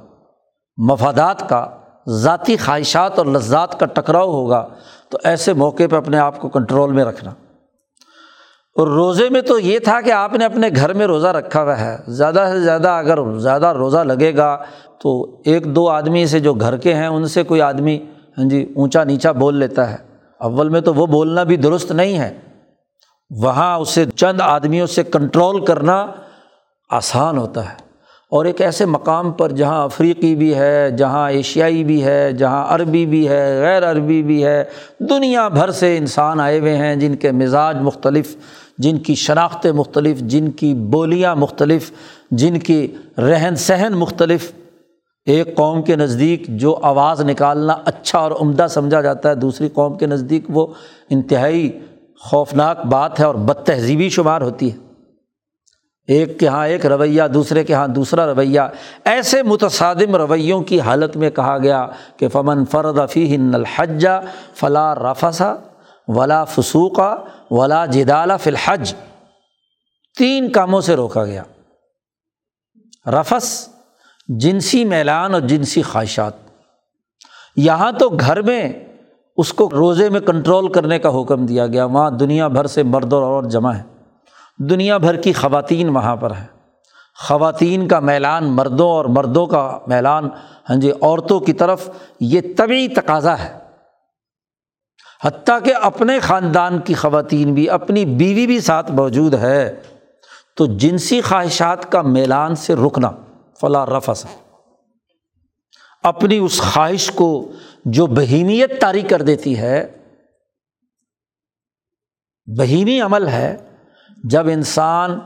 مفادات 0.77 1.49
کا، 1.49 1.71
ذاتی 2.09 2.57
خواہشات 2.57 3.19
اور 3.19 3.27
لذات 3.27 3.81
کا 3.81 3.87
ٹکراؤ 3.87 4.31
ہوگا، 4.31 4.69
تو 5.09 5.19
ایسے 5.25 5.53
موقع 5.53 5.83
پہ 5.91 5.97
اپنے 5.97 6.19
آپ 6.19 6.41
کو 6.41 6.49
کنٹرول 6.49 6.93
میں 6.93 7.05
رکھنا۔ 7.05 7.31
اور 8.77 8.87
روزے 8.87 9.29
میں 9.29 9.43
تو 9.43 9.59
یہ 9.59 9.79
تھا 9.79 10.01
کہ 10.01 10.13
آپ 10.13 10.33
نے 10.33 10.45
اپنے 10.45 10.69
گھر 10.77 10.93
میں 10.93 11.07
روزہ 11.07 11.27
رکھا 11.27 11.63
ہوا 11.63 11.81
ہے۔ 11.81 11.99
زیادہ 12.07 12.49
سے 12.53 12.61
زیادہ 12.61 12.89
اگر 12.89 13.39
زیادہ 13.39 13.67
روزہ 13.67 13.99
لگے 13.99 14.37
گا 14.37 14.65
تو 15.01 15.37
ایک 15.45 15.65
دو 15.65 15.89
آدمی 15.89 16.27
سے 16.27 16.41
جو 16.41 16.55
گھر 16.55 16.77
کے 16.77 16.95
ہیں، 16.95 17.07
ان 17.07 17.27
سے 17.27 17.43
کوئی 17.43 17.61
آدمی 17.61 17.99
ہاں 18.39 18.49
جی 18.49 18.73
اونچا 18.77 19.05
نیچا 19.05 19.33
بول 19.33 19.55
لیتا 19.55 19.91
ہے۔ 19.91 19.97
اول 20.41 20.69
میں 20.69 20.81
تو 20.81 20.95
وہ 20.95 21.07
بولنا 21.07 21.43
بھی 21.43 21.57
درست 21.57 21.93
نہیں 21.93 22.19
ہے۔ 22.19 22.35
وہاں 23.31 23.79
اسے 23.79 24.05
چند 24.17 24.41
آدمیوں 24.41 24.87
سے 24.87 25.05
کنٹرول 25.05 25.65
کرنا 25.65 26.07
آسان 26.91 27.39
ہوتا 27.39 27.69
ہے۔ 27.69 27.87
اور 28.31 28.45
ایک 28.45 28.61
ایسے 28.61 28.85
مقام 28.85 29.33
پر 29.33 29.53
جہاں 29.53 29.85
افریقی 29.85 30.37
بھی 30.37 30.55
ہے، 30.55 30.91
جہاں 30.91 31.31
ایشیائی 31.31 31.85
بھی 31.85 32.05
ہے، 32.05 32.33
جہاں 32.33 32.67
عربی 32.69 33.07
بھی 33.07 33.29
ہے، 33.29 33.61
غیر 33.61 33.91
عربی 33.91 34.23
بھی 34.23 34.45
ہے، 34.45 34.65
دنیا 35.01 35.49
بھر 35.49 35.71
سے 35.71 35.97
انسان 35.97 36.41
آئے 36.41 36.59
ہوئے 36.59 36.77
ہیں، 36.77 36.97
جن 36.97 37.15
کے 37.15 37.33
مزاج 37.33 37.77
مختلف، 37.81 38.37
جن 38.79 38.99
کی 38.99 39.15
شناختیں 39.15 39.73
مختلف، 39.73 40.19
جن 40.19 40.51
کی 40.51 40.75
بولیاں 40.75 41.37
مختلف، 41.37 41.91
جن 42.31 42.59
کی 42.59 42.95
رہن 43.19 43.57
سہن 43.57 43.93
مختلف۔ 43.93 44.53
ایک 45.27 45.57
قوم 45.57 45.83
کے 45.83 45.97
نزدیک 45.97 46.47
جو 46.47 46.79
آواز 46.83 47.21
نکالنا 47.21 47.77
اچھا 47.85 48.19
اور 48.19 48.31
عمدہ 48.31 48.67
سمجھا 48.71 49.01
جاتا 49.01 49.31
ہے، 49.31 49.35
دوسری 49.35 49.69
قوم 49.69 49.99
کے 49.99 50.07
نزدیک 50.07 50.45
وہ 50.49 50.67
انتہائی 51.11 51.79
خوفناک 52.21 52.87
بات 52.87 53.21
ہے 53.21 53.25
اور 53.25 53.35
بد 53.35 53.67
تہذیبی 53.67 54.09
شمار 54.09 54.41
ہوتی 54.41 54.73
ہے۔ 54.73 54.77
ایک 56.09 56.41
کے 56.41 56.47
یہاں 56.47 56.69
ایک 56.69 56.87
رویہ، 56.87 57.23
دوسرے 57.35 57.65
کے 57.65 57.73
یہاں 57.73 57.89
دوسرا 57.89 58.27
رویہ۔ 58.27 58.61
ایسے 59.05 59.43
متصادم 59.43 60.17
رویوں 60.17 60.61
کی 60.61 60.81
حالت 60.81 61.17
میں 61.17 61.31
کہا 61.31 61.59
گیا 61.59 61.87
کہ 62.17 62.29
فمن 62.29 62.65
فرد 62.65 63.11
فی 63.11 63.37
ہن 63.37 63.55
الحجہ 63.55 64.21
فلاں 64.55 64.95
رفسا 64.95 65.55
ولا 66.09 66.45
فسوقہ 66.45 67.25
ولا 67.51 67.87
جدالا 67.87 68.37
فی 68.37 68.51
الحج۔ 68.51 68.95
تین 70.19 70.49
کاموں 70.49 70.81
سے 70.81 70.97
روکا 70.97 71.25
گیا۔ 71.25 71.43
رفس 73.07 73.69
جنسی 74.29 74.85
میلان 74.85 75.35
اور 75.35 75.41
جنسی 75.41 75.83
خواہشات۔ 75.83 76.33
یہاں 77.57 77.93
تو 77.93 78.09
گھر 78.09 78.43
میں 78.43 78.73
اس 79.37 79.53
کو 79.53 79.71
روزے 79.73 80.09
میں 80.09 80.21
کنٹرول 80.21 80.73
کرنے 80.73 80.99
کا 80.99 81.21
حکم 81.21 81.47
دیا 81.47 81.67
گیا، 81.67 81.85
وہاں 81.85 82.11
دنیا 82.11 82.49
بھر 82.49 82.67
سے 82.67 82.83
مرد 82.83 83.13
اور 83.13 83.23
عورت 83.23 83.53
جمع 83.53 83.73
ہے 83.73 83.83
دنیا 84.59 84.97
بھر 84.97 85.17
کی 85.17 85.33
خواتین 85.33 85.89
وہاں 85.89 86.17
پر 86.17 86.31
ہیں۔ 86.31 86.47
خواتین 87.29 87.89
کا 87.89 88.01
میلان 88.01 88.45
مردوں 88.45 88.91
اور 88.91 89.05
مردوں 89.05 89.47
کا 89.47 89.79
میلان 89.87 90.29
ہاں 90.71 90.77
جی 90.77 90.91
عورتوں 91.03 91.41
کی 91.41 91.53
طرف 91.53 91.91
یہ 92.21 92.41
طبی 92.57 92.89
تقاضا 92.89 93.39
ہے۔ 93.39 93.59
حتیٰ 95.25 95.59
کہ 95.65 95.75
اپنے 95.83 96.21
خاندان 96.21 96.79
کی 96.79 96.95
خواتین 96.95 97.55
بھی، 97.55 97.71
اپنی 97.71 98.05
بیوی 98.05 98.47
بھی 98.47 98.61
ساتھ 98.61 98.93
موجود 98.93 99.35
ہے۔ 99.35 99.81
تو 100.57 100.67
جنسی 100.67 101.21
خواہشات 101.21 101.93
کا 101.93 102.03
میلان 102.03 102.55
سے 102.55 102.75
رکنا۔ 102.75 103.11
فلاں 103.61 103.87
رفس 103.87 104.27
اپنی 106.03 106.39
اس 106.39 106.61
خواہش 106.61 107.11
کو 107.15 107.53
جو 107.85 108.07
بہیمیت 108.07 108.81
طاری 108.81 109.03
کر 109.03 109.23
دیتی 109.23 109.59
ہے 109.59 109.93
بہیمی 112.59 113.01
عمل 113.01 113.29
ہے۔ 113.29 113.57
جب 114.25 114.47
انسان 114.47 115.19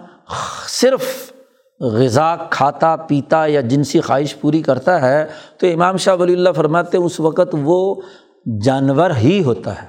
صرف 0.68 1.32
غذا 1.80 2.36
کھاتا، 2.36 2.96
پیتا 2.96 3.46
یا 3.46 3.60
جنسی 3.60 4.00
خواہش 4.00 4.40
پوری 4.40 4.62
کرتا 4.62 5.02
ہے، 5.02 5.26
تو 5.58 5.66
امام 5.66 5.96
شاہ 5.96 6.16
ولی 6.16 6.32
اللہ 6.32 6.50
فرماتے 6.56 6.96
اس 6.96 7.20
وقت 7.20 7.48
وہ 7.52 8.02
جانور 8.64 9.10
ہی 9.10 9.42
ہوتا 9.42 9.82
ہے۔ 9.82 9.88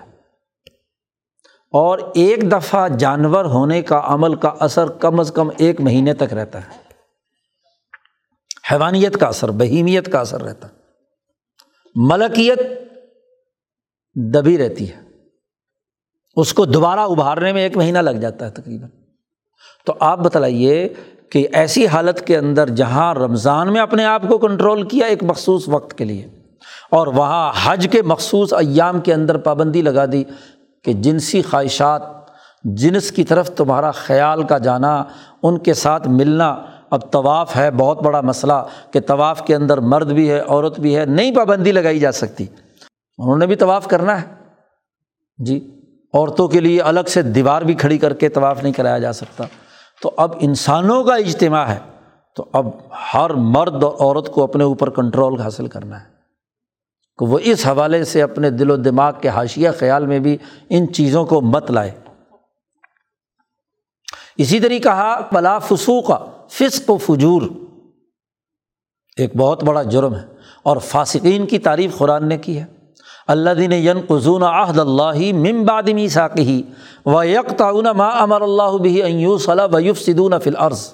اور 1.72 2.00
ایک 2.16 2.52
دفعہ 2.52 2.88
جانور 2.88 3.46
ہونے 3.46 3.82
کا 3.82 4.02
عمل 4.04 4.36
کا 4.36 4.54
اثر 4.60 4.90
کم 4.90 5.20
از 5.20 5.32
کم 5.36 5.50
ایک 5.58 5.82
مہینے 5.82 6.14
تک 6.14 6.34
رہتا 6.34 6.60
ہے۔ 6.60 6.91
حیوانیت 8.72 9.18
کا 9.18 9.28
اثر، 9.28 9.52
بہیمیت 9.52 10.12
کا 10.12 10.20
اثر 10.20 10.42
رہتا۔ 10.42 10.68
ہے 10.68 10.74
ملکیت 11.96 12.60
دبی 14.34 14.58
رہتی 14.58 14.90
ہے۔ 14.90 15.00
اس 16.36 16.54
کو 16.54 16.66
دوبارہ 16.66 17.00
ابھارنے 17.00 17.54
میں 17.54 17.64
ایک 17.64 17.78
مہینہ 17.78 18.00
لگ 18.00 18.10
جاتا 18.10 18.46
ہے 18.46 18.52
تقریباً۔ 18.52 18.90
تو 19.86 19.94
آپ 20.00 20.20
بتلائیے 20.20 20.94
کہ 21.30 21.48
ایسی 21.54 21.88
حالت 21.88 22.28
کے 22.28 22.38
اندر 22.38 22.70
جہاں 22.70 23.16
رمضان 23.16 23.74
میں 23.74 23.82
اپنے 23.82 24.06
آپ 24.06 24.22
کو 24.28 24.38
کنٹرول 24.38 24.88
کیا 24.88 25.08
ایک 25.08 25.24
مخصوص 25.24 25.68
وقت 25.68 25.98
کے 25.98 26.06
لیے، 26.06 26.28
اور 26.92 27.08
وہاں 27.08 27.52
حج 27.64 27.88
کے 27.92 28.02
مخصوص 28.02 28.54
ایام 28.54 29.02
کے 29.02 29.14
اندر 29.14 29.38
پابندی 29.38 29.82
لگا 29.82 30.06
دی 30.12 30.24
کہ 30.84 30.94
جنسی 30.94 31.42
خواہشات، 31.42 32.02
جنس 32.64 33.12
کی 33.12 33.24
طرف 33.24 33.52
تمہارا 33.56 33.92
خیال 33.92 34.44
کا 34.44 34.58
جانا، 34.58 35.04
ان 35.44 35.58
کے 35.58 35.74
ساتھ 35.74 36.08
ملنا 36.08 36.66
اب 36.92 37.12
طواف 37.12 37.56
ہے، 37.56 37.72
بہت 37.72 38.02
بڑا 38.02 38.22
مسئلہ 38.22 38.54
کہ 38.92 39.00
طواف 39.00 39.46
کے 39.46 39.56
اندر 39.56 39.78
مرد 39.78 40.12
بھی 40.12 40.32
ہے، 40.32 40.40
عورت 40.40 40.80
بھی 40.80 40.98
ہے 40.98 41.06
نئی 41.06 41.36
پابندی 41.36 41.72
لگائی 41.72 42.00
جا 42.00 42.12
سکتی۔ 42.12 42.48
انہوں 43.18 43.38
نے 43.38 43.48
بھی 43.48 43.56
طواف 43.56 43.88
کرنا 43.88 44.22
ہے۔ 44.22 44.28
جی 45.38 45.82
عورتوں 46.14 46.48
کے 46.48 46.60
لیے 46.60 46.82
الگ 46.82 47.00
سے 47.08 47.22
دیوار 47.22 47.62
بھی 47.62 47.74
کھڑی 47.74 47.98
کر 47.98 48.14
کے 48.14 48.30
طواف 48.30 48.64
نہیں 48.64 48.74
کرایا 48.74 48.98
جا 48.98 49.14
سکتا۔ 49.14 49.44
تو 50.02 50.12
اب 50.18 50.32
انسانوں 50.40 51.04
کا 51.04 51.16
اجتماع 51.16 51.66
ہے۔ 51.66 51.80
تو 52.36 52.46
اب 52.54 52.68
ہر 53.14 53.30
مرد 53.30 53.84
اور 53.84 53.94
عورت 54.00 54.32
کو 54.32 54.44
اپنے 54.44 54.64
اوپر 54.64 54.90
کنٹرول 54.90 55.42
حاصل 55.42 55.68
کرنا 55.68 56.00
ہے۔ 56.00 56.06
کہ 57.18 57.26
وہ 57.26 57.40
اس 57.44 57.68
حوالے 57.68 58.04
سے 58.04 58.22
اپنے 58.22 58.50
دل 58.50 58.72
و 58.72 58.76
دماغ 58.76 59.14
کے 59.22 59.30
حاشیہ 59.30 59.70
خیال 59.80 60.06
میں 60.06 60.20
بھی 60.20 60.38
ان 60.70 60.94
چیزوں 60.94 61.26
کو 61.26 61.42
مت 61.42 61.72
لائے۔ 61.72 61.92
اسی 64.38 64.60
طریقہ 64.60 64.84
کہا 64.84 65.20
بلا 65.32 65.60
فسوق۔ 65.60 66.12
فسق 66.52 66.90
و 66.90 66.98
فجور 66.98 67.42
ایک 69.18 69.36
بہت 69.36 69.64
بڑا 69.64 69.84
جرم 69.84 70.16
ہے 70.16 70.26
اور 70.64 70.78
فاسقین 70.78 71.46
کی 71.46 71.60
تعریف 71.60 71.98
قرآن 71.98 72.30
نے 72.30 72.38
کی 72.38 72.60
ہے۔ 72.60 72.66
اللہ 73.28 73.50
دین 73.50 73.72
ین 73.72 74.00
قزون 74.08 74.44
عہد 74.44 74.80
اللہ 74.80 75.34
ممبادمی 75.34 76.08
ساقی 76.08 76.64
و 77.06 77.24
یک 77.24 77.50
تعاون 77.58 77.86
ما 77.98 78.08
امر 78.08 78.42
اللہ 78.42 78.78
بھی 78.78 79.04
ایوس 79.04 79.46
صلاح 79.46 79.68
ویوف 79.74 80.00
سدون 80.00 80.34
فل 80.44 80.56
عرض 80.56 80.94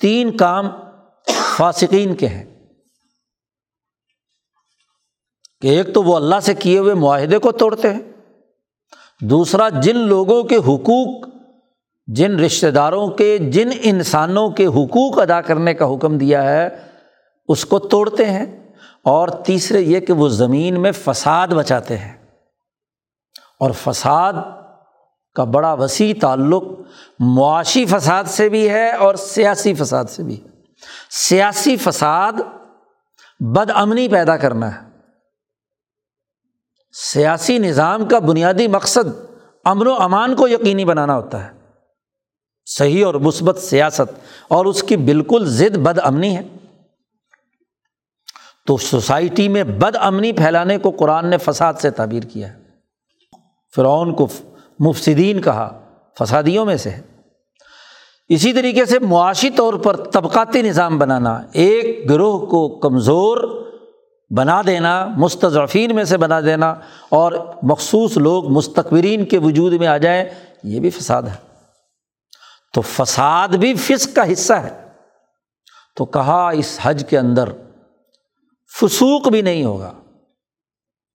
تین 0.00 0.36
کام 0.36 0.68
فاسقین 1.56 2.14
کے 2.14 2.26
ہیں۔ 2.26 2.56
کہ 5.60 5.68
ایک 5.68 5.94
تو 5.94 6.02
وہ 6.02 6.16
اللہ 6.16 6.40
سے 6.42 6.54
کیے 6.54 6.78
ہوئے 6.78 6.94
معاہدے 6.94 7.38
کو 7.38 7.52
توڑتے 7.52 7.94
ہیں۔ 7.94 8.00
دوسرا 9.20 9.68
جن 9.68 9.96
لوگوں 9.96 10.42
کے 10.42 10.56
حقوق 10.56 11.35
جن 12.06 12.40
رشتہ 12.40 12.66
داروں 12.66 13.08
کے، 13.08 13.38
جن 13.38 13.70
انسانوں 13.82 14.50
کے 14.50 14.66
حقوق 14.66 15.18
ادا 15.18 15.40
کرنے 15.40 15.74
کا 15.74 15.94
حکم 15.94 16.18
دیا 16.18 16.42
ہے، 16.42 16.68
اس 17.48 17.64
کو 17.64 17.78
توڑتے 17.78 18.24
ہیں۔ 18.24 18.66
اور 19.02 19.28
تیسرے 19.28 19.80
یہ 19.80 20.00
کہ 20.00 20.12
وہ 20.12 20.28
زمین 20.28 20.80
میں 20.80 20.92
فساد 20.92 21.48
بچاتے 21.48 21.98
ہیں۔ 21.98 22.12
اور 23.60 23.70
فساد 23.70 24.32
کا 25.34 25.44
بڑا 25.44 25.72
وسیع 25.72 26.14
تعلق 26.20 26.62
معاشی 27.18 27.86
فساد 27.86 28.24
سے 28.24 28.48
بھی 28.48 28.70
ہے 28.70 28.90
اور 28.90 29.14
سیاسی 29.14 29.74
فساد 29.74 30.04
سے 30.04 30.22
بھی 30.22 30.42
ہے۔ 30.42 30.48
سیاسی 31.10 31.76
فساد 31.76 32.32
بد 33.40 33.70
امنی 33.74 34.08
پیدا 34.08 34.36
کرنا 34.36 34.74
ہے۔ 34.74 34.86
سیاسی 36.92 37.58
نظام 37.58 38.04
کا 38.04 38.18
بنیادی 38.18 38.68
مقصد 38.68 39.20
امن 39.64 39.86
و 39.86 39.92
امان 39.92 40.36
کو 40.36 40.48
یقینی 40.48 40.84
بنانا 40.84 41.16
ہوتا 41.16 41.44
ہے۔ 41.44 41.55
صحیح 42.66 43.06
اور 43.06 43.14
مثبت 43.14 43.58
سیاست 43.58 44.20
اور 44.48 44.66
اس 44.66 44.82
کی 44.82 44.96
بالکل 44.96 45.44
ضد 45.44 45.76
بد 45.76 45.98
امنی 46.02 46.36
ہے۔ 46.36 46.42
تو 48.66 48.76
سوسائٹی 48.76 49.48
میں 49.48 49.64
بد 49.64 49.96
امنی 50.00 50.32
پھیلانے 50.32 50.78
کو 50.78 50.90
قرآن 50.90 51.26
نے 51.26 51.38
فساد 51.38 51.74
سے 51.74 51.90
تعبیر 51.90 52.22
کیا 52.22 52.48
ہے۔ 52.48 52.58
فرعون 53.76 54.14
کو 54.14 54.26
مفصدین 54.78 55.40
کہا 55.40 55.80
فسادیوں 56.18 56.64
میں 56.64 56.76
سے 56.76 56.90
ہے۔ 56.90 57.02
اسی 58.28 58.52
طریقے 58.52 58.84
سے 58.84 58.98
معاشی 58.98 59.50
طور 59.50 59.74
پر 59.74 59.96
طبقاتی 59.96 60.62
نظام 60.62 60.98
بنانا، 60.98 61.42
ایک 61.52 62.10
گروہ 62.10 62.46
کو 62.46 62.68
کمزور 62.68 63.66
بنا 64.30 64.62
دینا 64.66 65.06
مستضفین 65.06 65.94
میں 65.94 66.04
سے 66.04 66.16
بنا 66.16 66.40
دینا 66.40 66.74
اور 67.08 67.32
مخصوص 67.62 68.16
لوگ 68.16 68.48
مستقبرین 68.48 69.24
کے 69.24 69.38
وجود 69.38 69.72
میں 69.72 69.86
آ 69.86 69.96
جائیں، 69.96 70.24
یہ 70.62 70.80
بھی 70.80 70.90
فساد 70.90 71.22
ہے۔ 71.22 71.45
تو 72.76 72.80
فساد 72.80 73.48
بھی 73.48 73.74
فسق 73.74 74.14
کا 74.16 74.32
حصہ 74.32 74.52
ہے۔ 74.52 74.70
تو 75.96 76.04
کہا 76.04 76.48
اس 76.48 76.78
حج 76.82 77.04
کے 77.10 77.18
اندر 77.18 77.48
فسوق 78.72 79.28
بھی 79.28 79.40
نہیں 79.42 79.64
ہوگا، 79.64 79.92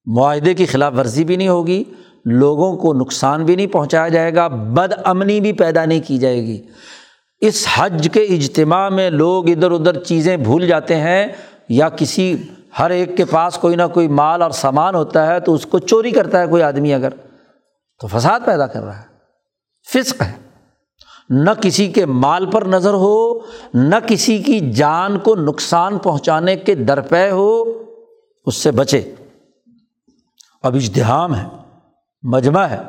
معاہدے 0.07 0.53
کی 0.53 0.65
خلاف 0.65 0.93
ورزی 0.97 1.23
بھی 1.23 1.35
نہیں 1.35 1.47
ہوگی، 1.47 1.83
لوگوں 2.25 2.75
کو 2.77 2.93
نقصان 2.93 3.45
بھی 3.45 3.55
نہیں 3.55 3.67
پہنچایا 3.67 4.07
جائے 4.07 4.33
گا، 4.35 4.47
بد 4.47 4.93
امنی 5.05 5.39
بھی 5.41 5.53
پیدا 5.53 5.85
نہیں 5.85 6.01
کی 6.07 6.17
جائے 6.17 6.41
گی۔ 6.41 6.61
اس 7.41 7.67
حج 7.75 8.09
کے 8.13 8.21
اجتماع 8.21 8.89
میں 8.89 9.09
لوگ 9.09 9.49
ادھر 9.49 9.71
ادھر 9.71 10.03
چیزیں 10.03 10.35
بھول 10.37 10.67
جاتے 10.67 10.95
ہیں، 10.95 11.27
یا 11.69 11.89
کسی 11.89 12.35
ہر 12.79 12.89
ایک 12.89 13.17
کے 13.17 13.25
پاس 13.25 13.57
کوئی 13.57 13.75
نہ 13.75 13.87
کوئی 13.93 14.07
مال 14.07 14.41
اور 14.41 14.51
سامان 14.51 14.95
ہوتا 14.95 15.27
ہے 15.27 15.39
تو 15.39 15.53
اس 15.53 15.65
کو 15.65 15.79
چوری 15.79 16.11
کرتا 16.11 16.41
ہے 16.41 16.47
کوئی 16.47 16.63
آدمی 16.63 16.93
اگر، 16.93 17.09
تو 18.01 18.07
فساد 18.07 18.39
پیدا 18.45 18.67
کر 18.67 18.83
رہا 18.83 19.01
ہے، 19.01 19.07
فسق 19.93 20.21
ہے۔ 20.21 20.40
نہ 21.31 21.49
کسی 21.61 21.87
کے 21.87 22.05
مال 22.05 22.45
پر 22.45 22.65
نظر 22.65 22.93
ہو، 22.93 23.39
نہ 23.73 23.95
کسی 24.07 24.37
کی 24.37 24.71
جان 24.71 25.19
کو 25.19 25.35
نقصان 25.35 25.97
پہنچانے 25.97 26.55
کے 26.55 26.75
درپے 26.75 27.29
ہو، 27.31 27.63
اس 28.45 28.55
سے 28.55 28.71
بچے۔ 28.71 29.15
اب 30.63 30.75
اجتحام 30.75 31.35
ہے، 31.35 31.43
مجمع 32.23 32.61
ہے۔ 32.61 32.79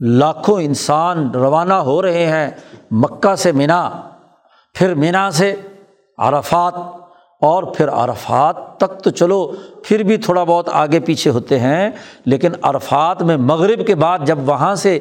لاکھوں 0.00 0.62
انسان 0.62 1.30
روانہ 1.30 1.74
ہو 1.74 2.02
رہے 2.02 2.26
ہیں، 2.26 2.50
مکہ 2.90 3.34
سے 3.34 3.52
مینا، 3.52 3.90
پھر 4.74 4.94
مینا 4.94 5.30
سے 5.30 5.54
عرفات، 6.18 6.74
اور 7.40 7.62
پھر 7.62 7.88
عرفات 7.88 8.76
تک 8.76 9.00
تو 9.02 9.10
چلو، 9.10 9.52
پھر 9.84 10.02
بھی 10.02 10.16
تھوڑا 10.16 10.44
بہت 10.44 10.68
آگے 10.72 11.00
پیچھے 11.00 11.30
ہوتے 11.30 11.58
ہیں، 11.58 11.90
لیکن 12.24 12.52
عرفات 12.62 13.22
میں 13.22 13.36
مغرب 13.36 13.86
کے 13.86 13.94
بعد 13.94 14.18
جب 14.24 14.38
وہاں 14.48 14.74
سے 14.74 14.98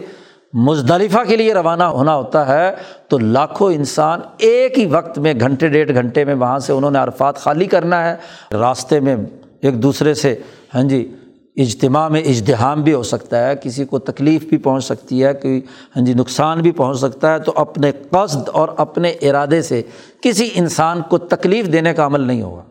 مزدلفہ 0.53 1.19
کے 1.27 1.35
لیے 1.35 1.53
روانہ 1.53 1.83
ہونا 1.83 2.15
ہوتا 2.15 2.47
ہے، 2.47 2.71
تو 3.07 3.17
لاکھوں 3.17 3.73
انسان 3.73 4.19
ایک 4.37 4.79
ہی 4.79 4.85
وقت 4.85 5.19
میں، 5.19 5.33
گھنٹے، 5.39 5.67
ڈیڑھ 5.67 5.93
گھنٹے 5.93 6.25
میں 6.25 6.35
وہاں 6.35 6.59
سے 6.59 6.73
انہوں 6.73 6.91
نے 6.91 6.99
عرفات 6.99 7.37
خالی 7.37 7.65
کرنا 7.65 8.09
ہے۔ 8.09 8.15
راستے 8.51 8.99
میں 8.99 9.15
ایک 9.61 9.83
دوسرے 9.83 10.13
سے 10.13 10.35
ہاں 10.75 10.83
جی 10.83 11.15
اجتماع 11.55 12.07
میں 12.07 12.21
اجتحام 12.21 12.81
بھی 12.81 12.93
ہو 12.93 13.03
سکتا 13.03 13.47
ہے، 13.47 13.55
کسی 13.55 13.85
کو 13.85 13.99
تکلیف 13.99 14.43
بھی 14.43 14.57
پہنچ 14.57 14.85
سکتی 14.85 15.23
ہے، 15.23 15.33
کوئی 15.33 15.61
ہاں 15.95 16.05
جی 16.05 16.13
نقصان 16.13 16.61
بھی 16.61 16.71
پہنچ 16.71 16.97
سکتا 16.97 17.33
ہے۔ 17.33 17.39
تو 17.39 17.53
اپنے 17.55 17.91
قصد 18.11 18.49
اور 18.49 18.67
اپنے 18.77 19.09
ارادے 19.09 19.61
سے 19.61 19.81
کسی 20.21 20.49
انسان 20.55 21.01
کو 21.01 21.17
تکلیف 21.17 21.71
دینے 21.71 21.93
کا 21.93 22.05
عمل 22.05 22.21
نہیں 22.21 22.41
ہوگا۔ 22.41 22.63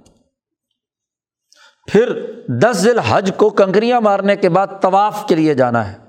پھر 1.92 2.12
دس 2.48 2.76
ذیل 2.76 2.98
حج 2.98 3.30
کو 3.36 3.50
کنکریاں 3.50 4.00
مارنے 4.00 4.36
کے 4.36 4.48
بعد 4.48 4.66
طواف 4.80 5.26
کے 5.26 5.34
لیے 5.34 5.54
جانا 5.54 5.92
ہے۔ 5.92 6.01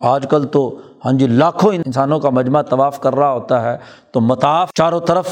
آج 0.00 0.26
کل 0.30 0.44
تو 0.44 0.78
ہاں 1.04 1.12
جی 1.12 1.26
لاکھوں 1.26 1.72
انسانوں 1.74 2.20
کا 2.20 2.30
مجمع 2.30 2.62
طواف 2.62 3.00
کر 3.00 3.14
رہا 3.14 3.32
ہوتا 3.32 3.62
ہے، 3.62 3.76
تو 4.12 4.20
مطاف 4.20 4.70
چاروں 4.74 5.00
طرف 5.00 5.26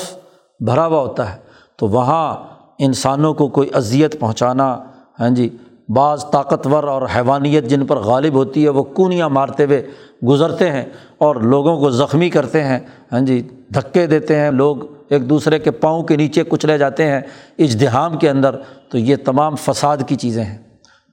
بھرا 0.61 0.87
ہوا 0.87 1.01
ہوتا 1.01 1.33
ہے۔ 1.33 1.39
تو 1.77 1.89
وہاں 1.89 2.35
انسانوں 2.79 3.35
کو 3.35 3.49
کوئی 3.49 3.71
اذیت 3.75 4.21
پہنچانا 4.21 4.79
ہاں 5.21 5.31
جی 5.31 5.57
بعض 5.89 6.25
طاقتور 6.31 6.85
اور 6.85 7.03
حیوانیت 7.17 7.65
جن 7.65 7.87
پر 7.87 7.97
غالب 7.97 8.35
ہوتی 8.35 8.65
ہے، 8.65 8.69
وہ 8.69 8.83
کونیاں 8.83 9.29
مارتے 9.29 9.65
ہوئے 9.65 9.87
گزرتے 10.29 10.71
ہیں 10.73 10.85
اور 11.19 11.37
لوگوں 11.37 11.81
کو 11.81 11.91
زخمی 11.91 12.31
کرتے 12.31 12.65
ہیں 12.65 12.79
ہاں 13.13 13.21
جی 13.21 13.43
دھکے 13.75 14.07
دیتے 14.07 14.37
ہیں۔ 14.39 14.51
لوگ 14.51 14.77
ایک 15.09 15.31
دوسرے 15.31 15.59
کے 15.59 15.71
پاؤں 15.71 16.03
کے 16.03 16.17
نیچے 16.17 16.45
کچلے 16.49 16.79
جاتے 16.79 17.07
ہیں 17.07 17.21
اجتحام 17.59 18.19
کے 18.19 18.31
اندر۔ 18.31 18.57
تو 18.91 18.99
یہ 18.99 19.17
تمام 19.25 19.57
فساد 19.57 19.97
کی 20.07 20.17
چیزیں 20.17 20.45
ہیں۔ 20.45 20.59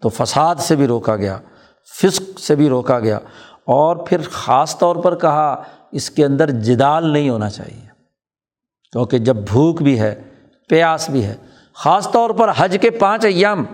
تو 0.02 0.10
فساد 0.10 0.56
سے 0.56 0.76
بھی 0.76 0.88
روکا 0.88 1.16
گیا۔ 1.16 1.38
فسق 1.86 2.40
سے 2.40 2.56
بھی 2.56 2.70
روکا 2.70 3.00
گیا۔ 3.00 3.20
اور 3.66 3.96
پھر 3.96 4.18
خاص 4.32 4.78
طور 4.78 4.96
پر 4.96 5.16
کہا، 5.16 5.64
اس 5.92 6.10
کے 6.10 6.26
اندر 6.26 6.50
جدال 6.50 7.10
نہیں 7.10 7.30
ہونا 7.30 7.50
چاہیے۔ 7.50 7.88
کیونکہ 8.92 9.18
جب 9.18 9.36
بھوک 9.36 9.82
بھی 9.82 10.00
ہے، 10.00 10.22
پیاس 10.70 11.10
بھی 11.10 11.26
ہے۔ 11.26 11.36
خاص 11.74 12.12
طور 12.12 12.30
پر 12.30 12.52
حج 12.58 12.78
کے 12.82 12.90
پانچ 12.90 13.26
ایام، 13.26 13.66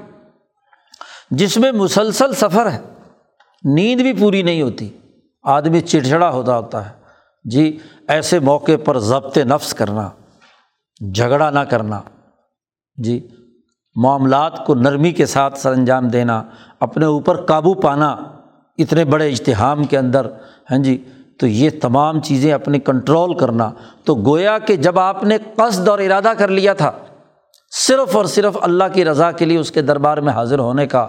جس 1.31 1.57
میں 1.57 1.71
مسلسل 1.71 2.33
سفر 2.33 2.71
ہے، 2.71 2.79
نیند 3.63 4.01
بھی 4.01 4.13
پوری 4.13 4.41
نہیں 4.41 4.61
ہوتی۔ 4.61 4.97
آدمی 5.43 5.81
چڑچڑا 5.81 6.29
ہوتا 6.29 6.57
ہوتا 6.57 6.89
ہے۔ 6.89 6.95
جی 7.43 7.79
ایسے 8.07 8.39
موقع 8.39 8.71
پر 8.85 8.99
ضبط 8.99 9.37
نفس 9.37 9.73
کرنا، 9.73 10.09
جھگڑا 11.13 11.49
نہ 11.49 11.59
کرنا۔ 11.59 12.01
جی 12.95 13.27
معاملات 13.97 14.65
کو 14.65 14.75
نرمی 14.75 15.11
کے 15.11 15.25
ساتھ 15.25 15.57
سر 15.59 15.71
انجام 15.71 16.07
دینا، 16.07 16.41
اپنے 16.79 17.05
اوپر 17.05 17.45
قابو 17.45 17.73
پانا، 17.73 18.15
اتنے 18.77 19.05
بڑے 19.05 19.29
اجتحام 19.29 19.83
کے 19.83 19.97
اندر 19.97 20.27
ہاں 20.71 20.77
جی 20.77 20.97
تو 21.39 21.47
یہ 21.47 21.69
تمام 21.81 22.19
چیزیں 22.21 22.51
اپنی 22.51 22.79
کنٹرول 22.79 23.33
کرنا۔ 23.37 23.69
تو 24.05 24.15
گویا 24.25 24.57
کہ 24.57 24.75
جب 24.75 24.99
آپ 24.99 25.23
نے 25.23 25.37
قصد 25.55 25.87
اور 25.87 25.99
ارادہ 25.99 26.31
کر 26.37 26.47
لیا 26.47 26.73
تھا، 26.73 26.91
صرف 27.71 28.15
اور 28.15 28.25
صرف 28.25 28.57
اللہ 28.61 28.83
کی 28.93 29.05
رضا 29.05 29.31
کے 29.31 29.45
لیے 29.45 29.57
اس 29.57 29.71
کے 29.71 29.81
دربار 29.81 30.17
میں 30.17 30.33
حاضر 30.33 30.59
ہونے 30.59 30.85
کا، 30.87 31.07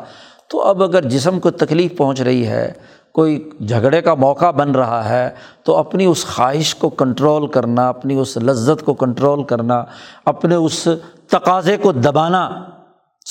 تو 0.50 0.60
اب 0.60 0.82
اگر 0.82 1.08
جسم 1.08 1.40
کو 1.40 1.50
تکلیف 1.50 1.96
پہنچ 1.96 2.20
رہی 2.20 2.46
ہے، 2.46 2.72
کوئی 3.14 3.38
جھگڑے 3.66 4.00
کا 4.02 4.14
موقع 4.14 4.50
بن 4.50 4.70
رہا 4.70 5.08
ہے، 5.08 5.28
تو 5.64 5.76
اپنی 5.76 6.04
اس 6.04 6.24
خواہش 6.26 6.74
کو 6.74 6.88
کنٹرول 6.88 7.46
کرنا، 7.46 7.88
اپنی 7.88 8.14
اس 8.14 8.36
لذت 8.36 8.84
کو 8.84 8.94
کنٹرول 8.94 9.42
کرنا، 9.44 9.84
اپنے 10.24 10.54
اس 10.54 10.86
تقاضے 11.30 11.76
کو 11.76 11.92
دبانا 11.92 12.48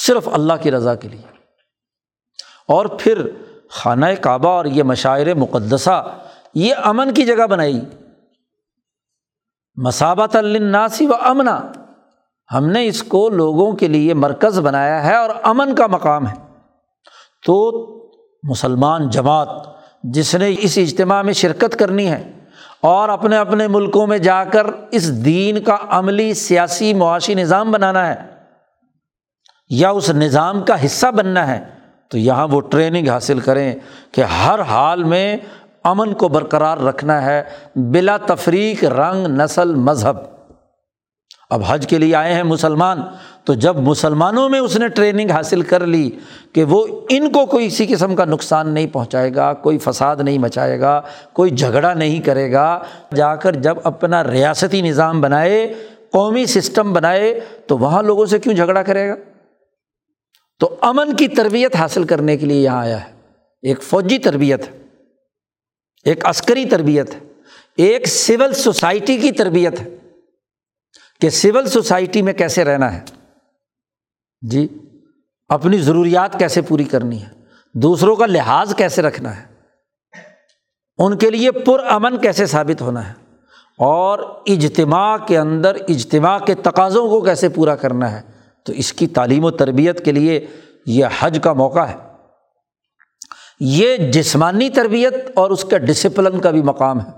صرف 0.06 0.30
اللہ 0.34 0.54
کی 0.62 0.72
رضا 0.72 0.96
کے 0.96 1.08
لیے۔ 1.08 1.22
اور 2.68 2.86
پھر 2.86 3.30
خانہ 3.70 4.06
کعبہ 4.22 4.50
اور 4.50 4.66
یہ 4.66 4.84
مشاعر 4.84 5.34
مقدسہ، 5.34 6.18
یہ 6.54 6.76
امن 6.84 7.14
کی 7.14 7.26
جگہ 7.26 7.48
بنائی۔ 7.48 7.82
مسابت 9.76 10.36
الناسی 10.36 11.06
و 11.06 11.12
امنا، 11.22 11.62
ہم 12.54 12.66
نے 12.66 12.88
اس 12.88 13.04
کو 13.04 13.30
لوگوں 13.30 13.72
کے 13.72 13.88
لیے 13.88 14.14
مرکز 14.14 14.60
بنایا 14.60 15.06
ہے 15.06 15.16
اور 15.16 15.30
امن 15.44 15.76
کا 15.76 15.88
مقام 15.88 16.28
ہے۔ 16.28 16.36
تو 17.46 17.84
مسلمان 18.44 19.10
جماعت، 19.10 19.48
جس 20.04 20.36
نے 20.36 20.56
اس 20.60 20.78
اجتماع 20.78 21.22
میں 21.22 21.34
شرکت 21.34 21.80
کرنی 21.80 22.08
ہے 22.08 22.32
اور 22.82 23.10
اپنے 23.10 23.38
اپنے 23.38 23.68
ملکوں 23.68 24.08
میں 24.08 24.18
جا 24.18 24.44
کر 24.44 24.68
اس 24.92 25.26
دین 25.26 25.64
کا 25.64 25.78
عملی 25.90 26.34
سیاسی 26.34 26.94
معاشی 26.94 27.34
نظام 27.34 27.72
بنانا 27.72 28.08
ہے 28.08 28.37
یا 29.70 29.90
اس 29.90 30.10
نظام 30.10 30.62
کا 30.64 30.86
حصہ 30.86 31.08
بننا 31.08 31.48
ہے، 31.48 31.60
تو 32.10 32.18
یہاں 32.18 32.48
وہ 32.48 32.62
ٹریننگ 32.62 33.08
حاصل 33.08 33.40
کریں 33.40 33.76
کہ 34.12 34.22
ہر 34.22 34.62
حال 34.62 35.04
میں 35.04 35.38
امن 35.84 36.14
کو 36.14 36.28
برقرار 36.28 36.78
رکھنا 36.78 37.26
ہے 37.26 37.44
بلا 37.76 38.18
تفریق 38.18 38.84
رنگ، 38.84 39.28
نسل، 39.28 39.76
مذہب۔ 39.76 40.18
اب 41.50 41.62
حج 41.68 41.88
کے 41.88 41.98
لیے 41.98 42.16
آئے 42.16 42.34
ہیں 42.34 42.44
مسلمان، 42.44 43.02
تو 43.44 43.54
جب 43.54 43.76
مسلمانوں 43.78 44.50
میں 44.50 44.60
اس 44.60 44.78
نے 44.78 44.88
ٹریننگ 44.88 45.30
حاصل 45.30 45.62
کر 45.62 45.86
لی 45.86 46.12
کہ 46.54 46.64
وہ 46.64 46.88
ان 47.10 47.32
کو 47.32 47.46
کوئی 47.46 47.66
اسی 47.66 47.86
قسم 47.86 48.16
کا 48.16 48.26
نقصان 48.26 48.70
نہیں 48.70 48.88
پہنچائے 48.88 49.36
گا، 49.36 49.54
کوئی 49.54 49.78
فساد 49.78 50.16
نہیں 50.20 50.38
مچائے 50.38 50.80
گا، 50.80 51.02
کوئی 51.34 51.52
جھگڑا 51.52 51.94
نہیں 51.94 52.20
کرے 52.20 52.52
گا، 52.52 52.80
جا 53.16 53.36
کر 53.36 53.56
جب 53.56 53.78
اپنا 53.84 54.24
ریاستی 54.24 54.82
نظام 54.82 55.22
بنائے، 55.22 55.74
قومی 56.12 56.46
سسٹم 56.46 56.94
بنائے، 56.94 57.40
تو 57.68 57.78
وہاں 57.78 58.04
لوگوں 58.04 58.26
سے 58.26 58.40
کیوں 58.40 58.54
جھگڑا 58.54 58.84
کرے 58.84 59.10
گا؟ 59.10 59.16
تو 60.60 60.76
امن 60.82 61.16
کی 61.16 61.28
تربیت 61.28 61.76
حاصل 61.76 62.04
کرنے 62.04 62.38
کے 62.38 62.46
لیے 62.46 62.62
یہاں 62.62 62.82
آیا 62.82 63.06
ہے۔ 63.06 63.12
ایک 63.62 63.84
فوجی 63.84 64.18
تربیت 64.18 64.70
ہے، 64.72 64.84
ایک 66.04 66.26
عسکری 66.26 66.66
تربیت 66.66 67.14
ہے، 67.14 67.20
ایک 67.78 68.08
سول 68.08 68.54
سوسائٹی 68.54 69.18
کی 69.18 69.32
تربیت 69.32 69.82
ہے۔ 69.82 69.90
کہ 71.22 71.30
سول 71.30 71.68
سوسائٹی 71.68 72.22
میں 72.22 72.34
کیسے 72.34 72.64
رہنا 72.64 72.94
ہے؟ 72.94 73.02
جی 74.42 74.68
اپنی 75.50 75.78
ضروریات 75.78 76.40
کیسے 76.40 76.62
پوری 76.62 76.84
کرنی 76.84 77.22
ہے؟ 77.22 77.30
دوسروں 77.74 78.16
کا 78.16 78.26
لحاظ 78.26 78.76
کیسے 78.76 79.02
رکھنا 79.02 79.38
ہے؟ 79.38 79.46
ان 80.98 81.18
کے 81.18 81.30
لیے 81.30 81.52
پر 81.52 81.84
امن 81.86 82.18
کیسے 82.18 82.46
ثابت 82.46 82.82
ہونا 82.82 83.08
ہے؟ 83.08 83.14
اور 83.78 84.20
اجتماع 84.46 85.18
کے 85.18 85.38
اندر 85.38 85.76
اجتماع 85.76 86.40
کے 86.40 86.56
تقاضوں 86.56 87.10
کو 87.10 87.22
کیسے 87.22 87.50
پورا 87.50 87.76
کرنا 87.76 88.12
ہے؟ 88.12 88.37
تو 88.68 88.74
اس 88.74 88.94
کی 88.94 89.08
تعلیم 89.08 89.46
و 89.46 89.52
تربیت 89.52 90.06
کے 90.06 90.12
لیے 90.12 90.48
یہ 90.86 91.06
حج 91.20 91.40
کا 91.44 91.54
موقع 91.54 91.80
ہے۔ 91.80 91.96
یہ 93.60 93.98
جسمانی 93.98 94.70
تربیت 94.70 95.14
اور 95.36 95.52
اس 95.52 95.66
کا 95.66 95.78
ڈسپلن 95.78 96.40
کا 96.40 96.52
بھی 96.52 96.62
مقام 96.62 97.00
ہے۔ 97.00 97.12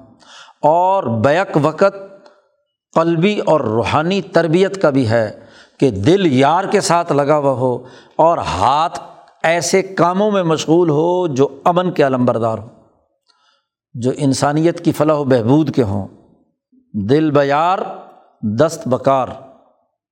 اور 0.62 1.04
بیک 1.04 1.58
وقت 1.62 1.96
قلبی 2.94 3.40
اور 3.40 3.60
روحانی 3.60 4.22
تربیت 4.22 4.82
کا 4.82 4.90
بھی 4.90 5.10
ہے 5.10 5.40
کہ 5.80 5.90
دل 5.90 6.34
یار 6.34 6.64
کے 6.64 6.82
ساتھ 6.82 7.12
لگا 7.12 7.38
ہوا 7.38 7.52
ہو 7.52 7.78
اور 8.16 8.38
ہاتھ 8.38 9.00
ایسے 9.44 9.82
کاموں 9.82 10.32
میں 10.32 10.44
مشغول 10.44 10.90
ہو 10.90 11.28
جو 11.28 11.62
امن 11.66 11.92
کے 11.92 12.08
علم 12.08 12.26
بردار 12.26 12.58
ہوں، 12.58 12.70
جو 13.94 14.12
انسانیت 14.18 14.86
کی 14.86 14.92
فلاح 14.92 15.16
و 15.16 15.24
بہبود 15.24 15.76
کے 15.76 15.84
ہوں۔ 15.84 16.08
دل 16.94 17.32
بیار، 17.32 17.80
دست 18.42 18.88
بکار۔ 18.88 19.28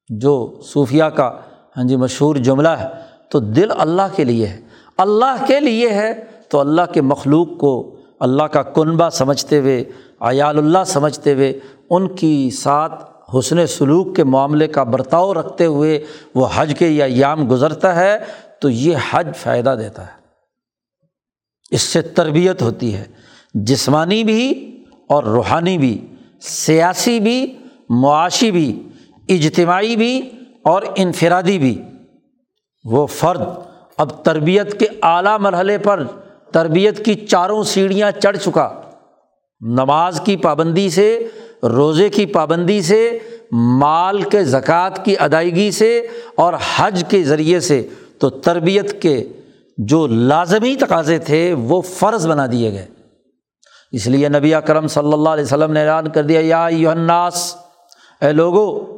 جو 0.10 0.60
صوفیہ 0.64 1.03
کا 1.03 1.32
ہاں 1.78 1.84
جی 1.84 1.95
مشہور 1.95 2.36
جملہ 2.36 2.70
ہے، 2.70 2.86
تو 3.30 3.39
دل 3.39 3.70
اللہ 3.78 4.16
کے 4.16 4.24
لیے 4.24 4.47
ہے۔ 4.47 4.62
اللہ 4.97 5.45
کے 5.47 5.60
لیے 5.60 5.89
ہے 5.89 6.24
تو 6.49 6.60
اللہ 6.60 6.82
کے 6.93 7.01
مخلوق 7.01 7.58
کو 7.58 7.95
اللہ 8.20 8.43
کا 8.43 8.64
کنبہ 8.64 9.10
سمجھتے 9.10 9.60
ہوئے، 9.60 9.84
عیال 10.20 10.58
اللہ 10.58 10.84
سمجھتے 10.86 11.34
ہوئے، 11.34 11.60
ان 11.89 12.16
کی 12.16 12.49
ساتھ 12.49 13.03
حسن 13.38 13.68
سلوک 13.68 14.16
کے 14.16 14.24
معاملے 14.24 14.68
کا 14.68 14.84
برتاؤ 14.84 15.34
رکھتے 15.34 15.66
ہوئے 15.66 16.05
وہ 16.36 16.47
حج 16.55 16.74
کے 16.80 16.88
یا 16.88 17.05
یام 17.08 17.49
گزرتا 17.49 17.95
ہے، 17.95 18.18
تو 18.62 18.70
یہ 18.70 18.97
حج 19.10 19.28
فائدہ 19.36 19.76
دیتا 19.80 20.03
ہے۔ 20.03 20.18
اس 21.72 21.82
سے 21.82 22.01
تربیت 22.01 22.62
ہوتی 22.62 22.95
ہے، 22.95 23.03
جسمانی 23.53 24.24
بھی 24.24 24.74
اور 25.10 25.24
روحانی 25.24 25.78
بھی، 25.78 26.08
سیاسی 26.41 27.20
بھی، 27.20 27.58
معاشی 27.89 28.51
بھی۔ 28.51 28.84
اجتماعی 29.30 29.96
بھی 29.96 30.30
اور 30.64 30.82
انفرادی 30.96 31.60
بھی۔ 31.60 31.82
وہ 32.84 33.08
فرد 33.08 33.42
اب 33.98 34.26
تربیت 34.26 34.80
کے 34.80 34.86
اعلیٰ 35.02 35.40
مرحلے 35.40 35.78
پر 35.78 36.04
تربیت 36.54 37.06
کی 37.06 37.14
چاروں 37.14 37.64
سیڑھیاں 37.64 38.12
چڑھ 38.12 38.38
چکا۔ 38.38 38.82
نماز 39.62 40.22
کی 40.26 40.38
پابندی 40.38 40.90
سے، 40.90 41.28
روزے 41.64 42.10
کی 42.10 42.26
پابندی 42.26 42.82
سے، 42.82 43.20
مال 43.52 44.22
کے 44.22 44.44
زکوٰۃ 44.44 45.04
کی 45.04 45.16
ادائیگی 45.20 45.72
سے 45.72 46.08
اور 46.36 46.54
حج 46.78 47.04
کے 47.10 47.24
ذریعے 47.24 47.60
سے۔ 47.60 47.88
تو 48.20 48.30
تربیت 48.30 49.02
کے 49.02 49.24
جو 49.78 50.08
لازمی 50.08 50.76
تقاضے 50.76 51.18
تھے، 51.18 51.54
وہ 51.54 51.82
فرض 51.82 52.28
بنا 52.28 52.46
دیے 52.52 52.72
گئے۔ 52.72 52.86
اس 53.92 54.08
لیے 54.08 54.30
نبی 54.30 54.54
کرم 54.66 54.88
صلی 54.88 55.14
اللہ 55.14 55.30
علیہ 55.30 55.44
وسلم 55.44 55.72
نے 55.72 55.82
اعلان 55.82 56.10
کر 56.10 56.24
دیا، 56.24 56.40
یا 56.44 56.68
یوناس 56.72 57.56
اے 58.22 58.32
لوگو 58.32 58.97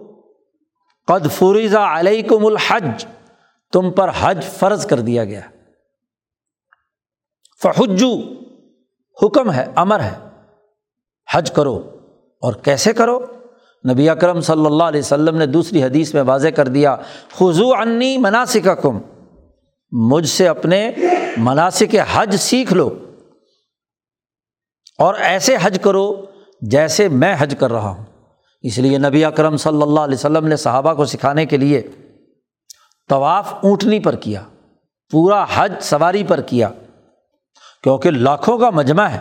قد 1.10 1.32
فریضہ 1.32 1.78
علیکم 1.78 2.46
الحج، 2.46 3.06
تم 3.74 3.92
پر 3.92 4.10
حج 4.20 4.44
فرض 4.44 4.86
کر 4.86 5.00
دیا 5.00 5.26
گیا۔ 5.26 5.42
فحجو 7.64 8.20
حکم 9.24 9.52
ہے، 9.52 9.66
امر 9.76 10.00
ہے، 10.00 10.14
حج 11.34 11.52
کرو۔ 11.52 11.96
اور 12.42 12.54
کیسے 12.54 12.94
کرو؟ 12.94 13.20
نبی 13.92 14.10
اکرم 14.10 14.42
صلی 14.42 14.66
اللہ 14.66 14.84
علیہ 14.84 15.00
وسلم 15.00 15.38
نے 15.38 15.46
دوسری 15.46 15.84
حدیث 15.84 16.14
میں 16.14 16.22
واضح 16.22 16.48
کر 16.48 16.68
دیا 16.68 16.96
خضو 17.32 17.82
عنی 17.82 18.18
مناسب 18.18 18.82
کم 18.82 19.00
مجھ 19.92 20.28
سے 20.28 20.48
اپنے 20.48 20.92
مناسب 21.38 21.96
حج 22.12 22.36
سیکھ 22.36 22.74
لو۔ 22.74 22.90
اور 24.98 25.14
ایسے 25.14 25.56
حج 25.62 25.80
کرو 25.82 26.26
جیسے 26.62 27.08
میں 27.08 27.36
حج 27.40 27.56
کر 27.60 27.72
رہا 27.72 27.90
ہوں۔ 27.90 28.09
اس 28.62 28.78
لیے 28.78 28.98
نبی 28.98 29.26
اکرم 29.26 29.58
صلی 29.58 29.82
اللہ 29.82 30.00
علیہ 30.00 30.16
وسلم 30.16 30.48
نے 30.48 30.56
صحابہ 30.56 30.94
کو 30.94 31.06
سکھانے 31.06 31.46
کے 31.46 31.58
لیے 31.58 31.82
طواف 33.10 33.54
اونٹنی 33.54 34.00
پر 34.00 34.16
کیا، 34.16 34.42
پورا 35.12 35.46
حج 35.56 35.74
سواری 35.82 36.24
پر 36.24 36.42
کیا، 36.42 36.70
کیونکہ 37.84 38.12
لاکھوں 38.12 38.58
کا 38.58 38.70
مجمع 38.70 39.04
ہے، 39.04 39.20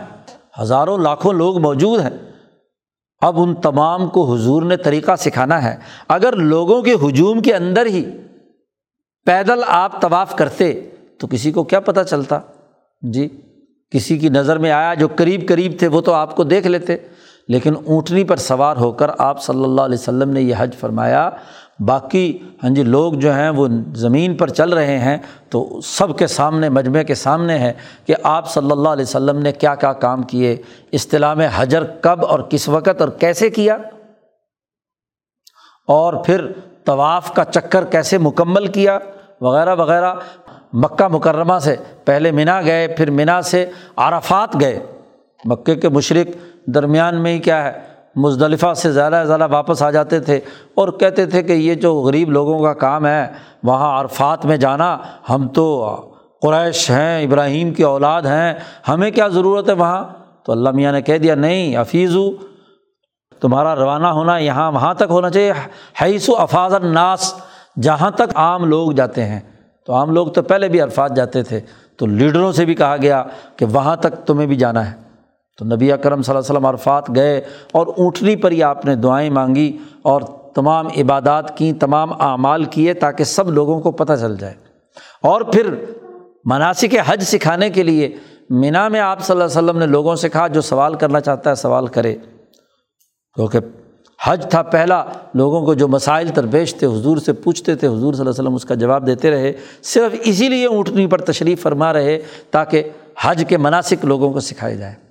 ہزاروں 0.61 0.97
لاکھوں 0.97 1.33
لوگ 1.33 1.61
موجود 1.61 1.99
ہیں۔ 1.99 2.09
اب 3.21 3.41
ان 3.41 3.55
تمام 3.55 4.09
کو 4.09 4.33
حضور 4.33 4.61
نے 4.61 4.77
طریقہ 4.77 5.15
سکھانا 5.15 5.63
ہے۔ 5.63 5.75
اگر 6.07 6.35
لوگوں 6.35 6.81
کے 6.81 6.93
ہجوم 6.93 7.41
کے 7.41 7.55
اندر 7.55 7.85
ہی 7.85 8.05
پیدل 9.25 9.61
آپ 9.67 10.01
طواف 10.01 10.35
کرتے 10.35 10.89
تو 11.17 11.27
کسی 11.27 11.51
کو 11.51 11.63
کیا 11.63 11.79
پتہ 11.79 12.01
چلتا؟ 12.01 12.39
جی 13.01 13.41
کسی 13.91 14.17
کی 14.17 14.29
نظر 14.29 14.57
میں 14.57 14.71
آیا 14.71 14.93
جو 14.93 15.07
قریب 15.15 15.47
قریب 15.47 15.71
تھے 15.79 15.87
وہ 15.87 16.01
تو 16.01 16.13
آپ 16.13 16.35
کو 16.35 16.43
دیکھ 16.43 16.67
لیتے۔ 16.67 16.97
لیکن 17.49 17.75
اونٹنی 17.85 18.23
پر 18.23 18.37
سوار 18.37 18.77
ہو 18.77 18.91
کر 18.91 19.09
آپ 19.19 19.41
صلی 19.43 19.63
اللہ 19.63 19.81
علیہ 19.81 19.97
وسلم 19.99 20.29
نے 20.29 20.41
یہ 20.41 20.55
حج 20.57 20.75
فرمایا، 20.79 21.29
باقی 21.85 22.37
ہاں 22.63 22.69
جی 22.69 22.83
لوگ 22.83 23.13
جو 23.13 23.33
ہیں 23.33 23.49
وہ 23.49 23.67
زمین 23.95 24.35
پر 24.37 24.49
چل 24.49 24.73
رہے 24.73 24.97
ہیں 24.99 25.17
تو 25.49 25.79
سب 25.83 26.17
کے 26.17 26.27
سامنے، 26.27 26.69
مجمع 26.69 27.03
کے 27.03 27.15
سامنے 27.15 27.57
ہے 27.59 27.71
کہ 28.05 28.15
آپ 28.23 28.49
صلی 28.51 28.71
اللہ 28.71 28.89
علیہ 28.89 29.03
وسلم 29.03 29.39
نے 29.39 29.51
کیا 29.51 29.73
کیا 29.75 29.93
کام 29.95 30.23
کیے، 30.23 30.55
اصطلاح 30.93 31.33
میں 31.33 31.47
حجر 31.55 31.83
کب 32.01 32.25
اور 32.25 32.39
کس 32.49 32.67
وقت 32.69 33.01
اور 33.01 33.09
کیسے 33.19 33.49
کیا، 33.49 33.77
اور 35.87 36.13
پھر 36.25 36.45
طواف 36.85 37.33
کا 37.33 37.43
چکر 37.45 37.85
کیسے 37.85 38.17
مکمل 38.17 38.67
کیا، 38.67 38.97
وغیرہ 39.41 39.75
وغیرہ۔ 39.75 40.13
مکہ 40.73 41.07
مکرمہ 41.07 41.57
سے 41.59 41.75
پہلے 42.05 42.31
منا 42.31 42.61
گئے، 42.61 42.87
پھر 42.87 43.09
منا 43.11 43.41
سے 43.41 43.65
عرفات 43.97 44.59
گئے۔ 44.61 44.79
مکے 45.43 45.75
کے 45.75 45.89
مشرق 45.89 46.27
درمیان 46.65 47.23
میں 47.23 47.33
ہی 47.33 47.39
کیا 47.39 47.63
ہے؟ 47.63 47.71
مزدلفہ 48.15 48.73
سے 48.73 48.91
زیادہ 48.91 49.23
زیادہ 49.27 49.47
واپس 49.51 49.83
آ 49.83 49.91
جاتے 49.91 50.19
تھے 50.19 50.39
اور 50.75 50.87
کہتے 50.87 51.25
تھے 51.25 51.43
کہ 51.43 51.53
یہ 51.53 51.75
جو 51.75 51.95
غریب 51.95 52.31
لوگوں 52.31 52.59
کا 52.59 52.73
کام 52.73 53.05
ہے، 53.05 53.27
وہاں 53.63 53.99
عرفات 53.99 54.45
میں 54.45 54.57
جانا، 54.57 54.97
ہم 55.29 55.47
تو 55.47 55.95
قریش 56.41 56.91
ہیں، 56.91 57.23
ابراہیم 57.23 57.73
کی 57.73 57.83
اولاد 57.83 58.21
ہیں، 58.21 58.53
ہمیں 58.87 59.11
کیا 59.11 59.27
ضرورت 59.27 59.69
ہے 59.69 59.73
وہاں؟ 59.73 60.03
تو 60.45 60.51
اللہ 60.51 60.69
میاں 60.69 60.91
نے 60.91 61.01
کہہ 61.01 61.17
دیا، 61.17 61.35
نہیں 61.35 61.75
افیز 61.75 62.15
تمہارا 63.41 63.75
روانہ 63.75 64.07
ہونا 64.07 64.37
یہاں، 64.37 64.71
وہاں 64.71 64.93
تک 64.93 65.03
ہونا 65.09 65.29
چاہیے، 65.29 65.53
حیث 66.01 66.29
و 66.29 66.35
افاظ 66.37 66.73
الناس، 66.73 67.33
جہاں 67.81 68.11
تک 68.11 68.35
عام 68.35 68.65
لوگ 68.65 68.91
جاتے 68.91 69.25
ہیں۔ 69.25 69.39
تو 69.85 69.93
عام 69.93 70.11
لوگ 70.11 70.27
تو 70.27 70.41
پہلے 70.41 70.67
بھی 70.67 70.81
عرفات 70.81 71.15
جاتے 71.15 71.43
تھے۔ 71.43 71.59
تو 71.97 72.05
لیڈروں 72.05 72.51
سے 72.51 72.65
بھی 72.65 72.75
کہا 72.75 72.95
گیا 73.01 73.23
کہ 73.55 73.65
وہاں 73.65 73.95
تک 73.95 74.27
تمہیں 74.27 74.47
بھی 74.47 74.55
جانا 74.55 74.91
ہے۔ 74.91 75.08
تو 75.59 75.65
نبی 75.65 75.91
اکرم 75.91 76.21
صلی 76.21 76.35
اللہ 76.35 76.39
علیہ 76.39 76.51
وسلم 76.51 76.65
عرفات 76.65 77.15
گئے 77.15 77.41
اور 77.71 77.87
اونٹنی 77.87 78.35
پر 78.35 78.51
ہی 78.51 78.63
آپ 78.63 78.85
نے 78.85 78.95
دعائیں 78.95 79.29
مانگی 79.29 79.77
اور 80.01 80.21
تمام 80.55 80.87
عبادات 80.87 81.57
کیں 81.57 81.73
تمام 81.73 82.21
اعمال 82.21 82.63
کیے 82.63 82.93
تاکہ 82.93 83.23
سب 83.23 83.49
لوگوں 83.49 83.79
کو 83.79 83.91
پتہ 83.91 84.13
چل 84.21 84.37
جائے۔ 84.37 84.53
اور 85.23 85.41
پھر 85.41 85.73
مناسب 86.45 86.95
حج 87.05 87.23
سکھانے 87.23 87.69
کے 87.69 87.83
لیے 87.83 88.15
مینا 88.49 88.87
میں 88.87 88.99
آپ 88.99 89.19
صلی 89.21 89.33
اللہ 89.33 89.43
علیہ 89.43 89.69
وسلم 89.69 89.77
نے 89.79 89.85
لوگوں 89.85 90.15
سے 90.15 90.29
کہا، 90.29 90.47
جو 90.47 90.61
سوال 90.61 90.93
کرنا 90.93 91.19
چاہتا 91.19 91.49
ہے 91.49 91.55
سوال 91.55 91.87
کرے۔ 91.87 92.15
کیونکہ 93.35 93.59
حج 94.23 94.49
تھا 94.49 94.61
پہلا، 94.61 95.05
لوگوں 95.33 95.65
کو 95.65 95.73
جو 95.73 95.87
مسائل 95.87 96.29
درپیش 96.35 96.75
تھے، 96.75 96.87
حضور 96.87 97.17
سے 97.17 97.33
پوچھتے 97.33 97.75
تھے، 97.75 97.87
حضور 97.87 97.99
صلی 97.99 98.21
اللہ 98.21 98.31
علیہ 98.31 98.41
وسلم 98.41 98.53
اس 98.53 98.65
کا 98.65 98.75
جواب 98.75 99.07
دیتے 99.07 99.31
رہے۔ 99.31 99.53
صرف 99.83 100.15
اسی 100.21 100.49
لیے 100.49 100.65
اونٹنی 100.65 101.07
پر 101.07 101.21
تشریف 101.21 101.61
فرما 101.61 101.93
رہے 101.93 102.19
تاکہ 102.51 102.83
حج 103.21 103.45
کے 103.47 103.57
مناسب 103.57 104.05
لوگوں 104.05 104.33
کو 104.33 104.39
سکھائے 104.39 104.75
جائے۔ 104.75 105.08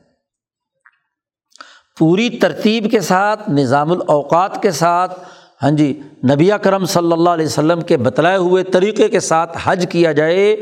پوری 1.99 2.31
ترتیب 2.31 2.91
کے 2.91 3.01
ساتھ، 3.01 3.51
نظام 3.51 3.93
الاوقات 3.93 4.63
کے 4.63 4.71
ساتھ 4.71 5.21
ہاں 5.63 5.71
جی 5.71 6.01
نبی 6.33 6.51
کرم 6.63 6.85
صلی 6.85 7.13
اللہ 7.13 7.31
علیہ 7.31 7.47
وسلم 7.47 7.81
کے 7.81 7.97
بتلائے 7.97 8.37
ہوئے 8.37 8.65
طریقے 8.65 9.09
کے 9.09 9.21
ساتھ 9.21 9.59
حج 9.65 9.87
کیا 9.91 10.13
جائے 10.13 10.57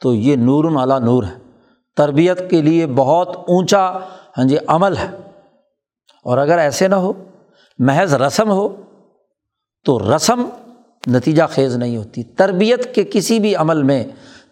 تو 0.00 0.14
یہ 0.14 0.36
نور 0.36 0.64
اعلیٰ 0.64 1.00
نور 1.00 1.22
ہے۔ 1.22 1.38
تربیت 1.96 2.50
کے 2.50 2.62
لیے 2.62 2.86
بہت 2.86 3.36
اونچا 3.36 3.90
ہاں 4.38 4.44
جی 4.44 4.56
عمل 4.66 4.96
ہے۔ 4.96 5.16
اور 6.24 6.38
اگر 6.38 6.58
ایسے 6.58 6.88
نہ 6.88 6.94
ہو، 6.94 7.12
محض 7.78 8.14
رسم 8.14 8.50
ہو، 8.50 8.76
تو 9.84 10.16
رسم 10.16 10.46
نتیجہ 11.06 11.42
خیز 11.50 11.76
نہیں 11.76 11.96
ہوتی۔ 11.96 12.22
تربیت 12.22 12.94
کے 12.94 13.04
کسی 13.12 13.38
بھی 13.38 13.56
عمل 13.56 13.82
میں 13.82 14.04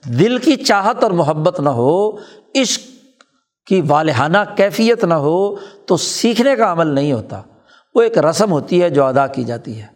دل 0.05 0.39
کی 0.39 0.57
چاہت 0.57 1.03
اور 1.03 1.11
محبت 1.11 1.61
نہ 1.61 1.68
ہو، 1.68 2.11
عشق 2.55 2.91
کی 3.66 3.80
والہانہ 3.88 4.38
کیفیت 4.56 5.04
نہ 5.04 5.14
ہو 5.14 5.56
تو 5.86 5.96
سیکھنے 5.96 6.56
کا 6.56 6.72
عمل 6.72 6.86
نہیں 6.86 7.12
ہوتا۔ 7.12 7.42
وہ 7.94 8.02
ایک 8.02 8.18
رسم 8.18 8.52
ہوتی 8.52 8.82
ہے 8.82 8.90
جو 8.90 9.04
ادا 9.04 9.26
کی 9.26 9.44
جاتی 9.44 9.82
ہے۔ 9.82 9.86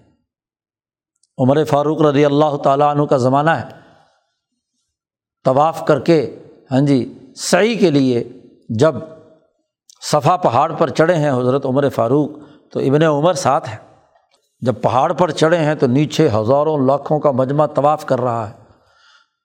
عمر 1.39 1.65
فاروق 1.65 2.01
رضی 2.03 2.25
اللہ 2.25 2.57
تعالیٰ 2.57 2.91
عنہ 2.91 3.03
کا 3.03 3.17
زمانہ 3.17 3.51
ہے۔ 3.51 3.65
طواف 5.45 5.87
کر 5.87 6.01
کے 6.01 6.39
ہاں 6.73 6.81
جی 6.81 7.19
صحیح 7.37 7.79
کے 7.79 7.91
لیے 7.91 8.25
جب 8.69 8.95
صفا 10.03 10.37
پہاڑ 10.37 10.73
پر 10.73 10.91
چڑھے 10.91 11.15
ہیں 11.15 11.31
حضرت 11.31 11.67
عمر 11.67 11.89
فاروق، 11.89 12.31
تو 12.71 12.81
ابن 12.81 13.03
عمر 13.03 13.35
ساتھ 13.35 13.69
ہے 13.69 13.77
جب 14.61 14.75
پہاڑ 14.83 15.13
پر 15.13 15.31
چڑھے 15.31 15.59
ہیں 15.59 15.75
تو 15.75 15.87
نیچے 15.87 16.29
ہزاروں 16.29 16.87
لاکھوں 16.87 17.21
کا 17.21 17.31
مجمع 17.31 17.67
طواف 17.67 18.07
کر 18.07 18.21
رہا 18.21 18.51
ہے۔ 18.51 18.55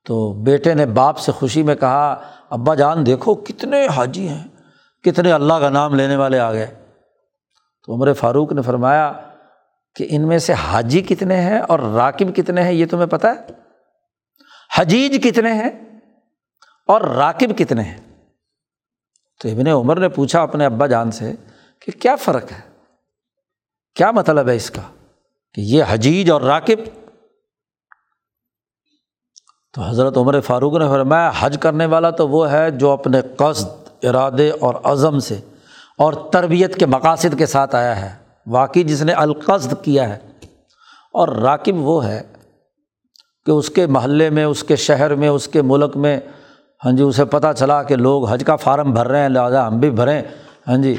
تو 0.06 0.34
بیٹے 0.34 0.74
نے 0.74 0.86
باپ 0.86 1.18
سے 1.18 1.32
خوشی 1.32 1.64
میں 1.64 1.76
کہا 1.76 2.22
ابا 2.52 2.76
جان 2.76 3.06
دیکھو 3.06 3.36
کتنے 3.36 3.88
حاجی 3.88 4.28
ہیں، 4.28 4.48
کتنے 5.04 5.32
اللہ 5.32 5.54
کا 5.54 5.70
نام 5.70 5.96
لینے 5.96 6.16
والے 6.16 6.40
آ 6.40 6.54
گئے۔ 6.54 6.68
تو 7.86 7.94
عمر 7.94 8.14
فاروق 8.14 8.54
نے 8.54 8.62
فرمایا 8.62 9.14
کہ 9.96 10.08
ان 10.10 10.28
میں 10.28 10.38
سے 10.38 10.54
حاجی 10.54 11.02
کتنے 11.02 11.36
ہیں 11.36 11.60
اور 11.60 11.80
راکب 11.80 12.36
کتنے 12.36 12.64
ہیں 12.64 12.72
یہ 12.72 12.86
تمہیں 12.86 13.08
پتہ 13.08 13.28
ہے؟ 13.28 13.54
حجیج 14.78 15.24
کتنے 15.24 15.54
ہیں 15.54 16.00
اور 16.88 17.02
راکب 17.02 17.58
کتنے 17.58 17.82
ہیں؟ 17.82 17.98
تو 19.42 19.50
ابن 19.50 19.68
عمر 19.68 20.00
نے 20.00 20.10
پوچھا 20.10 20.42
اپنے 20.42 20.66
ابا 20.66 20.88
جان 20.88 21.12
سے 21.12 21.34
کہ 21.82 22.02
کیا 22.02 22.16
فرق 22.16 22.52
ہے؟ 22.52 22.62
کیا 23.96 24.12
مطلب 24.12 24.50
ہے 24.50 24.56
اس 24.56 24.72
کا؟ 24.72 24.82
کہ 25.54 25.62
یہ 25.62 25.84
حجیج 25.88 26.32
اور 26.32 26.42
راکب 26.42 27.01
تو 29.74 29.82
حضرت 29.82 30.18
عمر 30.18 30.40
فاروق 30.40 30.74
نے 30.74 30.88
فرمایا، 30.88 31.32
حج 31.40 31.58
کرنے 31.60 31.86
والا 31.86 32.10
تو 32.10 32.30
وہ 32.30 32.52
ہے 32.52 32.72
جو 32.72 32.90
اپنے 32.90 33.22
قصد، 33.38 33.70
ارادے 34.04 34.50
اور 34.50 34.74
عزم 34.84 35.20
سے 35.20 35.40
اور 35.98 36.14
تربیت 36.14 36.76
کے 36.76 36.86
مقاصد 36.86 37.38
کے 37.38 37.46
ساتھ 37.46 37.76
آیا 37.76 38.02
ہے۔ 38.02 38.16
واقعی 38.48 38.84
جس 38.84 39.02
نے 39.02 39.14
القصد 39.14 39.74
کیا 39.82 40.10
ہے۔ 40.10 40.18
اور 41.14 41.28
راکب 41.28 41.76
وہ 41.76 42.06
ہے 42.06 42.22
کہ 43.46 43.52
اس 43.52 43.70
کے 43.70 43.86
محلے 43.86 44.30
میں، 44.30 44.44
اس 44.44 44.64
کے 44.64 44.76
شہر 44.76 45.16
میں، 45.16 45.30
اس 45.30 45.48
کے 45.48 45.62
ملک 45.62 45.98
میں 45.98 46.20
ہاں 46.86 46.92
جی 46.92 47.04
اسے 47.04 47.26
پتہ 47.26 47.48
چلا 47.58 47.84
کہ 47.84 47.96
لوگ 47.96 48.28
حج 48.28 48.44
کا 48.48 48.56
فارم 48.56 48.92
بھر 48.92 49.08
رہے 49.08 49.22
ہیں، 49.22 49.30
لہٰذا 49.30 49.68
ہم 49.68 49.80
بھی 49.80 49.90
بھریں۔ 49.90 50.22
ہاں 50.68 50.78
جی 50.78 50.96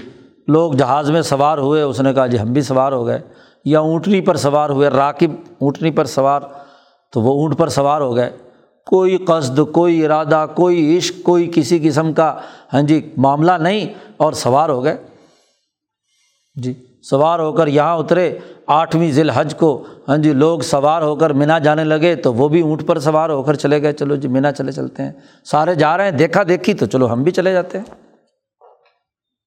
لوگ 0.49 0.73
جہاز 0.73 1.11
میں 1.11 1.23
سوار 1.23 1.59
ہوئے، 1.59 1.83
اس 1.83 2.01
نے 2.01 2.15
کہا 2.15 2.27
جی 2.27 2.41
ہم 2.41 2.53
بھی 2.53 2.63
سوار 2.63 2.93
ہو 2.93 3.07
گئے۔ 3.07 3.21
یا 3.65 3.81
اونٹنی 3.81 4.21
پر 4.21 4.37
سوار 4.37 4.71
ہوئے، 4.71 4.89
راکب 4.89 5.31
اونٹنی 5.59 5.91
پر 5.91 6.05
سوار، 6.05 6.41
تو 7.13 7.21
وہ 7.21 7.43
اونٹ 7.43 7.59
پر 7.59 7.69
سوار 7.69 8.01
ہو 8.01 8.17
گئے۔ 8.17 8.31
کوئی 8.87 9.17
قصد، 9.17 9.61
کوئی 9.73 10.05
ارادہ، 10.05 10.47
کوئی 10.55 10.99
عشق، 10.99 11.23
کوئی 11.23 11.51
کسی 11.55 11.79
قسم 11.83 12.13
کا 12.13 12.41
ہاں 12.73 12.83
جی 12.83 13.11
معاملہ 13.17 13.53
نہیں 13.53 13.87
اور 14.17 14.33
سوار 14.33 14.69
ہو 14.69 14.85
گئے۔ 14.85 14.97
جی 16.55 16.75
سوار 17.11 17.39
ہو 17.39 17.53
کر 17.53 17.67
یہاں 17.67 17.97
اترے، 17.97 18.39
آٹھویں 18.67 19.11
ذیل 19.13 19.31
حج 19.31 19.55
کو 19.55 19.85
ہاں 20.09 20.17
جی 20.17 20.33
لوگ 20.33 20.61
سوار 20.61 21.03
ہو 21.03 21.17
کر 21.17 21.33
مینا 21.33 21.59
جانے 21.59 21.85
لگے 21.85 22.17
تو 22.17 22.35
وہ 22.35 22.49
بھی 22.49 22.61
اونٹ 22.61 22.87
پر 22.87 22.99
سوار 22.99 23.31
ہو 23.31 23.43
کر 23.43 23.55
چلے 23.55 23.83
گئے۔ 23.83 23.93
چلو 23.93 24.17
جی 24.17 24.29
مینا 24.29 24.53
چلے 24.53 24.73
چلتے 24.73 25.03
ہیں۔ 25.03 25.13
سارے 25.45 25.75
جا 25.75 25.97
رہے 25.97 26.05
ہیں، 26.05 26.11
دیکھا 26.11 26.43
دیکھی 26.49 26.75
تو 26.75 26.87
چلو 26.87 27.13
ہم 27.13 27.23
بھی 27.23 27.33
چلے 27.33 27.53
جاتے 27.53 27.79
ہیں۔ 27.79 27.85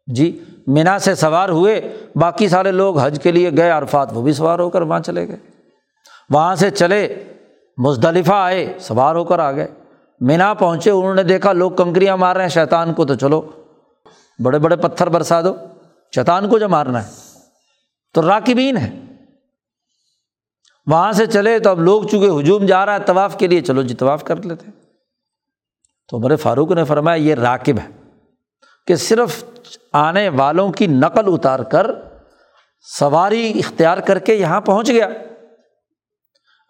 جی 0.08 0.44
مینا 0.68 1.00
سے 1.00 1.16
سوار 1.16 1.50
ہوئے، 1.50 1.98
باقی 2.16 2.48
سارے 2.48 2.72
لوگ 2.72 3.00
حج 3.00 3.20
کے 3.24 3.32
لیے 3.32 3.50
گئے، 3.58 3.70
عرفات 3.70 4.10
وہ 4.14 4.22
بھی 4.22 4.34
سوار 4.34 4.60
ہو 4.60 4.70
کر 4.70 4.82
وہاں 4.82 5.00
چلے 5.00 5.28
گئے۔ 5.28 5.38
وہاں 6.30 6.56
سے 6.56 6.70
چلے 6.70 7.24
مزدلفہ 7.78 8.34
آئے، 8.34 8.74
سوار 8.80 9.16
ہو 9.16 9.24
کر 9.24 9.40
آ 9.40 9.52
گئے۔ 9.52 9.68
مینا 10.20 10.54
پہنچے، 10.54 10.92
انہوں 10.92 11.16
نے 11.16 11.24
دیکھا 11.24 11.54
لوگ 11.54 11.72
کنکریاں 11.72 12.18
مار 12.18 12.36
رہے 12.36 12.44
ہیں، 12.44 12.50
شیطان 12.50 12.94
کو 12.94 13.06
تو 13.06 13.16
چلو، 13.16 13.42
بڑے 14.44 14.60
بڑے 14.60 14.76
پتھر 14.76 15.10
برسا 15.10 15.42
دو، 15.42 15.56
شیطان 16.16 16.50
کو 16.50 16.58
جو 16.58 16.70
مارنا 16.70 17.06
ہے۔ 17.06 17.12
تو 18.14 18.22
راکبین 18.22 18.78
ہے 18.78 19.00
وہاں 20.88 21.12
سے 21.12 21.26
چلے 21.26 21.60
تو 21.60 21.70
اب 21.70 21.80
لوگ 21.80 22.04
چونکہ 22.04 22.40
ہجوم 22.40 22.66
جا 22.66 22.86
رہا 22.86 22.94
ہے، 22.94 23.00
طواف 23.06 23.38
کے 23.38 23.48
لیے، 23.48 23.62
چلو 23.62 23.82
جی 23.82 23.96
طواف 23.96 24.24
کر 24.24 24.36
لیتے 24.36 24.66
تو 26.10 26.20
میرے 26.20 26.36
فاروق 26.36 26.72
نے 26.72 26.84
فرمایا، 26.84 27.16
یہ 27.16 27.36
راکب 27.36 27.80
ہے 27.80 27.90
کہ 28.88 28.96
صرف 28.96 29.44
آنے 29.94 30.30
والوں 30.30 30.72
کی 30.72 30.88
نقل 30.88 31.34
اتار 31.34 31.60
کر 31.60 31.92
سواری 33.00 33.60
اختیار 33.60 33.98
کر 33.98 34.20
کے 34.20 34.36
یہاں 34.36 34.62
پہنچ 34.62 34.90
گیا۔ 34.90 35.10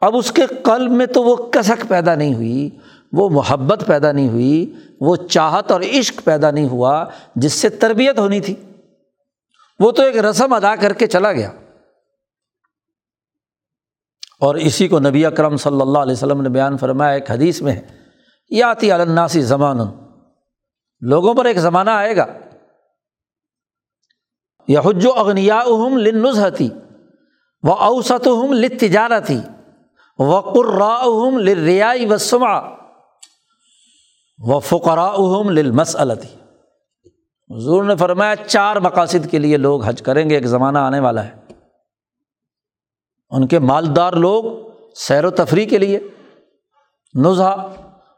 اب 0.06 0.18
اس 0.18 0.32
کے 0.32 0.46
قلب 0.64 0.92
میں 0.92 1.06
تو 1.06 1.24
وہ 1.24 1.36
کسک 1.36 1.86
پیدا 1.88 2.16
نہیں 2.16 2.36
ہوئی، 2.36 2.70
وہ 3.12 3.30
محبت 3.30 3.84
پیدا 3.88 4.12
نہیں 4.12 4.30
ہوئی، 4.30 4.76
وہ 5.02 5.16
چاہت 5.16 5.72
اور 5.72 5.82
عشق 5.82 6.22
پیدا 6.24 6.52
نہیں 6.52 6.70
ہوا 6.70 7.06
جس 7.36 7.54
سے 7.54 7.70
تربیت 7.70 8.20
ہونی 8.20 8.40
تھی۔ 8.40 8.56
وہ 9.80 9.92
تو 9.92 10.04
ایک 10.04 10.18
رسم 10.18 10.54
ادا 10.54 10.76
کر 10.76 10.94
کے 10.94 11.08
چلا 11.08 11.32
گیا۔ 11.32 11.52
اور 14.40 14.56
اسی 14.56 14.88
کو 14.88 15.00
نبی 15.00 15.26
اکرم 15.26 15.58
صلی 15.58 15.82
اللہ 15.82 16.00
علیہ 16.00 16.14
وسلم 16.14 16.42
نے 16.42 16.50
بیان 16.50 16.78
فرمایا، 16.78 17.12
ایک 17.12 17.32
حدیث 17.32 17.62
میں 17.62 17.82
یاتی 18.50 18.92
الناسی 18.92 19.42
زمان 19.42 19.78
لوگوں 21.02 21.34
پر 21.34 21.46
ایک 21.46 21.58
زمانہ 21.58 21.90
آئے 21.90 22.18
گا۔ 22.18 22.26
یہ 24.68 24.80
حج 24.80 25.06
و 25.06 25.14
اغنیا 25.14 25.60
اہم 25.60 25.98
لنظہتی 25.98 26.70
و 27.64 27.72
اوسط 27.72 28.28
ہم 28.28 28.54
لت 28.54 28.80
تجارتی 28.80 29.40
و 30.20 30.40
قرآم 30.40 31.38
لریائی 31.38 32.06
وسما 32.06 32.60
و 34.40 34.60
فقرا 34.60 35.06
اہم 35.06 35.50
للمسلتی 35.50 36.28
حضور 37.58 37.84
نے 37.84 37.96
فرمایا 37.96 38.36
چار 38.36 38.76
مقاصد 38.76 39.32
کے 39.32 39.40
لیے 39.40 39.58
لوگ 39.58 39.84
حج 39.84 40.02
کریں 40.02 40.30
گے، 40.30 40.36
ایک 40.36 40.46
زمانہ 40.46 40.80
آنے 40.80 41.00
والا 41.00 41.24
ہے۔ 41.26 41.36
ان 43.30 43.48
کے 43.48 43.60
مالدار 43.60 44.14
لوگ 44.14 44.44
سیر 44.96 45.26
و 45.26 45.30
تفریح 45.30 45.70
کے 45.70 45.78
لیے۔ 45.78 46.00
نظہ 47.14 47.72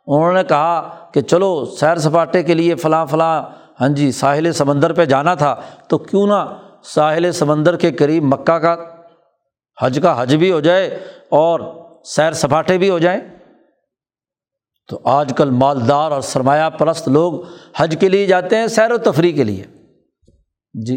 انہوں 0.07 0.33
نے 0.33 0.43
کہا 0.43 0.89
کہ 1.13 1.21
چلو 1.21 1.65
سیر 1.65 1.97
سپاٹے 1.97 2.43
کے 2.43 2.53
لیے 2.53 2.75
فلاں 2.75 3.05
فلاں 3.05 3.43
ہاں 3.81 3.89
جی 3.89 4.11
ساحل 4.11 4.51
سمندر 4.51 4.93
پہ 4.93 5.05
جانا 5.05 5.35
تھا، 5.35 5.55
تو 5.87 5.97
کیوں 5.97 6.27
نہ 6.27 6.57
ساحل 6.83 7.31
سمندر 7.31 7.75
کے 7.75 7.91
قریب 7.91 8.23
مکہ 8.23 8.53
کا 8.53 8.75
حج 9.81 9.99
کا 10.01 10.21
حج 10.21 10.35
بھی 10.35 10.51
ہو 10.51 10.59
جائے 10.59 11.07
اور 11.29 11.59
سیر 12.03 12.31
سپاٹے 12.31 12.77
بھی 12.77 12.89
ہو 12.89 12.99
جائیں۔ 12.99 13.21
تو 14.89 14.99
آج 15.03 15.33
کل 15.37 15.49
مالدار 15.49 16.11
اور 16.11 16.21
سرمایہ 16.21 16.69
پرست 16.69 17.07
لوگ 17.07 17.33
حج 17.77 17.95
کے 17.99 18.09
لیے 18.09 18.25
جاتے 18.25 18.55
ہیں 18.55 18.67
سیر 18.67 18.91
و 18.91 18.97
تفریح 18.97 19.35
کے 19.35 19.43
لیے۔ 19.43 19.63
جی 20.73 20.95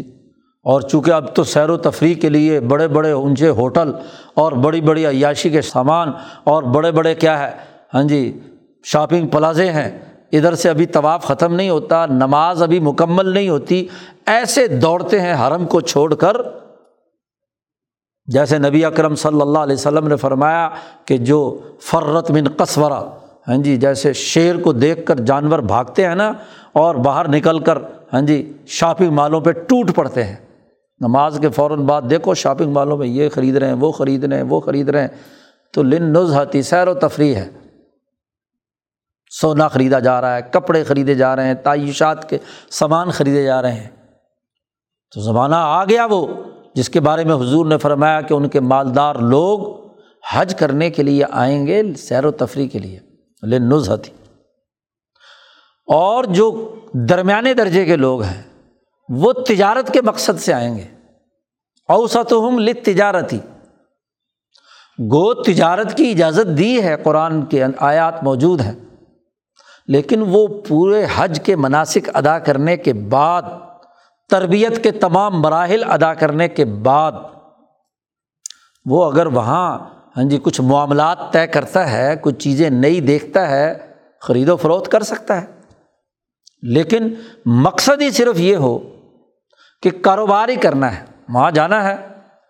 اور 0.63 0.81
چونکہ 0.81 1.11
اب 1.11 1.35
تو 1.35 1.43
سیر 1.43 1.69
و 1.69 1.77
تفریح 1.77 2.15
کے 2.15 2.29
لیے 2.29 2.59
بڑے 2.59 2.87
بڑے 2.87 3.11
اونچے 3.11 3.49
ہوٹل 3.49 3.91
اور 4.33 4.51
بڑی 4.51 4.81
بڑی 4.81 5.05
عیاشی 5.05 5.49
کے 5.49 5.61
سامان 5.61 6.11
اور 6.43 6.63
بڑے 6.63 6.91
بڑے 6.91 7.15
کیا 7.15 7.39
ہے 7.39 7.51
ہاں 7.93 8.03
جی 8.03 8.39
شاپنگ 8.83 9.27
پلازے 9.27 9.71
ہیں۔ 9.71 9.99
ادھر 10.31 10.55
سے 10.55 10.69
ابھی 10.69 10.85
طواف 10.85 11.25
ختم 11.25 11.55
نہیں 11.55 11.69
ہوتا، 11.69 12.05
نماز 12.05 12.63
ابھی 12.63 12.79
مکمل 12.79 13.29
نہیں 13.29 13.49
ہوتی، 13.49 13.87
ایسے 14.25 14.67
دوڑتے 14.67 15.21
ہیں 15.21 15.47
حرم 15.47 15.65
کو 15.65 15.81
چھوڑ 15.81 16.15
کر۔ 16.15 16.60
جیسے 18.33 18.57
نبی 18.57 18.85
اکرم 18.85 19.15
صلی 19.15 19.41
اللہ 19.41 19.59
علیہ 19.59 19.75
وسلم 19.75 20.07
نے 20.07 20.15
فرمایا 20.15 20.69
کہ 21.05 21.17
جو 21.17 21.59
فرت 21.79 22.31
من 22.31 22.47
قصورہ 22.57 23.03
ہاں 23.47 23.57
جی 23.57 23.77
جیسے 23.77 24.13
شیر 24.13 24.57
کو 24.57 24.71
دیکھ 24.73 25.05
کر 25.05 25.15
جانور 25.15 25.59
بھاگتے 25.59 26.07
ہیں 26.07 26.15
نا، 26.15 26.33
اور 26.71 26.95
باہر 26.95 27.27
نکل 27.27 27.59
کر 27.59 27.77
ہاں 28.13 28.21
جی 28.21 28.53
شاپنگ 28.67 29.13
مالوں 29.13 29.41
پہ 29.41 29.51
ٹوٹ 29.51 29.95
پڑتے 29.95 30.23
ہیں۔ 30.23 30.35
نماز 30.99 31.37
کے 31.41 31.49
فوراً 31.49 31.85
بعد 31.85 32.01
دیکھو 32.09 32.33
شاپنگ 32.33 32.71
مالوں 32.71 32.97
میں 32.97 33.07
یہ 33.07 33.29
خرید 33.29 33.57
رہے 33.57 33.67
ہیں، 33.67 33.73
وہ 33.73 33.91
خرید 33.91 34.23
رہے 34.23 34.35
ہیں، 34.35 34.43
وہ 34.43 34.59
خرید 34.59 34.89
رہے 34.89 35.01
ہیں۔ 35.01 35.07
تو 35.73 35.83
لن 35.83 36.03
نظہتی 36.03 36.61
سیر 36.61 36.87
و 36.87 36.93
تفریح 36.93 37.35
ہے۔ 37.35 37.49
سونا 39.29 39.67
خریدا 39.67 39.99
جا 39.99 40.21
رہا 40.21 40.35
ہے، 40.35 40.41
کپڑے 40.41 40.83
خریدے 40.83 41.15
جا 41.15 41.35
رہے 41.35 41.47
ہیں، 41.47 41.53
تعیشات 41.53 42.29
کے 42.29 42.37
سامان 42.71 43.11
خریدے 43.11 43.43
جا 43.43 43.61
رہے 43.61 43.73
ہیں۔ 43.73 43.89
تو 45.13 45.21
زمانہ 45.21 45.55
آ 45.57 45.85
گیا 45.85 46.07
وہ۔ 46.09 46.27
جس 46.75 46.89
کے 46.89 46.99
بارے 46.99 47.23
میں 47.23 47.35
حضور 47.35 47.65
نے 47.65 47.77
فرمایا 47.77 48.21
کہ 48.21 48.33
ان 48.33 48.49
کے 48.49 48.59
مالدار 48.59 49.15
لوگ 49.15 49.87
حج 50.33 50.55
کرنے 50.55 50.89
کے 50.89 51.03
لیے 51.03 51.23
آئیں 51.31 51.67
گے 51.67 51.93
سیر 51.93 52.25
و 52.25 52.31
تفریح 52.31 52.67
کے 52.67 52.79
لیے 52.79 52.99
لن 53.43 53.69
نظہتی 53.69 54.11
اور 55.87 56.23
جو 56.23 56.75
درمیانے 56.93 57.53
درجے 57.53 57.85
کے 57.85 57.95
لوگ 57.95 58.21
ہیں، 58.21 58.41
وہ 59.09 59.33
تجارت 59.33 59.93
کے 59.93 60.01
مقصد 60.01 60.39
سے 60.39 60.53
آئیں 60.53 60.77
گے۔ 60.77 60.85
اوسط 61.87 62.33
ہم 62.33 62.59
لت 62.59 62.85
تجارتی 62.85 63.39
گو 64.99 65.33
تجارت 65.33 65.97
کی 65.97 66.11
اجازت 66.11 66.57
دی 66.57 66.83
ہے، 66.83 66.95
قرآن 67.03 67.45
کے 67.45 67.63
آیات 67.79 68.23
موجود 68.23 68.61
ہیں، 68.61 68.73
لیکن 69.87 70.23
وہ 70.27 70.47
پورے 70.47 71.05
حج 71.15 71.41
کے 71.43 71.55
مناسب 71.55 72.09
ادا 72.13 72.39
کرنے 72.39 72.77
کے 72.77 72.93
بعد 72.93 73.41
تربیت 74.31 74.83
کے 74.83 74.91
تمام 74.91 75.41
مراحل 75.41 75.83
ادا 75.87 76.13
کرنے 76.13 76.47
کے 76.47 76.65
بعد 76.65 77.11
وہ 78.85 79.11
اگر 79.11 79.25
وہاں 79.25 79.79
ہاں 80.17 80.23
جی 80.23 80.39
کچھ 80.43 80.61
معاملات 80.61 81.33
طے 81.33 81.47
کرتا 81.47 81.91
ہے، 81.91 82.15
کچھ 82.21 82.35
چیزیں 82.35 82.69
نئی 82.69 82.99
دیکھتا 82.99 83.49
ہے، 83.49 83.77
خرید 84.21 84.49
و 84.49 84.55
فروخت 84.55 84.91
کر 84.91 85.03
سکتا 85.03 85.41
ہے۔ 85.41 85.45
لیکن 86.61 87.13
مقصد 87.45 88.01
ہی 88.01 88.11
صرف 88.11 88.39
یہ 88.39 88.55
ہو 88.55 88.79
کہ 89.81 89.89
کاروبار 90.01 90.49
ہی 90.49 90.55
کرنا 90.55 90.99
ہے۔ 90.99 91.05
وہاں 91.29 91.51
جانا 91.51 91.83
ہے 91.83 91.95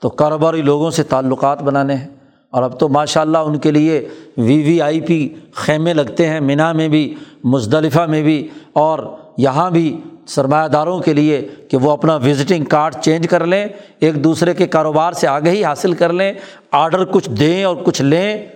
تو 0.01 0.09
کاروباری 0.09 0.61
لوگوں 0.61 0.91
سے 0.91 1.03
تعلقات 1.03 1.61
بنانے 1.63 1.95
ہیں۔ 1.95 2.07
اور 2.51 2.63
اب 2.63 2.79
تو 2.79 2.89
ماشاء 2.89 3.21
اللہ 3.21 3.37
ان 3.37 3.57
کے 3.57 3.71
لیے 3.71 4.09
وی 4.37 4.63
وی 4.63 4.81
آئی 4.81 5.01
پی 5.01 5.29
خیمے 5.53 5.93
لگتے 5.93 6.27
ہیں، 6.27 6.39
مینا 6.39 6.71
میں 6.71 6.87
بھی، 6.87 7.15
مزدلفہ 7.43 8.01
میں 8.01 8.21
بھی، 8.21 8.47
اور 8.73 9.20
یہاں 9.37 9.71
بھی 9.71 10.01
سرمایہ 10.27 10.67
داروں 10.67 10.99
کے 10.99 11.13
لیے 11.13 11.47
کہ 11.69 11.77
وہ 11.77 11.91
اپنا 11.91 12.15
وزٹنگ 12.15 12.65
کارڈ 12.65 12.95
چینج 12.95 13.27
کر 13.27 13.45
لیں، 13.45 13.65
ایک 13.99 14.23
دوسرے 14.23 14.53
کے 14.53 14.67
کاروبار 14.67 15.11
سے 15.11 15.27
آگے 15.27 15.49
ہی 15.49 15.65
حاصل 15.65 15.93
کر 15.93 16.13
لیں 16.13 16.33
آڈر 16.71 17.05
کچھ 17.05 17.29
دیں 17.29 17.63
اور 17.63 17.75
کچھ 17.83 18.01
لیں۔ 18.01 18.47